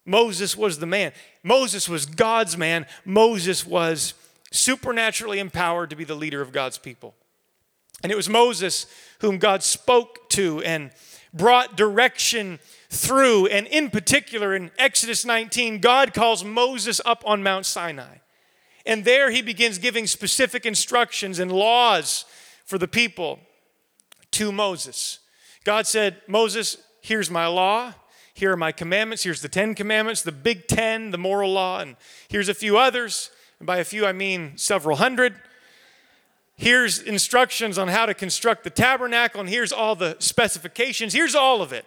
Moses 0.06 0.56
was 0.56 0.78
the 0.78 0.86
man. 0.86 1.12
Moses 1.42 1.86
was 1.86 2.06
God's 2.06 2.56
man. 2.56 2.86
Moses 3.04 3.66
was 3.66 4.14
supernaturally 4.50 5.38
empowered 5.38 5.90
to 5.90 5.96
be 5.96 6.04
the 6.04 6.14
leader 6.14 6.40
of 6.40 6.50
God's 6.50 6.78
people. 6.78 7.14
And 8.02 8.10
it 8.10 8.16
was 8.16 8.28
Moses 8.28 8.86
whom 9.20 9.36
God 9.36 9.62
spoke 9.62 10.30
to 10.30 10.62
and 10.62 10.92
brought 11.34 11.76
direction 11.76 12.58
through. 12.88 13.48
And 13.48 13.66
in 13.66 13.90
particular, 13.90 14.54
in 14.54 14.70
Exodus 14.78 15.26
19, 15.26 15.80
God 15.80 16.14
calls 16.14 16.42
Moses 16.42 17.02
up 17.04 17.22
on 17.26 17.42
Mount 17.42 17.66
Sinai. 17.66 18.18
And 18.88 19.04
there 19.04 19.30
he 19.30 19.42
begins 19.42 19.76
giving 19.76 20.06
specific 20.06 20.64
instructions 20.64 21.38
and 21.38 21.52
laws 21.52 22.24
for 22.64 22.78
the 22.78 22.88
people 22.88 23.38
to 24.30 24.50
Moses. 24.50 25.18
God 25.62 25.86
said, 25.86 26.22
Moses, 26.26 26.78
here's 27.02 27.30
my 27.30 27.46
law. 27.46 27.92
Here 28.32 28.52
are 28.52 28.56
my 28.56 28.72
commandments. 28.72 29.24
Here's 29.24 29.42
the 29.42 29.48
Ten 29.48 29.74
Commandments, 29.74 30.22
the 30.22 30.32
Big 30.32 30.68
Ten, 30.68 31.10
the 31.10 31.18
moral 31.18 31.52
law, 31.52 31.80
and 31.80 31.96
here's 32.28 32.48
a 32.48 32.54
few 32.54 32.78
others. 32.78 33.30
And 33.58 33.66
by 33.66 33.76
a 33.76 33.84
few, 33.84 34.06
I 34.06 34.12
mean 34.12 34.56
several 34.56 34.96
hundred. 34.96 35.34
Here's 36.56 36.98
instructions 36.98 37.76
on 37.76 37.88
how 37.88 38.06
to 38.06 38.14
construct 38.14 38.64
the 38.64 38.70
tabernacle, 38.70 39.40
and 39.40 39.50
here's 39.50 39.72
all 39.72 39.96
the 39.96 40.16
specifications. 40.18 41.12
Here's 41.12 41.34
all 41.34 41.60
of 41.60 41.74
it. 41.74 41.84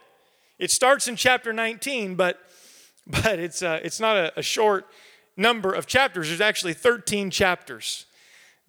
It 0.60 0.70
starts 0.70 1.08
in 1.08 1.16
chapter 1.16 1.52
19, 1.52 2.14
but, 2.14 2.38
but 3.08 3.40
it's, 3.40 3.60
uh, 3.60 3.80
it's 3.82 3.98
not 3.98 4.16
a, 4.16 4.38
a 4.38 4.42
short 4.42 4.86
number 5.36 5.72
of 5.72 5.86
chapters. 5.86 6.28
There's 6.28 6.40
actually 6.40 6.74
13 6.74 7.30
chapters 7.30 8.06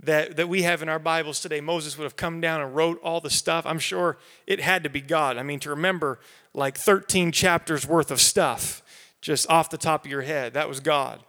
that, 0.02 0.36
that 0.36 0.50
we 0.50 0.64
have 0.64 0.82
in 0.82 0.90
our 0.90 1.00
Bibles 1.00 1.40
today. 1.40 1.62
Moses 1.62 1.98
would 1.98 2.04
have 2.04 2.16
come 2.16 2.42
down 2.42 2.62
and 2.62 2.76
wrote 2.76 3.00
all 3.04 3.22
the 3.22 3.30
stuff. 3.30 3.66
I'm 3.66 3.80
sure 3.80 4.18
it 4.48 4.60
had 4.60 4.84
to 4.84 4.90
be 4.90 5.02
God. 5.02 5.38
I 5.38 5.44
mean, 5.44 5.60
to 5.62 5.70
remember 5.70 6.20
like 6.54 6.78
13 6.78 7.32
chapters 7.32 7.88
worth 7.88 8.12
of 8.12 8.20
stuff 8.20 8.82
just 9.22 9.50
off 9.50 9.70
the 9.70 9.78
top 9.78 10.06
of 10.06 10.12
your 10.12 10.22
head. 10.22 10.54
That 10.54 10.68
was 10.68 10.80
God. 10.80 11.22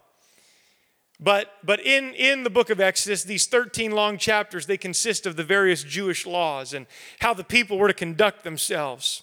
But, 1.20 1.52
but 1.62 1.80
in, 1.80 2.12
in 2.14 2.42
the 2.42 2.50
book 2.50 2.70
of 2.70 2.80
Exodus, 2.80 3.22
these 3.22 3.46
13 3.46 3.92
long 3.92 4.18
chapters, 4.18 4.66
they 4.66 4.76
consist 4.76 5.26
of 5.26 5.36
the 5.36 5.44
various 5.44 5.84
Jewish 5.84 6.26
laws 6.26 6.74
and 6.74 6.86
how 7.20 7.32
the 7.34 7.44
people 7.44 7.78
were 7.78 7.88
to 7.88 7.94
conduct 7.94 8.42
themselves. 8.42 9.22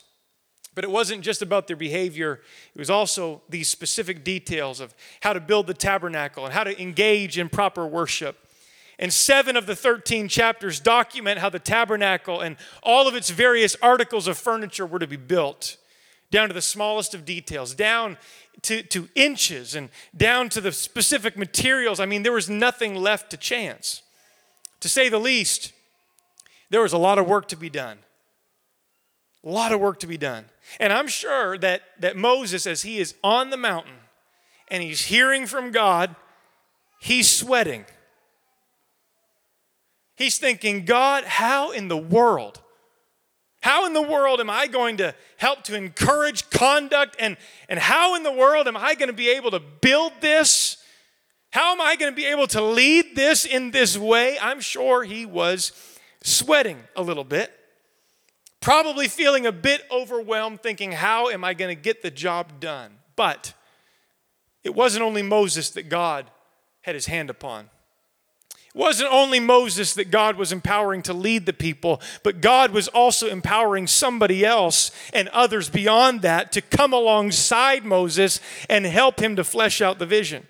But 0.74 0.86
it 0.86 0.90
wasn't 0.90 1.22
just 1.22 1.42
about 1.42 1.68
their 1.68 1.76
behavior, 1.76 2.42
it 2.74 2.80
was 2.80 2.90
also 2.90 3.42
these 3.50 3.68
specific 3.68 4.24
details 4.24 4.80
of 4.80 4.94
how 5.22 5.34
to 5.34 5.42
build 5.42 5.68
the 5.68 5.74
tabernacle 5.74 6.46
and 6.46 6.54
how 6.54 6.64
to 6.64 6.82
engage 6.82 7.38
in 7.38 7.50
proper 7.50 7.86
worship. 7.86 8.38
And 8.98 9.12
seven 9.12 9.58
of 9.58 9.66
the 9.66 9.76
13 9.76 10.28
chapters 10.28 10.80
document 10.80 11.40
how 11.40 11.50
the 11.50 11.60
tabernacle 11.60 12.40
and 12.40 12.56
all 12.84 13.08
of 13.08 13.16
its 13.16 13.32
various 13.32 13.76
articles 13.82 14.28
of 14.28 14.38
furniture 14.38 14.86
were 14.86 15.00
to 15.00 15.08
be 15.08 15.18
built 15.18 15.78
down 16.32 16.48
to 16.48 16.54
the 16.54 16.62
smallest 16.62 17.14
of 17.14 17.26
details, 17.26 17.76
down 17.76 18.18
to, 18.64 18.82
to 18.84 19.10
inches, 19.16 19.76
and 19.76 19.90
down 20.16 20.50
to 20.50 20.62
the 20.62 20.72
specific 20.72 21.38
materials. 21.38 22.00
I 22.00 22.06
mean, 22.06 22.24
there 22.24 22.32
was 22.32 22.50
nothing 22.50 22.96
left 22.96 23.30
to 23.32 23.38
chance. 23.38 24.02
To 24.80 24.90
say 24.90 25.10
the 25.10 25.20
least, 25.20 25.74
there 26.70 26.82
was 26.82 26.94
a 26.94 26.98
lot 26.98 27.20
of 27.20 27.28
work 27.28 27.48
to 27.50 27.58
be 27.58 27.70
done. 27.70 28.00
A 29.44 29.50
lot 29.50 29.72
of 29.72 29.80
work 29.80 30.00
to 30.00 30.08
be 30.08 30.18
done. 30.18 30.46
And 30.80 30.92
I'm 30.94 31.08
sure 31.08 31.58
that, 31.58 31.82
that 32.00 32.18
Moses, 32.18 32.66
as 32.66 32.82
he 32.84 33.00
is 33.00 33.16
on 33.24 33.50
the 33.50 33.58
mountain 33.58 33.94
and 34.70 34.82
he's 34.82 35.06
hearing 35.06 35.46
from 35.48 35.72
God, 35.72 36.16
he's 37.00 37.30
sweating. 37.30 37.86
He's 40.16 40.38
thinking, 40.38 40.86
God, 40.86 41.24
how 41.24 41.72
in 41.72 41.88
the 41.88 41.98
world 41.98 42.62
how 43.62 43.86
in 43.86 43.94
the 43.94 44.02
world 44.02 44.40
am 44.40 44.50
I 44.50 44.68
going 44.68 44.98
to 44.98 45.14
help 45.38 45.64
to 45.66 45.76
encourage 45.76 46.50
conduct? 46.50 47.16
And, 47.20 47.38
and 47.70 47.80
how 47.80 48.16
in 48.16 48.24
the 48.24 48.32
world 48.32 48.68
am 48.68 48.76
I 48.76 48.96
going 48.96 49.08
to 49.08 49.14
be 49.14 49.30
able 49.30 49.52
to 49.52 49.60
build 49.60 50.14
this? 50.20 50.78
How 51.52 51.72
am 51.72 51.80
I 51.80 51.96
going 51.96 52.12
to 52.12 52.16
be 52.16 52.26
able 52.26 52.48
to 52.48 52.62
lead 52.62 53.16
this 53.16 53.46
in 53.46 53.70
this 53.70 53.98
way? 53.98 54.38
I'm 54.42 54.62
sure 54.62 55.04
he 55.04 55.28
was 55.28 55.74
sweating 56.24 56.80
a 56.96 57.04
little 57.04 57.24
bit, 57.24 57.52
probably 58.62 59.08
feeling 59.08 59.46
a 59.46 59.52
bit 59.52 59.84
overwhelmed, 59.92 60.62
thinking, 60.62 60.94
How 60.94 61.30
am 61.30 61.44
I 61.44 61.54
going 61.54 61.76
to 61.76 61.82
get 61.82 62.02
the 62.02 62.12
job 62.12 62.60
done? 62.60 62.94
But 63.16 63.54
it 64.64 64.74
wasn't 64.74 65.04
only 65.04 65.24
Moses 65.24 65.72
that 65.72 65.90
God 65.90 66.28
had 66.82 66.96
his 66.96 67.08
hand 67.08 67.30
upon. 67.30 67.70
It 68.74 68.78
wasn't 68.78 69.12
only 69.12 69.42
Moses 69.42 69.94
that 69.96 70.12
God 70.12 70.38
was 70.38 70.54
empowering 70.54 71.02
to 71.04 71.14
lead 71.14 71.46
the 71.46 71.52
people, 71.52 72.02
but 72.24 72.40
God 72.40 72.72
was 72.72 72.88
also 72.88 73.28
empowering 73.28 73.86
somebody 73.86 74.46
else 74.46 74.92
and 75.14 75.28
others 75.30 75.70
beyond 75.70 76.22
that 76.22 76.54
to 76.54 76.62
come 76.62 76.94
alongside 76.94 77.84
Moses 77.84 78.40
and 78.70 78.86
help 78.86 79.20
him 79.20 79.36
to 79.36 79.44
flesh 79.44 79.82
out 79.82 80.00
the 80.00 80.06
vision. 80.06 80.48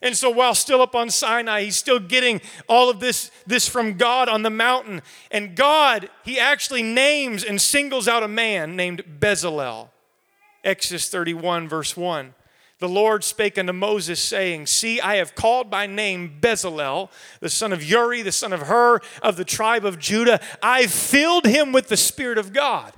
And 0.00 0.16
so 0.16 0.30
while 0.30 0.54
still 0.54 0.80
up 0.80 0.94
on 0.94 1.10
Sinai, 1.10 1.64
he's 1.64 1.76
still 1.76 1.98
getting 1.98 2.40
all 2.68 2.88
of 2.88 3.00
this, 3.00 3.30
this 3.46 3.68
from 3.68 3.94
God 3.94 4.28
on 4.28 4.42
the 4.42 4.50
mountain. 4.50 5.02
And 5.30 5.56
God, 5.56 6.08
he 6.24 6.38
actually 6.38 6.82
names 6.82 7.42
and 7.42 7.60
singles 7.60 8.06
out 8.06 8.22
a 8.22 8.28
man 8.28 8.76
named 8.76 9.02
Bezalel. 9.18 9.88
Exodus 10.64 11.08
31, 11.08 11.68
verse 11.68 11.96
1 11.96 12.34
the 12.78 12.88
Lord 12.88 13.24
spake 13.24 13.58
unto 13.58 13.72
Moses, 13.72 14.20
saying, 14.20 14.66
See, 14.66 15.00
I 15.00 15.16
have 15.16 15.34
called 15.34 15.68
by 15.68 15.86
name 15.86 16.38
Bezalel, 16.40 17.10
the 17.40 17.50
son 17.50 17.72
of 17.72 17.82
Uri, 17.82 18.22
the 18.22 18.32
son 18.32 18.52
of 18.52 18.62
Hur, 18.62 19.00
of 19.20 19.36
the 19.36 19.44
tribe 19.44 19.84
of 19.84 19.98
Judah. 19.98 20.40
I 20.62 20.86
filled 20.86 21.44
him 21.44 21.72
with 21.72 21.88
the 21.88 21.96
Spirit 21.96 22.38
of 22.38 22.52
God. 22.52 22.92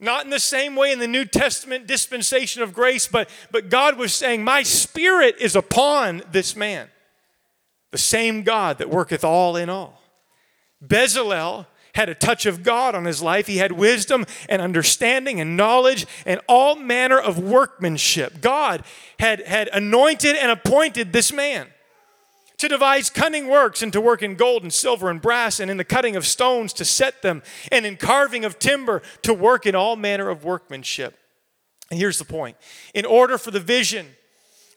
Not 0.00 0.24
in 0.24 0.30
the 0.30 0.40
same 0.40 0.76
way 0.76 0.92
in 0.92 0.98
the 0.98 1.06
New 1.06 1.26
Testament 1.26 1.86
dispensation 1.86 2.62
of 2.62 2.72
grace, 2.72 3.06
but, 3.06 3.28
but 3.50 3.68
God 3.68 3.98
was 3.98 4.14
saying, 4.14 4.42
My 4.42 4.62
Spirit 4.62 5.36
is 5.38 5.54
upon 5.54 6.22
this 6.32 6.56
man. 6.56 6.88
The 7.90 7.98
same 7.98 8.42
God 8.42 8.78
that 8.78 8.88
worketh 8.88 9.24
all 9.24 9.56
in 9.56 9.68
all. 9.68 10.00
Bezalel 10.84 11.66
had 11.94 12.08
a 12.08 12.14
touch 12.14 12.46
of 12.46 12.62
God 12.62 12.94
on 12.94 13.04
his 13.04 13.20
life. 13.20 13.46
He 13.46 13.58
had 13.58 13.72
wisdom 13.72 14.24
and 14.48 14.62
understanding 14.62 15.40
and 15.40 15.56
knowledge 15.56 16.06
and 16.24 16.40
all 16.48 16.76
manner 16.76 17.18
of 17.18 17.38
workmanship. 17.38 18.40
God 18.40 18.84
had, 19.18 19.40
had 19.40 19.68
anointed 19.68 20.36
and 20.36 20.50
appointed 20.50 21.12
this 21.12 21.32
man 21.32 21.66
to 22.60 22.68
devise 22.68 23.10
cunning 23.10 23.48
works 23.48 23.82
and 23.82 23.92
to 23.92 24.00
work 24.00 24.22
in 24.22 24.36
gold 24.36 24.62
and 24.62 24.72
silver 24.72 25.10
and 25.10 25.20
brass 25.20 25.60
and 25.60 25.70
in 25.70 25.78
the 25.78 25.84
cutting 25.84 26.14
of 26.14 26.26
stones 26.26 26.72
to 26.74 26.84
set 26.84 27.22
them 27.22 27.42
and 27.72 27.86
in 27.86 27.96
carving 27.96 28.44
of 28.44 28.58
timber 28.58 29.00
to 29.22 29.32
work 29.32 29.64
in 29.66 29.74
all 29.74 29.96
manner 29.96 30.28
of 30.28 30.44
workmanship. 30.44 31.18
And 31.90 31.98
here's 31.98 32.18
the 32.18 32.24
point 32.24 32.56
in 32.94 33.04
order 33.06 33.38
for 33.38 33.50
the 33.50 33.60
vision 33.60 34.06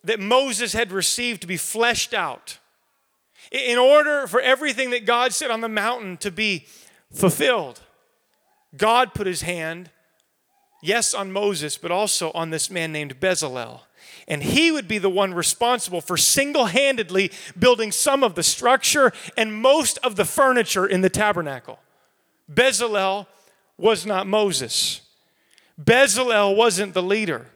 that 0.03 0.19
Moses 0.19 0.73
had 0.73 0.91
received 0.91 1.41
to 1.41 1.47
be 1.47 1.57
fleshed 1.57 2.13
out, 2.13 2.57
in 3.51 3.77
order 3.77 4.27
for 4.27 4.39
everything 4.39 4.89
that 4.91 5.05
God 5.05 5.33
said 5.33 5.51
on 5.51 5.61
the 5.61 5.69
mountain 5.69 6.17
to 6.17 6.31
be 6.31 6.65
fulfilled, 7.13 7.81
God 8.75 9.13
put 9.13 9.27
his 9.27 9.41
hand, 9.41 9.91
yes, 10.81 11.13
on 11.13 11.31
Moses, 11.31 11.77
but 11.77 11.91
also 11.91 12.31
on 12.31 12.49
this 12.49 12.69
man 12.69 12.91
named 12.91 13.19
Bezalel. 13.19 13.81
And 14.27 14.43
he 14.43 14.71
would 14.71 14.87
be 14.87 14.97
the 14.97 15.09
one 15.09 15.33
responsible 15.33 16.01
for 16.01 16.17
single 16.17 16.65
handedly 16.65 17.31
building 17.57 17.91
some 17.91 18.23
of 18.23 18.35
the 18.35 18.43
structure 18.43 19.11
and 19.35 19.53
most 19.53 19.97
of 19.99 20.15
the 20.15 20.25
furniture 20.25 20.85
in 20.85 21.01
the 21.01 21.09
tabernacle. 21.09 21.79
Bezalel 22.51 23.27
was 23.77 24.05
not 24.05 24.27
Moses. 24.27 25.01
Bezalel 25.81 26.55
wasn't 26.55 26.93
the 26.93 27.03
leader. 27.03 27.47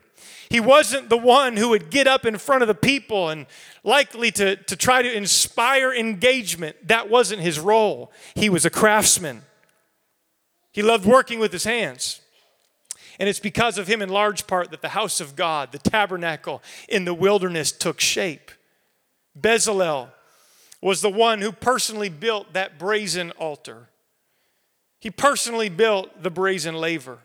He 0.49 0.59
wasn't 0.59 1.09
the 1.09 1.17
one 1.17 1.57
who 1.57 1.69
would 1.69 1.89
get 1.89 2.07
up 2.07 2.25
in 2.25 2.37
front 2.37 2.61
of 2.61 2.67
the 2.67 2.75
people 2.75 3.29
and 3.29 3.45
likely 3.83 4.31
to, 4.31 4.55
to 4.55 4.75
try 4.75 5.01
to 5.01 5.13
inspire 5.13 5.93
engagement. 5.93 6.87
That 6.87 7.09
wasn't 7.09 7.41
his 7.41 7.59
role. 7.59 8.11
He 8.35 8.49
was 8.49 8.65
a 8.65 8.69
craftsman. 8.69 9.43
He 10.71 10.81
loved 10.81 11.05
working 11.05 11.39
with 11.39 11.51
his 11.51 11.65
hands. 11.65 12.21
And 13.19 13.27
it's 13.27 13.39
because 13.39 13.77
of 13.77 13.87
him, 13.87 14.01
in 14.01 14.09
large 14.09 14.47
part, 14.47 14.71
that 14.71 14.81
the 14.81 14.89
house 14.89 15.19
of 15.19 15.35
God, 15.35 15.71
the 15.71 15.79
tabernacle 15.79 16.61
in 16.87 17.05
the 17.05 17.13
wilderness, 17.13 17.71
took 17.71 17.99
shape. 17.99 18.51
Bezalel 19.39 20.09
was 20.81 21.01
the 21.01 21.09
one 21.09 21.41
who 21.41 21.51
personally 21.51 22.09
built 22.09 22.53
that 22.53 22.77
brazen 22.77 23.31
altar. 23.31 23.89
He 24.99 25.09
personally 25.09 25.69
built 25.69 26.21
the 26.21 26.31
brazen 26.31 26.75
laver 26.75 27.19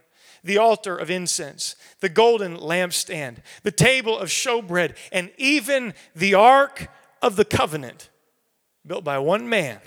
the 0.44 0.58
altar 0.58 0.96
of 0.96 1.10
incense, 1.10 1.76
the 2.00 2.08
golden 2.08 2.56
lampstand, 2.56 3.36
the 3.62 3.70
table 3.70 4.18
of 4.18 4.28
showbread, 4.28 4.96
and 5.12 5.30
even 5.36 5.94
the 6.16 6.34
ark 6.34 6.88
of 7.20 7.36
the 7.36 7.44
covenant, 7.44 8.10
built 8.84 9.04
by 9.04 9.18
one 9.18 9.48
man, 9.48 9.80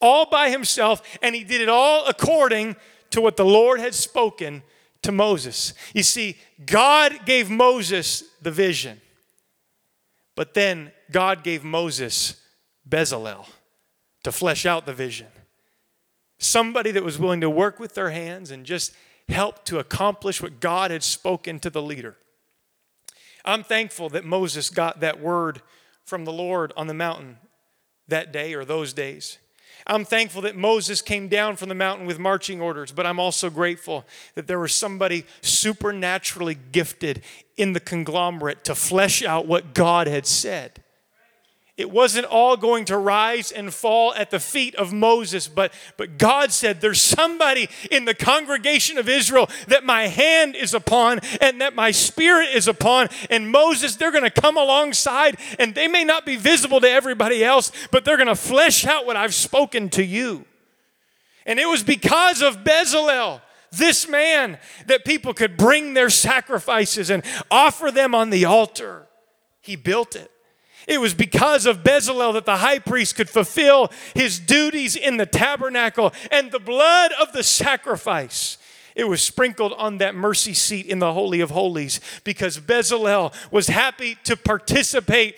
all 0.00 0.26
by 0.26 0.50
himself, 0.50 1.02
and 1.22 1.34
he 1.34 1.44
did 1.44 1.60
it 1.60 1.68
all 1.68 2.06
according 2.06 2.76
to 3.10 3.20
what 3.20 3.36
the 3.36 3.44
Lord 3.44 3.80
had 3.80 3.94
spoken 3.94 4.62
to 5.08 5.12
Moses. 5.12 5.72
You 5.94 6.02
see, 6.02 6.36
God 6.66 7.24
gave 7.24 7.48
Moses 7.48 8.24
the 8.42 8.50
vision, 8.50 9.00
but 10.36 10.52
then 10.52 10.92
God 11.10 11.42
gave 11.42 11.64
Moses 11.64 12.38
Bezalel 12.86 13.48
to 14.22 14.30
flesh 14.30 14.66
out 14.66 14.84
the 14.84 14.92
vision. 14.92 15.28
Somebody 16.38 16.90
that 16.90 17.02
was 17.02 17.18
willing 17.18 17.40
to 17.40 17.48
work 17.48 17.80
with 17.80 17.94
their 17.94 18.10
hands 18.10 18.50
and 18.50 18.66
just 18.66 18.92
help 19.30 19.64
to 19.64 19.78
accomplish 19.78 20.42
what 20.42 20.60
God 20.60 20.90
had 20.90 21.02
spoken 21.02 21.58
to 21.60 21.70
the 21.70 21.80
leader. 21.80 22.18
I'm 23.46 23.62
thankful 23.62 24.10
that 24.10 24.26
Moses 24.26 24.68
got 24.68 25.00
that 25.00 25.20
word 25.20 25.62
from 26.04 26.26
the 26.26 26.34
Lord 26.34 26.74
on 26.76 26.86
the 26.86 26.92
mountain 26.92 27.38
that 28.08 28.30
day 28.30 28.52
or 28.52 28.66
those 28.66 28.92
days. 28.92 29.38
I'm 29.88 30.04
thankful 30.04 30.42
that 30.42 30.54
Moses 30.54 31.00
came 31.00 31.28
down 31.28 31.56
from 31.56 31.70
the 31.70 31.74
mountain 31.74 32.06
with 32.06 32.18
marching 32.18 32.60
orders, 32.60 32.92
but 32.92 33.06
I'm 33.06 33.18
also 33.18 33.48
grateful 33.48 34.04
that 34.34 34.46
there 34.46 34.58
was 34.58 34.74
somebody 34.74 35.24
supernaturally 35.40 36.58
gifted 36.72 37.22
in 37.56 37.72
the 37.72 37.80
conglomerate 37.80 38.64
to 38.64 38.74
flesh 38.74 39.22
out 39.24 39.46
what 39.46 39.72
God 39.72 40.06
had 40.06 40.26
said. 40.26 40.82
It 41.78 41.92
wasn't 41.92 42.26
all 42.26 42.56
going 42.56 42.86
to 42.86 42.98
rise 42.98 43.52
and 43.52 43.72
fall 43.72 44.12
at 44.12 44.32
the 44.32 44.40
feet 44.40 44.74
of 44.74 44.92
Moses, 44.92 45.46
but, 45.46 45.72
but 45.96 46.18
God 46.18 46.50
said, 46.50 46.80
There's 46.80 47.00
somebody 47.00 47.68
in 47.88 48.04
the 48.04 48.14
congregation 48.14 48.98
of 48.98 49.08
Israel 49.08 49.48
that 49.68 49.84
my 49.84 50.08
hand 50.08 50.56
is 50.56 50.74
upon 50.74 51.20
and 51.40 51.60
that 51.60 51.76
my 51.76 51.92
spirit 51.92 52.48
is 52.52 52.66
upon. 52.66 53.10
And 53.30 53.52
Moses, 53.52 53.94
they're 53.94 54.10
going 54.10 54.28
to 54.28 54.40
come 54.40 54.56
alongside 54.56 55.38
and 55.60 55.72
they 55.72 55.86
may 55.86 56.02
not 56.02 56.26
be 56.26 56.34
visible 56.34 56.80
to 56.80 56.90
everybody 56.90 57.44
else, 57.44 57.70
but 57.92 58.04
they're 58.04 58.16
going 58.16 58.26
to 58.26 58.34
flesh 58.34 58.84
out 58.84 59.06
what 59.06 59.14
I've 59.14 59.34
spoken 59.34 59.88
to 59.90 60.04
you. 60.04 60.46
And 61.46 61.60
it 61.60 61.68
was 61.68 61.84
because 61.84 62.42
of 62.42 62.64
Bezalel 62.64 63.40
this 63.70 64.08
man 64.08 64.58
that 64.86 65.04
people 65.04 65.32
could 65.32 65.56
bring 65.56 65.94
their 65.94 66.10
sacrifices 66.10 67.08
and 67.08 67.22
offer 67.52 67.92
them 67.92 68.16
on 68.16 68.30
the 68.30 68.46
altar. 68.46 69.06
He 69.60 69.76
built 69.76 70.16
it. 70.16 70.32
It 70.88 71.02
was 71.02 71.12
because 71.12 71.66
of 71.66 71.84
Bezalel 71.84 72.32
that 72.32 72.46
the 72.46 72.56
high 72.56 72.78
priest 72.78 73.14
could 73.14 73.28
fulfill 73.28 73.92
his 74.14 74.40
duties 74.40 74.96
in 74.96 75.18
the 75.18 75.26
tabernacle 75.26 76.14
and 76.32 76.50
the 76.50 76.58
blood 76.58 77.12
of 77.20 77.32
the 77.34 77.42
sacrifice. 77.42 78.56
It 78.96 79.04
was 79.04 79.20
sprinkled 79.20 79.74
on 79.74 79.98
that 79.98 80.14
mercy 80.14 80.54
seat 80.54 80.86
in 80.86 80.98
the 80.98 81.12
Holy 81.12 81.40
of 81.40 81.50
Holies 81.50 82.00
because 82.24 82.58
Bezalel 82.58 83.34
was 83.52 83.68
happy 83.68 84.16
to 84.24 84.34
participate 84.34 85.36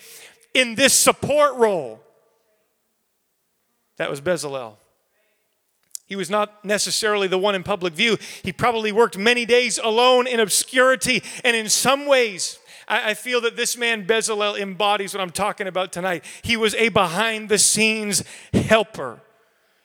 in 0.53 0.75
this 0.75 0.93
support 0.93 1.55
role. 1.57 2.01
That 3.97 4.09
was 4.09 4.21
Bezalel. 4.21 4.77
He 6.05 6.15
was 6.15 6.29
not 6.29 6.65
necessarily 6.65 7.27
the 7.27 7.37
one 7.37 7.55
in 7.55 7.63
public 7.63 7.93
view. 7.93 8.17
He 8.41 8.51
probably 8.51 8.91
worked 8.91 9.17
many 9.17 9.45
days 9.45 9.77
alone 9.77 10.27
in 10.27 10.39
obscurity, 10.39 11.23
and 11.43 11.55
in 11.55 11.69
some 11.69 12.05
ways, 12.05 12.57
I, 12.91 13.11
I 13.11 13.13
feel 13.15 13.41
that 13.41 13.55
this 13.55 13.77
man 13.77 14.05
Bezalel 14.05 14.59
embodies 14.59 15.13
what 15.15 15.21
I'm 15.21 15.31
talking 15.31 15.65
about 15.65 15.91
tonight. 15.91 16.23
He 16.43 16.57
was 16.57 16.75
a 16.75 16.89
behind 16.89 17.49
the 17.49 17.57
scenes 17.57 18.23
helper. 18.53 19.21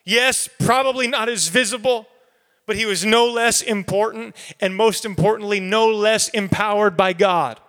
Yes, 0.05 0.49
probably 0.59 1.07
not 1.07 1.29
as 1.29 1.49
visible, 1.49 2.07
but 2.67 2.77
he 2.77 2.85
was 2.85 3.05
no 3.05 3.27
less 3.27 3.63
important, 3.63 4.37
and 4.61 4.77
most 4.77 5.05
importantly, 5.05 5.61
no 5.61 5.87
less 5.87 6.29
empowered 6.31 6.97
by 6.97 7.13
God. 7.13 7.61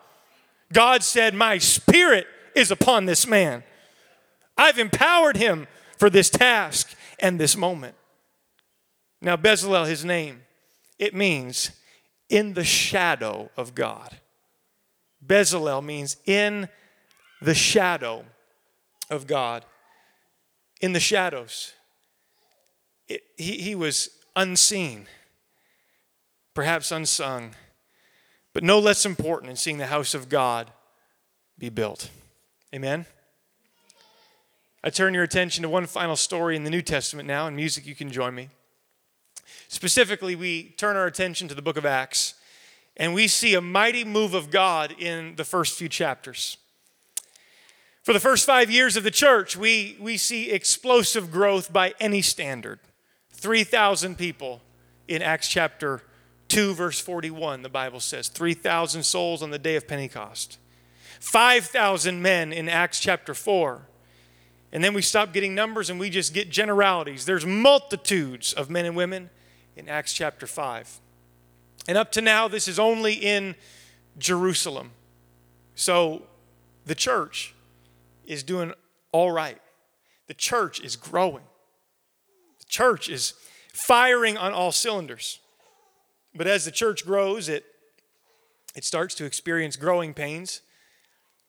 God 0.74 1.04
said, 1.04 1.34
My 1.34 1.60
spirit 1.60 2.28
is 2.56 2.72
upon 2.72 3.06
this 3.06 3.28
man. 3.28 3.64
I've 4.58 4.80
empowered 4.80 5.38
him 5.38 5.68
for 5.98 6.10
this 6.10 6.30
task 6.30 6.96
and 7.20 7.40
this 7.40 7.56
moment. 7.56 7.96
Now, 9.22 9.38
Bezalel, 9.38 9.88
his 9.88 10.04
name, 10.04 10.42
it 11.00 11.14
means 11.14 11.72
in 12.30 12.54
the 12.54 12.64
shadow 12.64 13.50
of 13.56 13.76
God. 13.76 14.20
Bezalel 15.26 15.84
means 15.84 16.18
in 16.26 16.70
the 17.42 17.56
shadow 17.56 18.26
of 19.10 19.28
God. 19.28 19.66
In 20.82 20.94
the 20.94 21.00
shadows. 21.00 21.74
It, 23.08 23.24
he, 23.38 23.58
he 23.60 23.76
was 23.76 24.10
unseen, 24.36 25.08
perhaps 26.54 26.92
unsung, 26.92 27.56
but 28.54 28.64
no 28.64 28.80
less 28.80 29.06
important 29.06 29.50
in 29.50 29.56
seeing 29.56 29.78
the 29.78 29.88
house 29.88 30.14
of 30.14 30.30
God 30.30 30.72
be 31.58 31.70
built. 31.70 32.10
Amen? 32.74 33.06
I 34.84 34.90
turn 34.90 35.14
your 35.14 35.24
attention 35.24 35.64
to 35.64 35.70
one 35.70 35.88
final 35.88 36.16
story 36.16 36.56
in 36.56 36.64
the 36.64 36.70
New 36.70 36.82
Testament 36.82 37.28
now. 37.28 37.48
In 37.48 37.56
music, 37.56 37.86
you 37.86 37.96
can 37.96 38.12
join 38.12 38.36
me. 38.36 38.50
Specifically, 39.68 40.36
we 40.36 40.70
turn 40.78 40.96
our 40.96 41.08
attention 41.08 41.48
to 41.48 41.56
the 41.56 41.62
book 41.62 41.78
of 41.78 41.86
Acts 41.86 42.36
and 42.98 43.14
we 43.14 43.28
see 43.28 43.54
a 43.54 43.62
mighty 43.62 44.04
move 44.04 44.34
of 44.34 44.52
God 44.52 44.94
in 45.00 45.36
the 45.36 45.46
first 45.46 45.78
few 45.78 45.88
chapters. 45.88 46.58
For 48.04 48.12
the 48.12 48.20
first 48.20 48.46
five 48.46 48.72
years 48.72 48.98
of 48.98 49.04
the 49.04 49.12
church, 49.12 49.56
we, 49.56 49.98
we 50.00 50.18
see 50.18 50.50
explosive 50.50 51.32
growth 51.32 51.72
by 51.72 51.94
any 52.00 52.22
standard. 52.22 52.80
3,000 53.34 54.18
people 54.18 54.62
in 55.08 55.22
Acts 55.22 55.48
chapter 55.48 56.02
2, 56.48 56.74
verse 56.74 57.00
41, 57.00 57.62
the 57.62 57.70
Bible 57.70 58.00
says 58.00 58.30
3,000 58.30 59.04
souls 59.04 59.44
on 59.44 59.52
the 59.52 59.60
day 59.60 59.76
of 59.76 59.88
Pentecost. 59.88 60.58
5,000 61.20 62.22
men 62.22 62.52
in 62.54 62.70
Acts 62.70 63.00
chapter 63.00 63.34
4. 63.34 63.88
And 64.72 64.84
then 64.84 64.94
we 64.94 65.02
stop 65.02 65.34
getting 65.34 65.54
numbers 65.54 65.90
and 65.90 66.00
we 66.00 66.10
just 66.10 66.34
get 66.34 66.50
generalities. 66.50 67.26
There's 67.26 67.46
multitudes 67.46 68.54
of 68.54 68.70
men 68.70 68.86
and 68.86 68.96
women 68.96 69.30
in 69.76 69.88
Acts 69.88 70.14
chapter 70.14 70.48
5. 70.48 71.00
And 71.88 71.98
up 71.98 72.12
to 72.14 72.22
now, 72.22 72.48
this 72.48 72.68
is 72.68 72.80
only 72.80 73.14
in 73.14 73.56
Jerusalem. 74.18 74.92
So 75.76 76.24
the 76.86 76.96
church 76.96 77.54
is 78.26 78.44
doing 78.44 78.74
all 79.12 79.32
right. 79.32 79.60
The 80.28 80.34
church 80.34 80.82
is 80.82 80.96
growing. 80.96 81.44
The 82.60 82.66
church 82.66 83.10
is 83.10 83.34
firing 83.74 84.38
on 84.38 84.52
all 84.52 84.72
cylinders. 84.72 85.40
But 86.36 86.48
as 86.48 86.66
the 86.66 86.72
church 86.72 87.06
grows, 87.06 87.48
it, 87.48 87.66
it 88.76 88.84
starts 88.84 89.16
to 89.16 89.26
experience 89.26 89.76
growing 89.76 90.14
pains, 90.14 90.62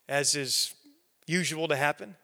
as 0.07 0.35
is 0.35 0.73
usual 1.27 1.67
to 1.67 1.75
happen. 1.75 2.15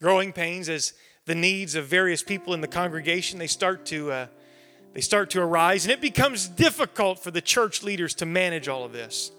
Growing 0.00 0.32
pains 0.32 0.68
as 0.68 0.94
the 1.26 1.34
needs 1.34 1.74
of 1.74 1.86
various 1.86 2.22
people 2.22 2.52
in 2.52 2.60
the 2.60 2.68
congregation, 2.68 3.38
they 3.38 3.46
start 3.46 3.86
to 3.86 4.10
uh, 4.10 4.26
they 4.94 5.00
start 5.00 5.30
to 5.30 5.42
arise, 5.42 5.84
and 5.84 5.92
it 5.92 6.00
becomes 6.00 6.46
difficult 6.46 7.18
for 7.18 7.32
the 7.32 7.40
church 7.40 7.82
leaders 7.82 8.14
to 8.14 8.26
manage 8.26 8.68
all 8.68 8.84
of 8.84 8.92
this. 8.92 9.32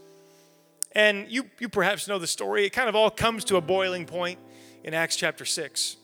And 0.92 1.30
you, 1.30 1.50
you 1.60 1.70
perhaps 1.70 2.08
know 2.08 2.20
the 2.20 2.28
story. 2.28 2.66
It 2.66 2.72
kind 2.72 2.90
of 2.90 2.96
all 2.96 3.10
comes 3.10 3.46
to 3.46 3.56
a 3.56 3.62
boiling 3.62 4.06
point 4.06 4.38
in 4.84 4.94
Acts 4.94 5.16
chapter 5.16 5.46
6. 5.46 5.96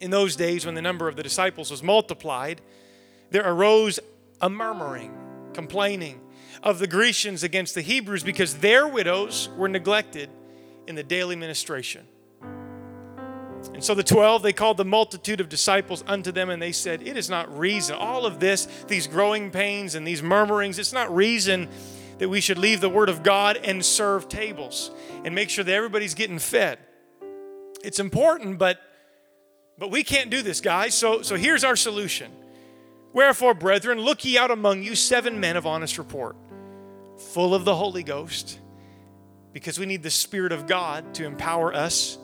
In 0.00 0.10
those 0.10 0.36
days, 0.36 0.64
when 0.64 0.74
the 0.74 0.82
number 0.82 1.06
of 1.06 1.16
the 1.16 1.22
disciples 1.22 1.70
was 1.70 1.82
multiplied, 1.82 2.62
there 3.30 3.46
arose 3.46 4.00
a 4.40 4.48
murmuring, 4.48 5.12
complaining 5.52 6.20
of 6.62 6.78
the 6.78 6.86
Grecians 6.86 7.42
against 7.42 7.74
the 7.74 7.82
Hebrews 7.82 8.22
because 8.22 8.56
their 8.56 8.88
widows 8.88 9.50
were 9.56 9.68
neglected 9.68 10.30
in 10.86 10.94
the 10.94 11.02
daily 11.02 11.36
ministration. 11.36 12.06
And 13.74 13.82
so 13.82 13.94
the 13.94 14.02
12, 14.02 14.42
they 14.42 14.52
called 14.52 14.76
the 14.76 14.84
multitude 14.84 15.40
of 15.40 15.48
disciples 15.48 16.04
unto 16.06 16.30
them, 16.30 16.50
and 16.50 16.60
they 16.60 16.72
said, 16.72 17.06
It 17.06 17.16
is 17.16 17.30
not 17.30 17.56
reason. 17.58 17.96
All 17.96 18.26
of 18.26 18.38
this, 18.38 18.66
these 18.86 19.06
growing 19.06 19.50
pains 19.50 19.94
and 19.94 20.06
these 20.06 20.22
murmurings, 20.22 20.78
it's 20.78 20.92
not 20.92 21.14
reason 21.14 21.68
that 22.18 22.28
we 22.28 22.40
should 22.40 22.58
leave 22.58 22.80
the 22.80 22.88
word 22.88 23.08
of 23.08 23.22
God 23.22 23.58
and 23.64 23.84
serve 23.84 24.28
tables 24.28 24.90
and 25.24 25.34
make 25.34 25.50
sure 25.50 25.64
that 25.64 25.72
everybody's 25.72 26.14
getting 26.14 26.38
fed. 26.38 26.78
It's 27.82 27.98
important, 27.98 28.58
but 28.58 28.78
but 29.78 29.90
we 29.90 30.04
can't 30.04 30.30
do 30.30 30.42
this, 30.42 30.60
guys. 30.60 30.94
So 30.94 31.22
so 31.22 31.34
here's 31.34 31.64
our 31.64 31.74
solution. 31.76 32.30
Wherefore, 33.12 33.54
brethren, 33.54 33.98
look 33.98 34.24
ye 34.24 34.38
out 34.38 34.50
among 34.50 34.82
you 34.82 34.94
seven 34.94 35.40
men 35.40 35.56
of 35.56 35.66
honest 35.66 35.98
report, 35.98 36.36
full 37.18 37.54
of 37.54 37.64
the 37.64 37.74
Holy 37.74 38.02
Ghost, 38.02 38.58
because 39.52 39.78
we 39.78 39.86
need 39.86 40.02
the 40.02 40.10
Spirit 40.10 40.52
of 40.52 40.66
God 40.66 41.14
to 41.14 41.24
empower 41.24 41.74
us 41.74 42.18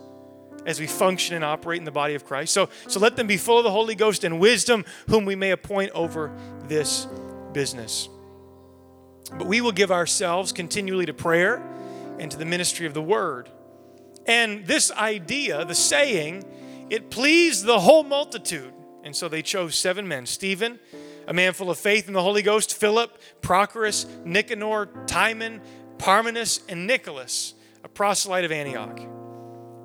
as 0.68 0.78
we 0.78 0.86
function 0.86 1.34
and 1.34 1.42
operate 1.42 1.78
in 1.78 1.86
the 1.86 1.90
body 1.90 2.14
of 2.14 2.26
Christ. 2.26 2.52
So, 2.52 2.68
so 2.88 3.00
let 3.00 3.16
them 3.16 3.26
be 3.26 3.38
full 3.38 3.56
of 3.56 3.64
the 3.64 3.70
Holy 3.70 3.94
Ghost 3.94 4.22
and 4.22 4.38
wisdom, 4.38 4.84
whom 5.08 5.24
we 5.24 5.34
may 5.34 5.50
appoint 5.50 5.92
over 5.92 6.30
this 6.64 7.06
business. 7.54 8.10
But 9.32 9.46
we 9.46 9.62
will 9.62 9.72
give 9.72 9.90
ourselves 9.90 10.52
continually 10.52 11.06
to 11.06 11.14
prayer 11.14 11.62
and 12.18 12.30
to 12.30 12.36
the 12.36 12.44
ministry 12.44 12.86
of 12.86 12.92
the 12.92 13.00
word. 13.00 13.48
And 14.26 14.66
this 14.66 14.92
idea, 14.92 15.64
the 15.64 15.74
saying, 15.74 16.44
it 16.90 17.08
pleased 17.08 17.64
the 17.64 17.80
whole 17.80 18.04
multitude. 18.04 18.74
And 19.04 19.16
so 19.16 19.26
they 19.26 19.40
chose 19.40 19.74
seven 19.74 20.06
men 20.06 20.26
Stephen, 20.26 20.78
a 21.26 21.32
man 21.32 21.54
full 21.54 21.70
of 21.70 21.78
faith 21.78 22.08
in 22.08 22.12
the 22.12 22.22
Holy 22.22 22.42
Ghost, 22.42 22.74
Philip, 22.76 23.18
Prochorus, 23.40 24.04
Nicanor, 24.26 24.90
Timon, 25.06 25.62
Parmenas, 25.96 26.60
and 26.68 26.86
Nicholas, 26.86 27.54
a 27.82 27.88
proselyte 27.88 28.44
of 28.44 28.52
Antioch. 28.52 29.17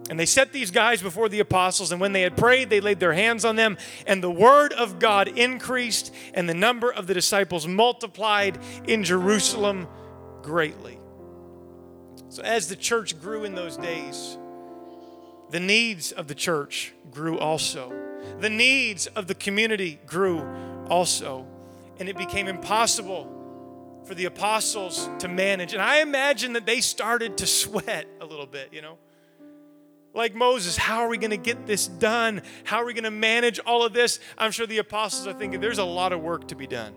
And 0.10 0.20
they 0.20 0.26
set 0.26 0.52
these 0.52 0.70
guys 0.70 1.02
before 1.02 1.30
the 1.30 1.40
apostles, 1.40 1.92
and 1.92 2.02
when 2.02 2.12
they 2.12 2.22
had 2.22 2.36
prayed, 2.36 2.70
they 2.70 2.82
laid 2.82 3.00
their 3.00 3.14
hands 3.14 3.46
on 3.46 3.56
them, 3.56 3.78
and 4.06 4.22
the 4.22 4.30
word 4.30 4.74
of 4.74 5.00
God 5.00 5.30
increased, 5.30 6.14
and 6.34 6.48
the 6.48 6.54
number 6.54 6.92
of 6.92 7.08
the 7.08 7.14
disciples 7.14 7.68
multiplied 7.68 8.60
in 8.86 9.04
Jerusalem 9.04 9.88
greatly. 10.42 11.00
So, 12.28 12.44
as 12.44 12.68
the 12.68 12.76
church 12.76 13.20
grew 13.22 13.46
in 13.46 13.56
those 13.56 13.78
days, 13.78 14.38
the 15.52 15.60
needs 15.60 16.12
of 16.12 16.28
the 16.28 16.36
church 16.36 16.94
grew 17.12 17.38
also. 17.38 17.94
The 18.40 18.50
needs 18.50 19.08
of 19.08 19.28
the 19.28 19.36
community 19.36 20.00
grew 20.06 20.44
also. 20.90 21.46
And 22.00 22.10
it 22.10 22.18
became 22.18 22.48
impossible 22.48 24.02
for 24.06 24.16
the 24.16 24.26
apostles 24.26 25.08
to 25.20 25.28
manage. 25.28 25.74
And 25.74 25.82
I 25.82 26.00
imagine 26.00 26.54
that 26.54 26.66
they 26.66 26.82
started 26.82 27.38
to 27.38 27.46
sweat 27.48 28.08
a 28.20 28.26
little 28.26 28.48
bit, 28.48 28.74
you 28.74 28.82
know 28.82 28.98
like 30.14 30.36
Moses, 30.36 30.78
how 30.78 31.00
are 31.00 31.08
we 31.08 31.18
going 31.18 31.32
to 31.32 31.38
get 31.38 31.66
this 31.66 31.88
done? 31.88 32.42
How 32.64 32.78
are 32.78 32.86
we 32.86 32.94
going 32.94 33.04
to 33.04 33.12
manage 33.12 33.60
all 33.60 33.84
of 33.84 33.94
this? 33.94 34.20
I'm 34.38 34.52
sure 34.52 34.68
the 34.68 34.78
apostles 34.78 35.28
are 35.28 35.34
thinking 35.34 35.60
there's 35.60 35.80
a 35.80 35.84
lot 35.84 36.14
of 36.14 36.22
work 36.22 36.48
to 36.50 36.56
be 36.56 36.68
done. 36.68 36.94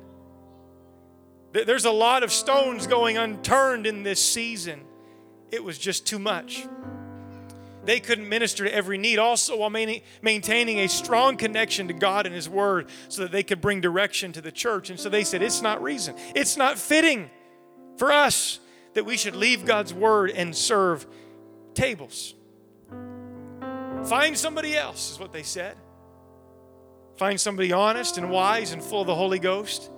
There's 1.53 1.87
a 1.87 1.91
lot 1.91 2.23
of 2.23 2.31
stones 2.31 2.87
going 2.87 3.17
unturned 3.17 3.87
in 3.87 4.03
this 4.03 4.23
season. 4.23 4.83
It 5.51 5.64
was 5.64 5.79
just 5.79 6.07
too 6.07 6.19
much. 6.19 6.67
They 7.85 8.01
couldn't 8.01 8.29
minister 8.29 8.64
to 8.64 8.75
every 8.75 8.99
need, 8.99 9.19
also 9.19 9.59
while 9.59 9.71
maintaining 9.71 10.81
a 10.81 10.89
strong 10.89 11.37
connection 11.37 11.87
to 11.89 11.95
God 11.95 12.27
and 12.27 12.35
His 12.35 12.49
Word 12.49 12.89
so 13.09 13.23
that 13.23 13.31
they 13.31 13.45
could 13.45 13.61
bring 13.61 13.81
direction 13.81 14.33
to 14.33 14.41
the 14.41 14.51
church. 14.51 14.91
And 14.91 14.99
so 14.99 15.09
they 15.09 15.23
said, 15.23 15.41
It's 15.41 15.62
not 15.62 15.83
reason, 15.83 16.17
it's 16.35 16.57
not 16.57 16.79
fitting 16.79 17.31
for 17.97 18.12
us 18.12 18.59
that 18.95 19.07
we 19.07 19.17
should 19.17 19.37
leave 19.37 19.64
God's 19.64 19.95
Word 19.95 20.31
and 20.31 20.55
serve 20.55 21.07
tables. 21.75 22.35
Find 24.07 24.39
somebody 24.39 24.77
else, 24.77 25.13
is 25.13 25.19
what 25.19 25.33
they 25.33 25.43
said. 25.43 25.77
Find 27.17 27.41
somebody 27.41 27.73
honest 27.73 28.19
and 28.19 28.31
wise 28.31 28.73
and 28.73 28.83
full 28.83 29.01
of 29.01 29.07
the 29.07 29.15
Holy 29.15 29.39
Ghost. 29.39 29.91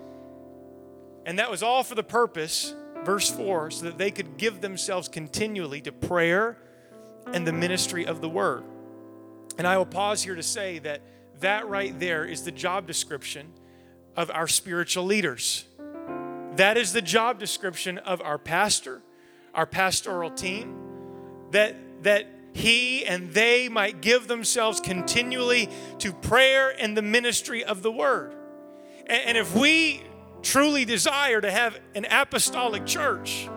And 1.26 1.38
that 1.38 1.50
was 1.50 1.62
all 1.62 1.82
for 1.82 1.94
the 1.94 2.02
purpose, 2.02 2.74
verse 3.04 3.28
4, 3.30 3.70
so 3.70 3.84
that 3.84 3.98
they 3.98 4.10
could 4.10 4.38
give 4.38 4.60
themselves 4.60 5.08
continually 5.08 5.82
to 5.82 5.92
prayer 5.92 6.56
and 7.32 7.46
the 7.46 7.52
ministry 7.52 8.06
of 8.06 8.20
the 8.20 8.28
word. 8.28 8.64
And 9.58 9.66
I 9.66 9.76
will 9.76 9.86
pause 9.86 10.22
here 10.22 10.36
to 10.36 10.42
say 10.42 10.78
that 10.78 11.02
that 11.40 11.68
right 11.68 11.98
there 11.98 12.24
is 12.24 12.42
the 12.42 12.50
job 12.50 12.86
description 12.86 13.52
of 14.16 14.30
our 14.30 14.48
spiritual 14.48 15.04
leaders. 15.04 15.66
That 16.56 16.76
is 16.76 16.92
the 16.92 17.02
job 17.02 17.38
description 17.38 17.98
of 17.98 18.22
our 18.22 18.38
pastor, 18.38 19.02
our 19.54 19.66
pastoral 19.66 20.30
team, 20.30 20.76
that, 21.50 21.76
that 22.02 22.26
he 22.58 23.06
and 23.06 23.32
they 23.32 23.68
might 23.68 24.00
give 24.00 24.26
themselves 24.26 24.80
continually 24.80 25.68
to 25.98 26.12
prayer 26.12 26.74
and 26.78 26.96
the 26.96 27.02
ministry 27.02 27.64
of 27.64 27.82
the 27.82 27.92
word. 27.92 28.34
And 29.06 29.38
if 29.38 29.54
we 29.54 30.02
truly 30.42 30.84
desire 30.84 31.40
to 31.40 31.50
have 31.50 31.78
an 31.94 32.06
apostolic 32.10 32.84
church, 32.84 33.48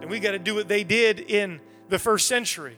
then 0.00 0.08
we 0.08 0.20
got 0.20 0.32
to 0.32 0.38
do 0.38 0.54
what 0.54 0.68
they 0.68 0.84
did 0.84 1.20
in 1.20 1.60
the 1.88 1.98
first 1.98 2.26
century. 2.26 2.76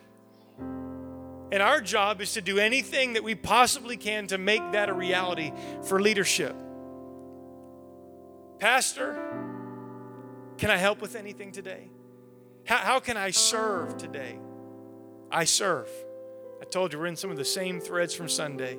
And 0.59 1.63
our 1.63 1.81
job 1.81 2.21
is 2.21 2.35
to 2.35 2.41
do 2.41 2.59
anything 2.59 3.15
that 3.15 3.25
we 3.25 3.35
possibly 3.35 3.97
can 3.97 4.27
to 4.29 4.39
make 4.39 4.73
that 4.73 4.89
a 4.89 4.93
reality 4.93 5.53
for 5.85 6.01
leadership. 6.01 6.55
Pastor, 8.59 9.15
can 10.59 10.71
I 10.71 10.77
help 10.77 11.01
with 11.01 11.17
anything 11.17 11.53
today? 11.53 11.89
How, 12.67 12.79
how 12.79 13.01
can 13.01 13.17
I 13.17 13.31
serve 13.31 13.97
today? 13.97 14.39
I 15.31 15.45
serve. 15.45 15.89
I 16.61 16.65
told 16.65 16.93
you 16.93 16.99
we're 16.99 17.07
in 17.07 17.17
some 17.17 17.31
of 17.31 17.37
the 17.37 17.45
same 17.45 17.81
threads 17.81 18.15
from 18.15 18.29
Sunday. 18.29 18.79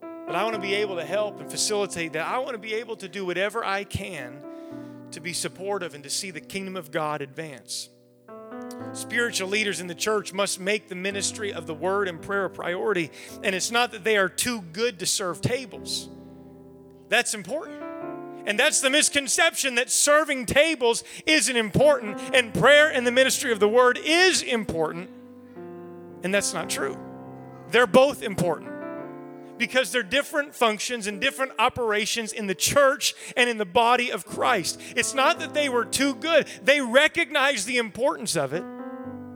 But 0.00 0.36
I 0.36 0.44
want 0.44 0.54
to 0.54 0.60
be 0.60 0.74
able 0.74 0.96
to 0.96 1.04
help 1.04 1.40
and 1.40 1.50
facilitate 1.50 2.12
that. 2.12 2.26
I 2.26 2.38
want 2.38 2.52
to 2.52 2.58
be 2.58 2.74
able 2.74 2.96
to 2.96 3.08
do 3.08 3.26
whatever 3.26 3.64
I 3.64 3.84
can 3.84 4.42
to 5.10 5.20
be 5.20 5.32
supportive 5.32 5.94
and 5.94 6.04
to 6.04 6.10
see 6.10 6.30
the 6.30 6.40
kingdom 6.40 6.76
of 6.76 6.90
God 6.90 7.22
advance. 7.22 7.88
Spiritual 8.92 9.48
leaders 9.48 9.80
in 9.80 9.86
the 9.86 9.94
church 9.94 10.32
must 10.32 10.60
make 10.60 10.88
the 10.88 10.94
ministry 10.94 11.52
of 11.52 11.66
the 11.66 11.74
word 11.74 12.08
and 12.08 12.20
prayer 12.20 12.46
a 12.46 12.50
priority. 12.50 13.10
And 13.42 13.54
it's 13.54 13.70
not 13.70 13.92
that 13.92 14.04
they 14.04 14.16
are 14.16 14.28
too 14.28 14.62
good 14.72 14.98
to 15.00 15.06
serve 15.06 15.40
tables, 15.40 16.08
that's 17.08 17.34
important. 17.34 17.81
And 18.46 18.58
that's 18.58 18.80
the 18.80 18.90
misconception 18.90 19.76
that 19.76 19.90
serving 19.90 20.46
tables 20.46 21.04
isn't 21.26 21.56
important 21.56 22.18
and 22.34 22.52
prayer 22.52 22.90
and 22.92 23.06
the 23.06 23.12
ministry 23.12 23.52
of 23.52 23.60
the 23.60 23.68
word 23.68 23.98
is 24.02 24.42
important. 24.42 25.10
And 26.24 26.34
that's 26.34 26.52
not 26.52 26.68
true. 26.68 26.98
They're 27.70 27.86
both 27.86 28.22
important 28.22 28.70
because 29.58 29.92
they're 29.92 30.02
different 30.02 30.54
functions 30.54 31.06
and 31.06 31.20
different 31.20 31.52
operations 31.58 32.32
in 32.32 32.48
the 32.48 32.54
church 32.54 33.14
and 33.36 33.48
in 33.48 33.58
the 33.58 33.64
body 33.64 34.10
of 34.10 34.26
Christ. 34.26 34.80
It's 34.96 35.14
not 35.14 35.38
that 35.38 35.54
they 35.54 35.68
were 35.68 35.84
too 35.84 36.14
good, 36.16 36.48
they 36.64 36.80
recognized 36.80 37.66
the 37.66 37.78
importance 37.78 38.36
of 38.36 38.52
it, 38.52 38.64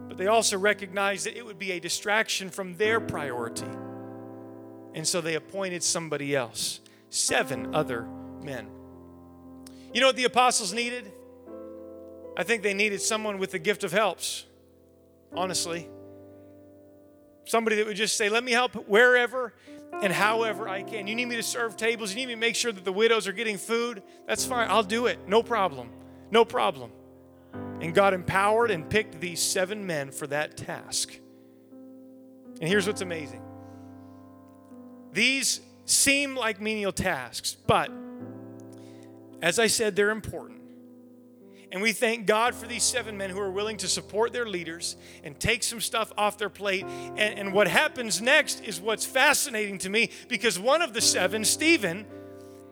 but 0.09 0.19
they 0.19 0.27
also 0.27 0.59
recognized 0.59 1.27
that 1.27 1.37
it 1.37 1.47
would 1.47 1.59
be 1.59 1.73
a 1.73 1.81
distraction 1.81 2.51
from 2.51 2.77
their 2.77 2.99
priority. 2.99 3.71
And 4.95 5.07
so 5.07 5.21
they 5.21 5.35
appointed 5.35 5.83
somebody 5.83 6.35
else, 6.35 6.81
seven 7.09 7.75
other 7.75 8.09
men. 8.43 8.76
You 9.97 10.03
know 10.03 10.09
what 10.09 10.17
the 10.17 10.25
apostles 10.25 10.75
needed? 10.75 11.11
I 12.37 12.43
think 12.43 12.63
they 12.63 12.75
needed 12.75 13.01
someone 13.01 13.39
with 13.39 13.53
the 13.53 13.59
gift 13.59 13.83
of 13.83 13.93
helps, 13.93 14.45
honestly. 15.35 15.89
Somebody 17.47 17.77
that 17.77 17.87
would 17.87 17.97
just 17.97 18.19
say, 18.19 18.29
Let 18.29 18.45
me 18.45 18.53
help 18.53 18.75
wherever 18.87 19.55
and 20.03 20.13
however 20.13 20.69
I 20.69 20.83
can. 20.83 21.07
You 21.07 21.15
need 21.15 21.25
me 21.25 21.37
to 21.37 21.43
serve 21.43 21.79
tables, 21.79 22.11
you 22.11 22.17
need 22.17 22.27
me 22.27 22.35
to 22.35 22.39
make 22.39 22.57
sure 22.57 22.73
that 22.73 22.85
the 22.85 22.93
widows 22.93 23.27
are 23.27 23.33
getting 23.33 23.57
food. 23.57 24.03
That's 24.27 24.45
fine, 24.45 24.69
I'll 24.69 24.83
do 24.83 25.07
it. 25.07 25.27
No 25.27 25.43
problem. 25.43 25.89
No 26.31 26.45
problem. 26.45 26.93
And 27.81 27.95
God 27.95 28.13
empowered 28.13 28.71
and 28.71 28.91
picked 28.91 29.19
these 29.19 29.41
seven 29.41 29.87
men 29.87 30.11
for 30.11 30.27
that 30.27 30.59
task. 30.59 31.19
And 32.61 32.69
here's 32.69 32.87
what's 32.87 33.01
amazing 33.01 33.41
these 35.15 35.63
seem 35.87 36.37
like 36.37 36.61
menial 36.61 36.93
tasks, 36.93 37.57
but 37.67 37.91
as 39.47 39.61
I 39.61 39.69
said, 39.69 39.95
they're 39.95 40.11
important. 40.11 40.61
And 41.71 41.81
we 41.81 41.93
thank 41.93 42.27
God 42.27 42.53
for 42.53 42.67
these 42.67 42.83
seven 42.83 43.17
men 43.17 43.31
who 43.31 43.39
are 43.39 43.51
willing 43.51 43.77
to 43.77 43.87
support 43.87 44.33
their 44.33 44.45
leaders 44.45 44.97
and 45.23 45.39
take 45.39 45.63
some 45.63 45.81
stuff 45.81 46.13
off 46.19 46.37
their 46.37 46.49
plate. 46.49 46.85
And, 46.85 47.39
and, 47.39 47.53
what 47.53 47.69
happens 47.69 48.21
next 48.21 48.65
is 48.65 48.81
what's 48.81 49.07
fascinating 49.07 49.79
to 49.79 49.89
me 49.89 50.11
because 50.27 50.59
one 50.59 50.83
of 50.83 50.95
the 50.95 51.01
seven, 51.01 51.45
Stephen, 51.45 52.07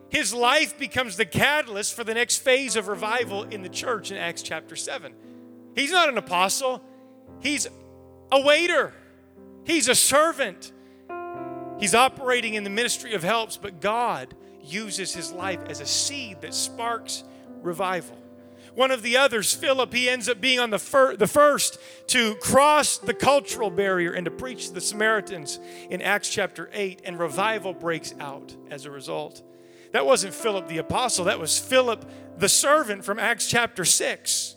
his 0.09 0.33
life 0.33 0.77
becomes 0.77 1.15
the 1.15 1.25
catalyst 1.25 1.93
for 1.93 2.03
the 2.03 2.13
next 2.13 2.39
phase 2.39 2.75
of 2.75 2.89
revival 2.89 3.43
in 3.43 3.61
the 3.61 3.69
church 3.69 4.11
in 4.11 4.17
Acts 4.17 4.41
chapter 4.41 4.75
7. 4.75 5.13
He's 5.75 5.91
not 5.91 6.09
an 6.09 6.17
apostle, 6.17 6.83
he's 7.39 7.69
a 8.33 8.41
waiter, 8.41 8.93
he's 9.63 9.87
a 9.87 9.95
servant. 9.95 10.73
He's 11.77 11.95
operating 11.95 12.53
in 12.53 12.63
the 12.63 12.69
ministry 12.69 13.13
of 13.13 13.23
helps, 13.23 13.57
but 13.57 13.81
God 13.81 14.33
uses 14.65 15.13
his 15.13 15.31
life 15.31 15.59
as 15.67 15.79
a 15.79 15.85
seed 15.85 16.41
that 16.41 16.53
sparks 16.53 17.23
revival. 17.61 18.17
one 18.73 18.91
of 18.91 19.01
the 19.01 19.15
others, 19.17 19.53
Philip, 19.53 19.93
he 19.93 20.09
ends 20.09 20.27
up 20.27 20.41
being 20.41 20.59
on 20.59 20.69
the, 20.69 20.79
fir- 20.79 21.15
the 21.15 21.27
first 21.27 21.79
to 22.07 22.35
cross 22.35 22.97
the 22.97 23.13
cultural 23.13 23.69
barrier 23.69 24.11
and 24.11 24.25
to 24.25 24.31
preach 24.31 24.67
to 24.67 24.73
the 24.73 24.81
Samaritans 24.81 25.59
in 25.89 26.01
Acts 26.01 26.29
chapter 26.29 26.69
8, 26.73 27.01
and 27.05 27.17
revival 27.17 27.73
breaks 27.73 28.13
out 28.19 28.53
as 28.69 28.85
a 28.85 28.91
result. 28.91 29.41
That 29.93 30.05
wasn't 30.05 30.33
Philip 30.33 30.67
the 30.67 30.79
apostle, 30.79 31.25
that 31.25 31.39
was 31.39 31.57
Philip 31.57 32.05
the 32.37 32.49
servant 32.49 33.05
from 33.05 33.17
Acts 33.17 33.47
chapter 33.47 33.85
6. 33.85 34.54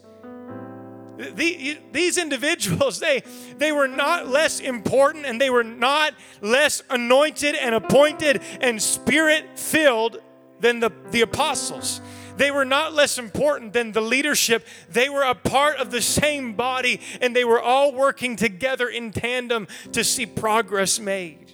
The, 1.18 1.78
these 1.92 2.16
individuals, 2.16 3.00
they, 3.00 3.22
they 3.56 3.72
were 3.72 3.88
not 3.88 4.28
less 4.28 4.60
important 4.60 5.26
and 5.26 5.40
they 5.40 5.50
were 5.50 5.64
not 5.64 6.14
less 6.40 6.82
anointed 6.88 7.54
and 7.56 7.74
appointed 7.74 8.40
and 8.60 8.80
spirit 8.80 9.58
filled 9.58 10.18
than 10.60 10.80
the, 10.80 10.90
the 11.10 11.22
apostles. 11.22 12.00
They 12.36 12.52
were 12.52 12.64
not 12.64 12.94
less 12.94 13.18
important 13.18 13.72
than 13.72 13.90
the 13.90 14.00
leadership. 14.00 14.64
They 14.88 15.08
were 15.08 15.22
a 15.22 15.34
part 15.34 15.78
of 15.78 15.90
the 15.90 16.00
same 16.00 16.54
body 16.54 17.00
and 17.20 17.34
they 17.34 17.44
were 17.44 17.60
all 17.60 17.92
working 17.92 18.36
together 18.36 18.88
in 18.88 19.10
tandem 19.10 19.66
to 19.92 20.04
see 20.04 20.24
progress 20.24 21.00
made. 21.00 21.52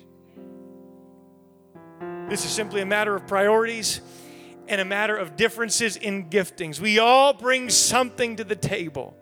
This 2.28 2.44
is 2.44 2.50
simply 2.50 2.82
a 2.82 2.86
matter 2.86 3.16
of 3.16 3.26
priorities 3.26 4.02
and 4.68 4.80
a 4.80 4.84
matter 4.84 5.16
of 5.16 5.36
differences 5.36 5.96
in 5.96 6.28
giftings. 6.28 6.80
We 6.80 6.98
all 6.98 7.32
bring 7.32 7.70
something 7.70 8.36
to 8.36 8.44
the 8.44 8.56
table. 8.56 9.16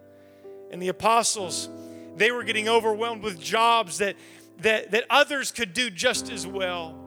And 0.73 0.81
the 0.81 0.89
apostles, 0.89 1.69
they 2.17 2.33
were 2.33 2.43
getting 2.43 2.69
overwhelmed 2.69 3.23
with 3.23 3.39
jobs 3.39 3.99
that, 3.99 4.17
that, 4.59 4.91
that 4.91 5.05
others 5.11 5.53
could 5.53 5.75
do 5.75 5.91
just 5.91 6.31
as 6.31 6.47
well. 6.47 6.99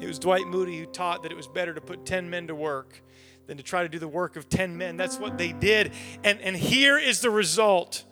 It 0.00 0.06
was 0.06 0.18
Dwight 0.18 0.46
Moody 0.46 0.78
who 0.78 0.86
taught 0.86 1.24
that 1.24 1.32
it 1.32 1.36
was 1.36 1.48
better 1.48 1.74
to 1.74 1.80
put 1.80 2.06
10 2.06 2.30
men 2.30 2.46
to 2.46 2.54
work 2.54 3.02
than 3.46 3.56
to 3.56 3.62
try 3.62 3.82
to 3.82 3.88
do 3.88 3.98
the 3.98 4.08
work 4.08 4.36
of 4.36 4.48
10 4.48 4.78
men. 4.78 4.96
That's 4.96 5.18
what 5.18 5.36
they 5.36 5.52
did. 5.52 5.92
And, 6.22 6.40
and 6.40 6.56
here 6.56 6.96
is 6.96 7.20
the 7.20 7.30
result 7.30 8.04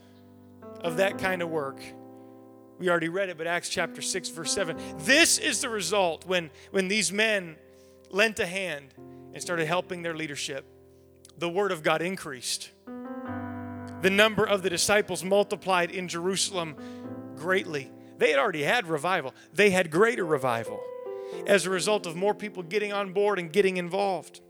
of 0.80 0.96
that 0.96 1.18
kind 1.18 1.42
of 1.42 1.48
work. 1.48 1.80
We 2.78 2.90
already 2.90 3.08
read 3.08 3.28
it, 3.28 3.38
but 3.38 3.46
Acts 3.46 3.68
chapter 3.68 4.02
6, 4.02 4.28
verse 4.30 4.52
7. 4.52 4.76
This 4.98 5.38
is 5.38 5.60
the 5.60 5.68
result 5.68 6.26
when, 6.26 6.50
when 6.70 6.88
these 6.88 7.12
men 7.12 7.56
lent 8.10 8.38
a 8.38 8.46
hand 8.46 8.94
and 9.32 9.42
started 9.42 9.66
helping 9.66 10.02
their 10.02 10.14
leadership. 10.14 10.64
The 11.38 11.48
word 11.48 11.72
of 11.72 11.82
God 11.82 12.02
increased 12.02 12.70
the 14.02 14.10
number 14.10 14.44
of 14.44 14.62
the 14.62 14.70
disciples 14.70 15.24
multiplied 15.24 15.90
in 15.90 16.08
Jerusalem 16.08 16.76
greatly. 17.36 17.90
They 18.18 18.30
had 18.30 18.38
already 18.38 18.62
had 18.62 18.86
revival, 18.86 19.34
they 19.52 19.70
had 19.70 19.90
greater 19.90 20.24
revival 20.24 20.80
as 21.46 21.66
a 21.66 21.70
result 21.70 22.06
of 22.06 22.16
more 22.16 22.34
people 22.34 22.62
getting 22.62 22.92
on 22.92 23.12
board 23.12 23.38
and 23.38 23.52
getting 23.52 23.76
involved. 23.76 24.40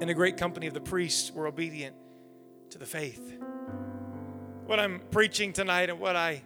And 0.00 0.10
a 0.10 0.14
great 0.14 0.36
company 0.36 0.66
of 0.66 0.74
the 0.74 0.80
priests 0.80 1.30
were 1.30 1.46
obedient 1.46 1.94
to 2.70 2.78
the 2.78 2.86
faith. 2.86 3.38
What 4.66 4.80
I'm 4.80 5.00
preaching 5.10 5.52
tonight 5.52 5.90
and 5.90 6.00
what 6.00 6.16
I 6.16 6.42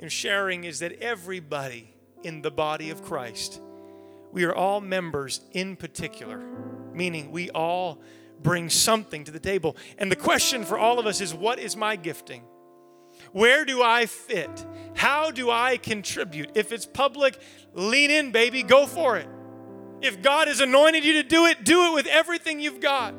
am 0.00 0.08
sharing 0.08 0.64
is 0.64 0.80
that 0.80 1.00
everybody 1.02 1.94
in 2.22 2.42
the 2.42 2.50
body 2.50 2.90
of 2.90 3.02
Christ, 3.02 3.60
we 4.32 4.44
are 4.44 4.54
all 4.54 4.80
members 4.80 5.40
in 5.52 5.76
particular, 5.76 6.42
meaning 6.92 7.30
we 7.30 7.50
all 7.50 8.00
bring 8.42 8.70
something 8.70 9.24
to 9.24 9.30
the 9.30 9.40
table. 9.40 9.76
And 9.98 10.10
the 10.10 10.16
question 10.16 10.64
for 10.64 10.78
all 10.78 10.98
of 10.98 11.06
us 11.06 11.20
is 11.20 11.34
what 11.34 11.58
is 11.58 11.76
my 11.76 11.96
gifting? 11.96 12.42
Where 13.32 13.64
do 13.64 13.82
I 13.82 14.06
fit? 14.06 14.64
How 14.94 15.30
do 15.30 15.50
I 15.50 15.76
contribute? 15.76 16.50
If 16.54 16.72
it's 16.72 16.86
public, 16.86 17.38
lean 17.74 18.10
in, 18.10 18.30
baby, 18.30 18.62
go 18.62 18.86
for 18.86 19.16
it. 19.16 19.28
If 20.00 20.22
God 20.22 20.48
has 20.48 20.60
anointed 20.60 21.04
you 21.04 21.14
to 21.14 21.22
do 21.22 21.46
it, 21.46 21.64
do 21.64 21.86
it 21.86 21.94
with 21.94 22.06
everything 22.06 22.60
you've 22.60 22.80
got. 22.80 23.14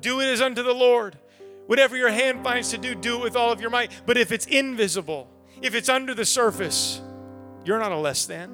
Do 0.00 0.20
it 0.20 0.26
as 0.26 0.40
unto 0.40 0.62
the 0.62 0.74
Lord. 0.74 1.16
Whatever 1.66 1.96
your 1.96 2.10
hand 2.10 2.42
finds 2.42 2.70
to 2.70 2.78
do, 2.78 2.94
do 2.94 3.18
it 3.18 3.22
with 3.22 3.36
all 3.36 3.52
of 3.52 3.60
your 3.60 3.70
might. 3.70 3.92
But 4.06 4.16
if 4.16 4.32
it's 4.32 4.46
invisible, 4.46 5.28
if 5.62 5.74
it's 5.74 5.88
under 5.88 6.14
the 6.14 6.24
surface, 6.24 7.00
you're 7.64 7.78
not 7.78 7.92
a 7.92 7.96
less 7.96 8.26
than. 8.26 8.50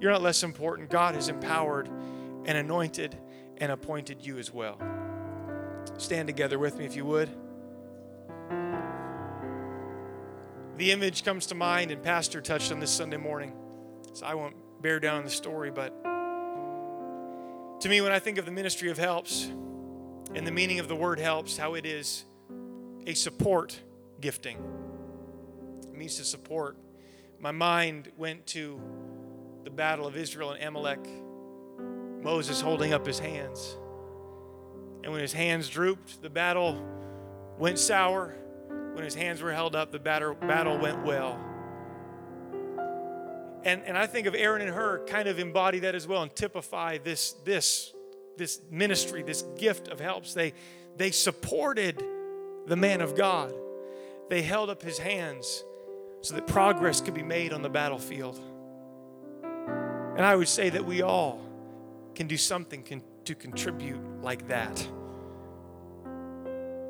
You're 0.00 0.12
not 0.12 0.22
less 0.22 0.42
important. 0.42 0.90
God 0.90 1.14
has 1.14 1.28
empowered 1.28 1.88
and 2.46 2.56
anointed 2.56 3.16
and 3.58 3.72
appointed 3.72 4.24
you 4.24 4.38
as 4.38 4.52
well. 4.52 4.78
Stand 5.98 6.28
together 6.28 6.58
with 6.58 6.78
me 6.78 6.84
if 6.84 6.96
you 6.96 7.04
would. 7.04 7.28
The 10.76 10.92
image 10.92 11.24
comes 11.24 11.46
to 11.46 11.54
mind, 11.54 11.90
and 11.90 12.02
Pastor 12.02 12.40
touched 12.40 12.70
on 12.70 12.78
this 12.78 12.90
Sunday 12.90 13.16
morning, 13.16 13.52
so 14.12 14.24
I 14.24 14.34
won't 14.34 14.54
bear 14.80 15.00
down 15.00 15.18
on 15.18 15.24
the 15.24 15.30
story, 15.30 15.70
but 15.70 15.92
to 17.80 17.88
me, 17.88 18.00
when 18.00 18.12
I 18.12 18.18
think 18.18 18.38
of 18.38 18.44
the 18.44 18.52
ministry 18.52 18.90
of 18.90 18.98
helps 18.98 19.44
and 20.34 20.46
the 20.46 20.50
meaning 20.50 20.78
of 20.78 20.88
the 20.88 20.96
word 20.96 21.18
helps, 21.18 21.56
how 21.56 21.74
it 21.74 21.86
is 21.86 22.24
a 23.06 23.14
support 23.14 23.80
gifting. 24.20 24.58
It 25.82 25.96
means 25.96 26.16
to 26.16 26.24
support. 26.24 26.76
My 27.40 27.52
mind 27.52 28.10
went 28.16 28.46
to 28.48 28.80
the 29.64 29.70
battle 29.70 30.06
of 30.06 30.16
Israel 30.16 30.50
and 30.50 30.62
Amalek 30.62 31.06
Moses 32.28 32.60
holding 32.60 32.92
up 32.92 33.06
his 33.06 33.18
hands. 33.18 33.78
And 35.02 35.10
when 35.10 35.22
his 35.22 35.32
hands 35.32 35.66
drooped, 35.66 36.20
the 36.20 36.28
battle 36.28 36.84
went 37.58 37.78
sour. 37.78 38.34
When 38.68 39.02
his 39.02 39.14
hands 39.14 39.40
were 39.40 39.50
held 39.50 39.74
up, 39.74 39.92
the 39.92 39.98
battle, 39.98 40.34
battle 40.34 40.76
went 40.76 41.02
well. 41.06 41.40
And, 43.64 43.82
and 43.82 43.96
I 43.96 44.06
think 44.06 44.26
of 44.26 44.34
Aaron 44.34 44.60
and 44.60 44.70
Hur 44.70 45.06
kind 45.06 45.26
of 45.26 45.38
embody 45.38 45.78
that 45.78 45.94
as 45.94 46.06
well 46.06 46.22
and 46.22 46.36
typify 46.36 46.98
this, 46.98 47.32
this, 47.46 47.94
this 48.36 48.60
ministry, 48.70 49.22
this 49.22 49.40
gift 49.56 49.88
of 49.88 49.98
helps. 49.98 50.34
They, 50.34 50.52
they 50.98 51.12
supported 51.12 52.04
the 52.66 52.76
man 52.76 53.00
of 53.00 53.16
God. 53.16 53.54
They 54.28 54.42
held 54.42 54.68
up 54.68 54.82
his 54.82 54.98
hands 54.98 55.64
so 56.20 56.34
that 56.34 56.46
progress 56.46 57.00
could 57.00 57.14
be 57.14 57.22
made 57.22 57.54
on 57.54 57.62
the 57.62 57.70
battlefield. 57.70 58.38
And 59.42 60.26
I 60.26 60.36
would 60.36 60.48
say 60.48 60.68
that 60.68 60.84
we 60.84 61.00
all 61.00 61.47
can 62.18 62.26
do 62.26 62.36
something 62.36 62.82
can, 62.82 63.00
to 63.24 63.32
contribute 63.32 64.00
like 64.22 64.48
that. 64.48 64.76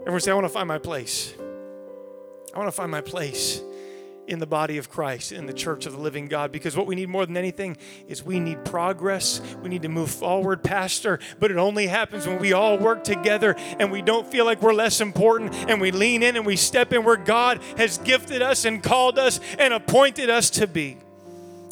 Everyone 0.01 0.21
say, 0.21 0.31
I 0.31 0.35
want 0.35 0.47
to 0.47 0.49
find 0.49 0.67
my 0.67 0.79
place. 0.79 1.35
I 2.55 2.59
want 2.59 2.67
to 2.67 2.73
find 2.73 2.91
my 2.91 3.03
place 3.03 3.61
in 4.27 4.39
the 4.39 4.47
body 4.47 4.79
of 4.79 4.89
Christ, 4.89 5.33
in 5.33 5.45
the 5.45 5.53
church 5.53 5.85
of 5.85 5.93
the 5.93 5.99
living 5.99 6.29
God, 6.29 6.51
because 6.51 6.79
what 6.79 6.87
we 6.87 6.95
need 6.95 7.11
more 7.11 7.27
than 7.27 7.37
anything 7.37 7.77
is 8.07 8.25
we 8.25 8.41
need 8.41 8.65
progress. 8.65 9.43
We 9.63 9.69
need 9.69 9.83
to 9.83 9.91
move 9.91 10.11
forward, 10.11 10.65
Pastor, 10.65 11.19
but 11.39 11.51
it 11.51 11.59
only 11.59 11.89
happens 11.89 12.27
when 12.27 12.39
we 12.39 12.55
all 12.55 12.79
work 12.79 13.05
together 13.05 13.55
and 13.79 13.93
we 13.93 14.01
don't 14.01 14.27
feel 14.27 14.47
like 14.47 14.63
we're 14.63 14.73
less 14.73 15.03
important 15.03 15.55
and 15.69 15.79
we 15.79 15.91
lean 15.91 16.23
in 16.23 16.37
and 16.37 16.47
we 16.47 16.57
step 16.57 16.95
in 16.95 17.05
where 17.05 17.19
God 17.19 17.61
has 17.77 17.99
gifted 17.99 18.41
us 18.41 18.65
and 18.65 18.83
called 18.83 19.19
us 19.19 19.41
and 19.59 19.75
appointed 19.75 20.31
us 20.31 20.49
to 20.51 20.67
be. 20.67 20.97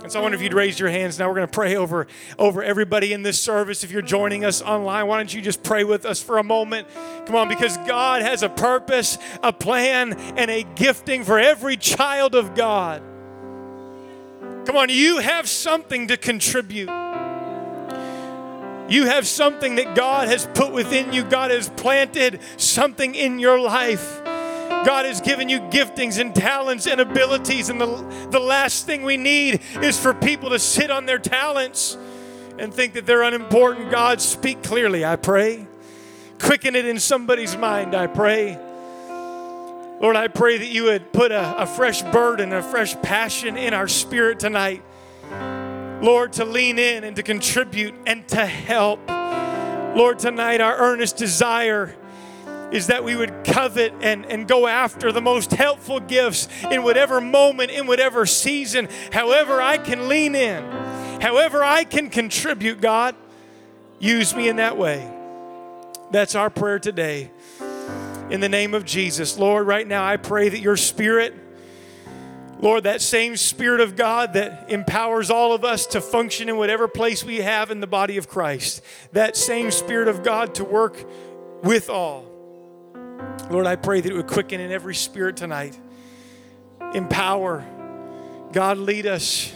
And 0.02 0.12
so 0.12 0.20
I 0.20 0.22
wonder 0.22 0.36
if 0.36 0.42
you'd 0.42 0.54
raise 0.54 0.78
your 0.78 0.88
hands 0.88 1.18
now. 1.18 1.28
We're 1.28 1.36
going 1.36 1.48
to 1.48 1.52
pray 1.52 1.74
over, 1.74 2.06
over 2.38 2.62
everybody 2.62 3.12
in 3.12 3.22
this 3.22 3.40
service. 3.40 3.82
If 3.82 3.90
you're 3.90 4.02
joining 4.02 4.44
us 4.44 4.62
online, 4.62 5.06
why 5.06 5.16
don't 5.16 5.32
you 5.32 5.42
just 5.42 5.62
pray 5.62 5.84
with 5.84 6.04
us 6.04 6.22
for 6.22 6.38
a 6.38 6.44
moment? 6.44 6.86
Come 7.26 7.34
on, 7.34 7.48
because 7.48 7.76
God 7.78 8.22
has 8.22 8.42
a 8.42 8.48
purpose, 8.48 9.18
a 9.42 9.52
plan, 9.52 10.12
and 10.12 10.50
a 10.50 10.64
gifting 10.74 11.24
for 11.24 11.38
every 11.38 11.76
child 11.76 12.34
of 12.34 12.54
God. 12.54 13.02
Come 14.66 14.76
on, 14.76 14.90
you 14.90 15.18
have 15.18 15.48
something 15.48 16.08
to 16.08 16.16
contribute. 16.16 16.90
You 18.88 19.06
have 19.06 19.26
something 19.26 19.76
that 19.76 19.96
God 19.96 20.28
has 20.28 20.46
put 20.54 20.72
within 20.72 21.12
you. 21.12 21.24
God 21.24 21.50
has 21.50 21.68
planted 21.70 22.40
something 22.56 23.14
in 23.14 23.38
your 23.38 23.58
life. 23.58 24.20
God 24.86 25.04
has 25.04 25.20
given 25.20 25.48
you 25.48 25.58
giftings 25.58 26.20
and 26.20 26.32
talents 26.32 26.86
and 26.86 27.00
abilities, 27.00 27.70
and 27.70 27.80
the, 27.80 28.28
the 28.30 28.38
last 28.38 28.86
thing 28.86 29.02
we 29.02 29.16
need 29.16 29.60
is 29.82 29.98
for 29.98 30.14
people 30.14 30.50
to 30.50 30.60
sit 30.60 30.92
on 30.92 31.06
their 31.06 31.18
talents 31.18 31.98
and 32.56 32.72
think 32.72 32.92
that 32.92 33.04
they're 33.04 33.24
unimportant. 33.24 33.90
God, 33.90 34.20
speak 34.20 34.62
clearly, 34.62 35.04
I 35.04 35.16
pray. 35.16 35.66
Quicken 36.38 36.76
it 36.76 36.86
in 36.86 37.00
somebody's 37.00 37.56
mind, 37.56 37.96
I 37.96 38.06
pray. 38.06 38.56
Lord, 40.00 40.14
I 40.14 40.28
pray 40.28 40.56
that 40.58 40.68
you 40.68 40.84
would 40.84 41.12
put 41.12 41.32
a, 41.32 41.62
a 41.62 41.66
fresh 41.66 42.02
burden, 42.02 42.52
a 42.52 42.62
fresh 42.62 42.94
passion 43.02 43.56
in 43.56 43.74
our 43.74 43.88
spirit 43.88 44.38
tonight. 44.38 44.84
Lord, 46.00 46.34
to 46.34 46.44
lean 46.44 46.78
in 46.78 47.02
and 47.02 47.16
to 47.16 47.24
contribute 47.24 47.94
and 48.06 48.28
to 48.28 48.46
help. 48.46 49.00
Lord, 49.96 50.20
tonight 50.20 50.60
our 50.60 50.76
earnest 50.76 51.16
desire 51.16 51.96
is 52.72 52.88
that 52.88 53.04
we 53.04 53.14
would 53.16 53.44
covet 53.44 53.92
and, 54.00 54.26
and 54.26 54.48
go 54.48 54.66
after 54.66 55.12
the 55.12 55.20
most 55.20 55.52
helpful 55.52 56.00
gifts 56.00 56.48
in 56.70 56.82
whatever 56.82 57.20
moment, 57.20 57.70
in 57.70 57.86
whatever 57.86 58.26
season, 58.26 58.88
however 59.12 59.60
I 59.60 59.78
can 59.78 60.08
lean 60.08 60.34
in, 60.34 60.62
however 61.20 61.62
I 61.62 61.84
can 61.84 62.10
contribute, 62.10 62.80
God, 62.80 63.14
use 63.98 64.34
me 64.34 64.48
in 64.48 64.56
that 64.56 64.76
way. 64.76 65.10
That's 66.10 66.34
our 66.34 66.50
prayer 66.50 66.78
today. 66.78 67.30
In 68.30 68.40
the 68.40 68.48
name 68.48 68.74
of 68.74 68.84
Jesus, 68.84 69.38
Lord, 69.38 69.66
right 69.66 69.86
now 69.86 70.04
I 70.04 70.16
pray 70.16 70.48
that 70.48 70.58
your 70.58 70.76
spirit, 70.76 71.34
Lord, 72.58 72.84
that 72.84 73.00
same 73.00 73.36
Spirit 73.36 73.80
of 73.80 73.94
God 73.94 74.32
that 74.32 74.70
empowers 74.70 75.30
all 75.30 75.52
of 75.52 75.64
us 75.64 75.86
to 75.88 76.00
function 76.00 76.48
in 76.48 76.56
whatever 76.56 76.88
place 76.88 77.22
we 77.22 77.36
have 77.36 77.70
in 77.70 77.80
the 77.80 77.86
body 77.86 78.16
of 78.16 78.28
Christ, 78.28 78.82
that 79.12 79.36
same 79.36 79.70
Spirit 79.70 80.08
of 80.08 80.24
God 80.24 80.56
to 80.56 80.64
work 80.64 80.96
with 81.62 81.88
all 81.88 82.25
Lord, 83.50 83.66
I 83.66 83.76
pray 83.76 84.00
that 84.00 84.10
it 84.10 84.14
would 84.14 84.26
quicken 84.26 84.60
in 84.60 84.72
every 84.72 84.94
spirit 84.94 85.36
tonight. 85.36 85.78
Empower. 86.94 87.64
God, 88.52 88.78
lead 88.78 89.06
us. 89.06 89.54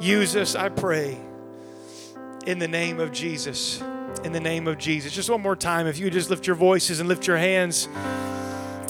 Use 0.00 0.36
us, 0.36 0.54
I 0.54 0.68
pray. 0.68 1.18
In 2.46 2.58
the 2.58 2.68
name 2.68 3.00
of 3.00 3.12
Jesus. 3.12 3.82
In 4.24 4.32
the 4.32 4.40
name 4.40 4.66
of 4.66 4.78
Jesus. 4.78 5.12
Just 5.12 5.30
one 5.30 5.40
more 5.40 5.56
time, 5.56 5.86
if 5.86 5.98
you 5.98 6.10
just 6.10 6.30
lift 6.30 6.46
your 6.46 6.56
voices 6.56 7.00
and 7.00 7.08
lift 7.08 7.26
your 7.26 7.36
hands. 7.36 7.88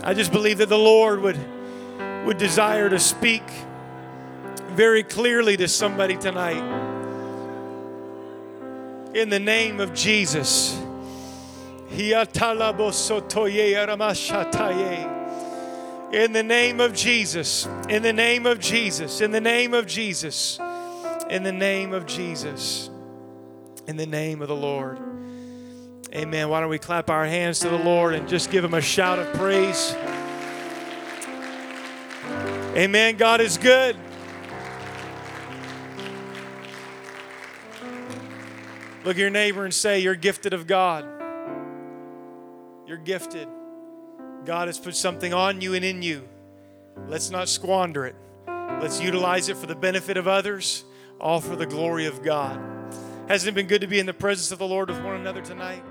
I 0.03 0.15
just 0.15 0.33
believe 0.33 0.59
that 0.59 0.69
the 0.69 0.79
Lord 0.79 1.21
would, 1.21 1.39
would 2.25 2.39
desire 2.39 2.89
to 2.89 2.99
speak 2.99 3.43
very 4.71 5.03
clearly 5.03 5.57
to 5.59 5.69
somebody 5.69 6.17
tonight. 6.17 6.63
In 9.15 9.29
the 9.29 9.41
name 9.41 9.81
of 9.81 9.93
Jesus. 9.93 10.81
In 16.13 16.33
the 16.33 16.43
name 16.45 16.81
of 16.81 16.95
Jesus. 16.95 17.67
In 17.89 18.03
the 18.03 18.13
name 18.13 18.47
of 18.47 18.61
Jesus. 18.61 19.21
In 19.21 19.33
the 19.33 19.41
name 19.41 19.75
of 19.75 19.87
Jesus. 19.89 20.61
In 21.29 21.43
the 21.43 21.51
name 21.53 21.93
of 21.93 22.07
Jesus. 22.07 22.91
In 23.89 23.97
the 23.97 24.07
name 24.07 24.41
of 24.41 24.47
the 24.47 24.55
Lord. 24.55 25.01
Amen. 26.15 26.49
Why 26.49 26.61
don't 26.61 26.71
we 26.71 26.79
clap 26.79 27.11
our 27.11 27.27
hands 27.27 27.59
to 27.61 27.69
the 27.69 27.79
Lord 27.79 28.15
and 28.15 28.29
just 28.29 28.53
give 28.53 28.65
him 28.65 28.75
a 28.75 28.81
shout 28.81 29.19
of 29.19 29.33
praise? 29.35 29.93
Amen. 32.77 33.17
God 33.17 33.41
is 33.41 33.59
good. 33.59 33.97
Look 39.03 39.17
at 39.17 39.21
your 39.21 39.31
neighbor 39.31 39.65
and 39.65 39.75
say, 39.75 39.99
You're 39.99 40.15
gifted 40.15 40.53
of 40.53 40.69
God. 40.69 41.10
You're 42.91 42.99
gifted. 42.99 43.47
God 44.45 44.67
has 44.67 44.77
put 44.77 44.97
something 44.97 45.33
on 45.33 45.61
you 45.61 45.75
and 45.75 45.85
in 45.85 46.03
you. 46.03 46.29
Let's 47.07 47.31
not 47.31 47.49
squander 47.49 48.05
it. 48.05 48.17
Let's 48.83 49.01
utilize 49.01 49.49
it 49.49 49.57
for 49.57 49.67
the 49.67 49.77
benefit 49.77 50.17
of 50.17 50.27
others, 50.27 50.83
all 51.21 51.41
for 51.41 51.55
the 51.55 51.67
glory 51.67 52.07
of 52.07 52.25
God. 52.25 52.61
Hasn't 53.29 53.51
it 53.51 53.55
been 53.55 53.69
good 53.69 53.83
to 53.83 53.87
be 53.87 54.01
in 54.01 54.07
the 54.07 54.13
presence 54.13 54.51
of 54.51 54.59
the 54.59 54.67
Lord 54.67 54.89
with 54.91 55.01
one 55.05 55.15
another 55.15 55.41
tonight? 55.41 55.85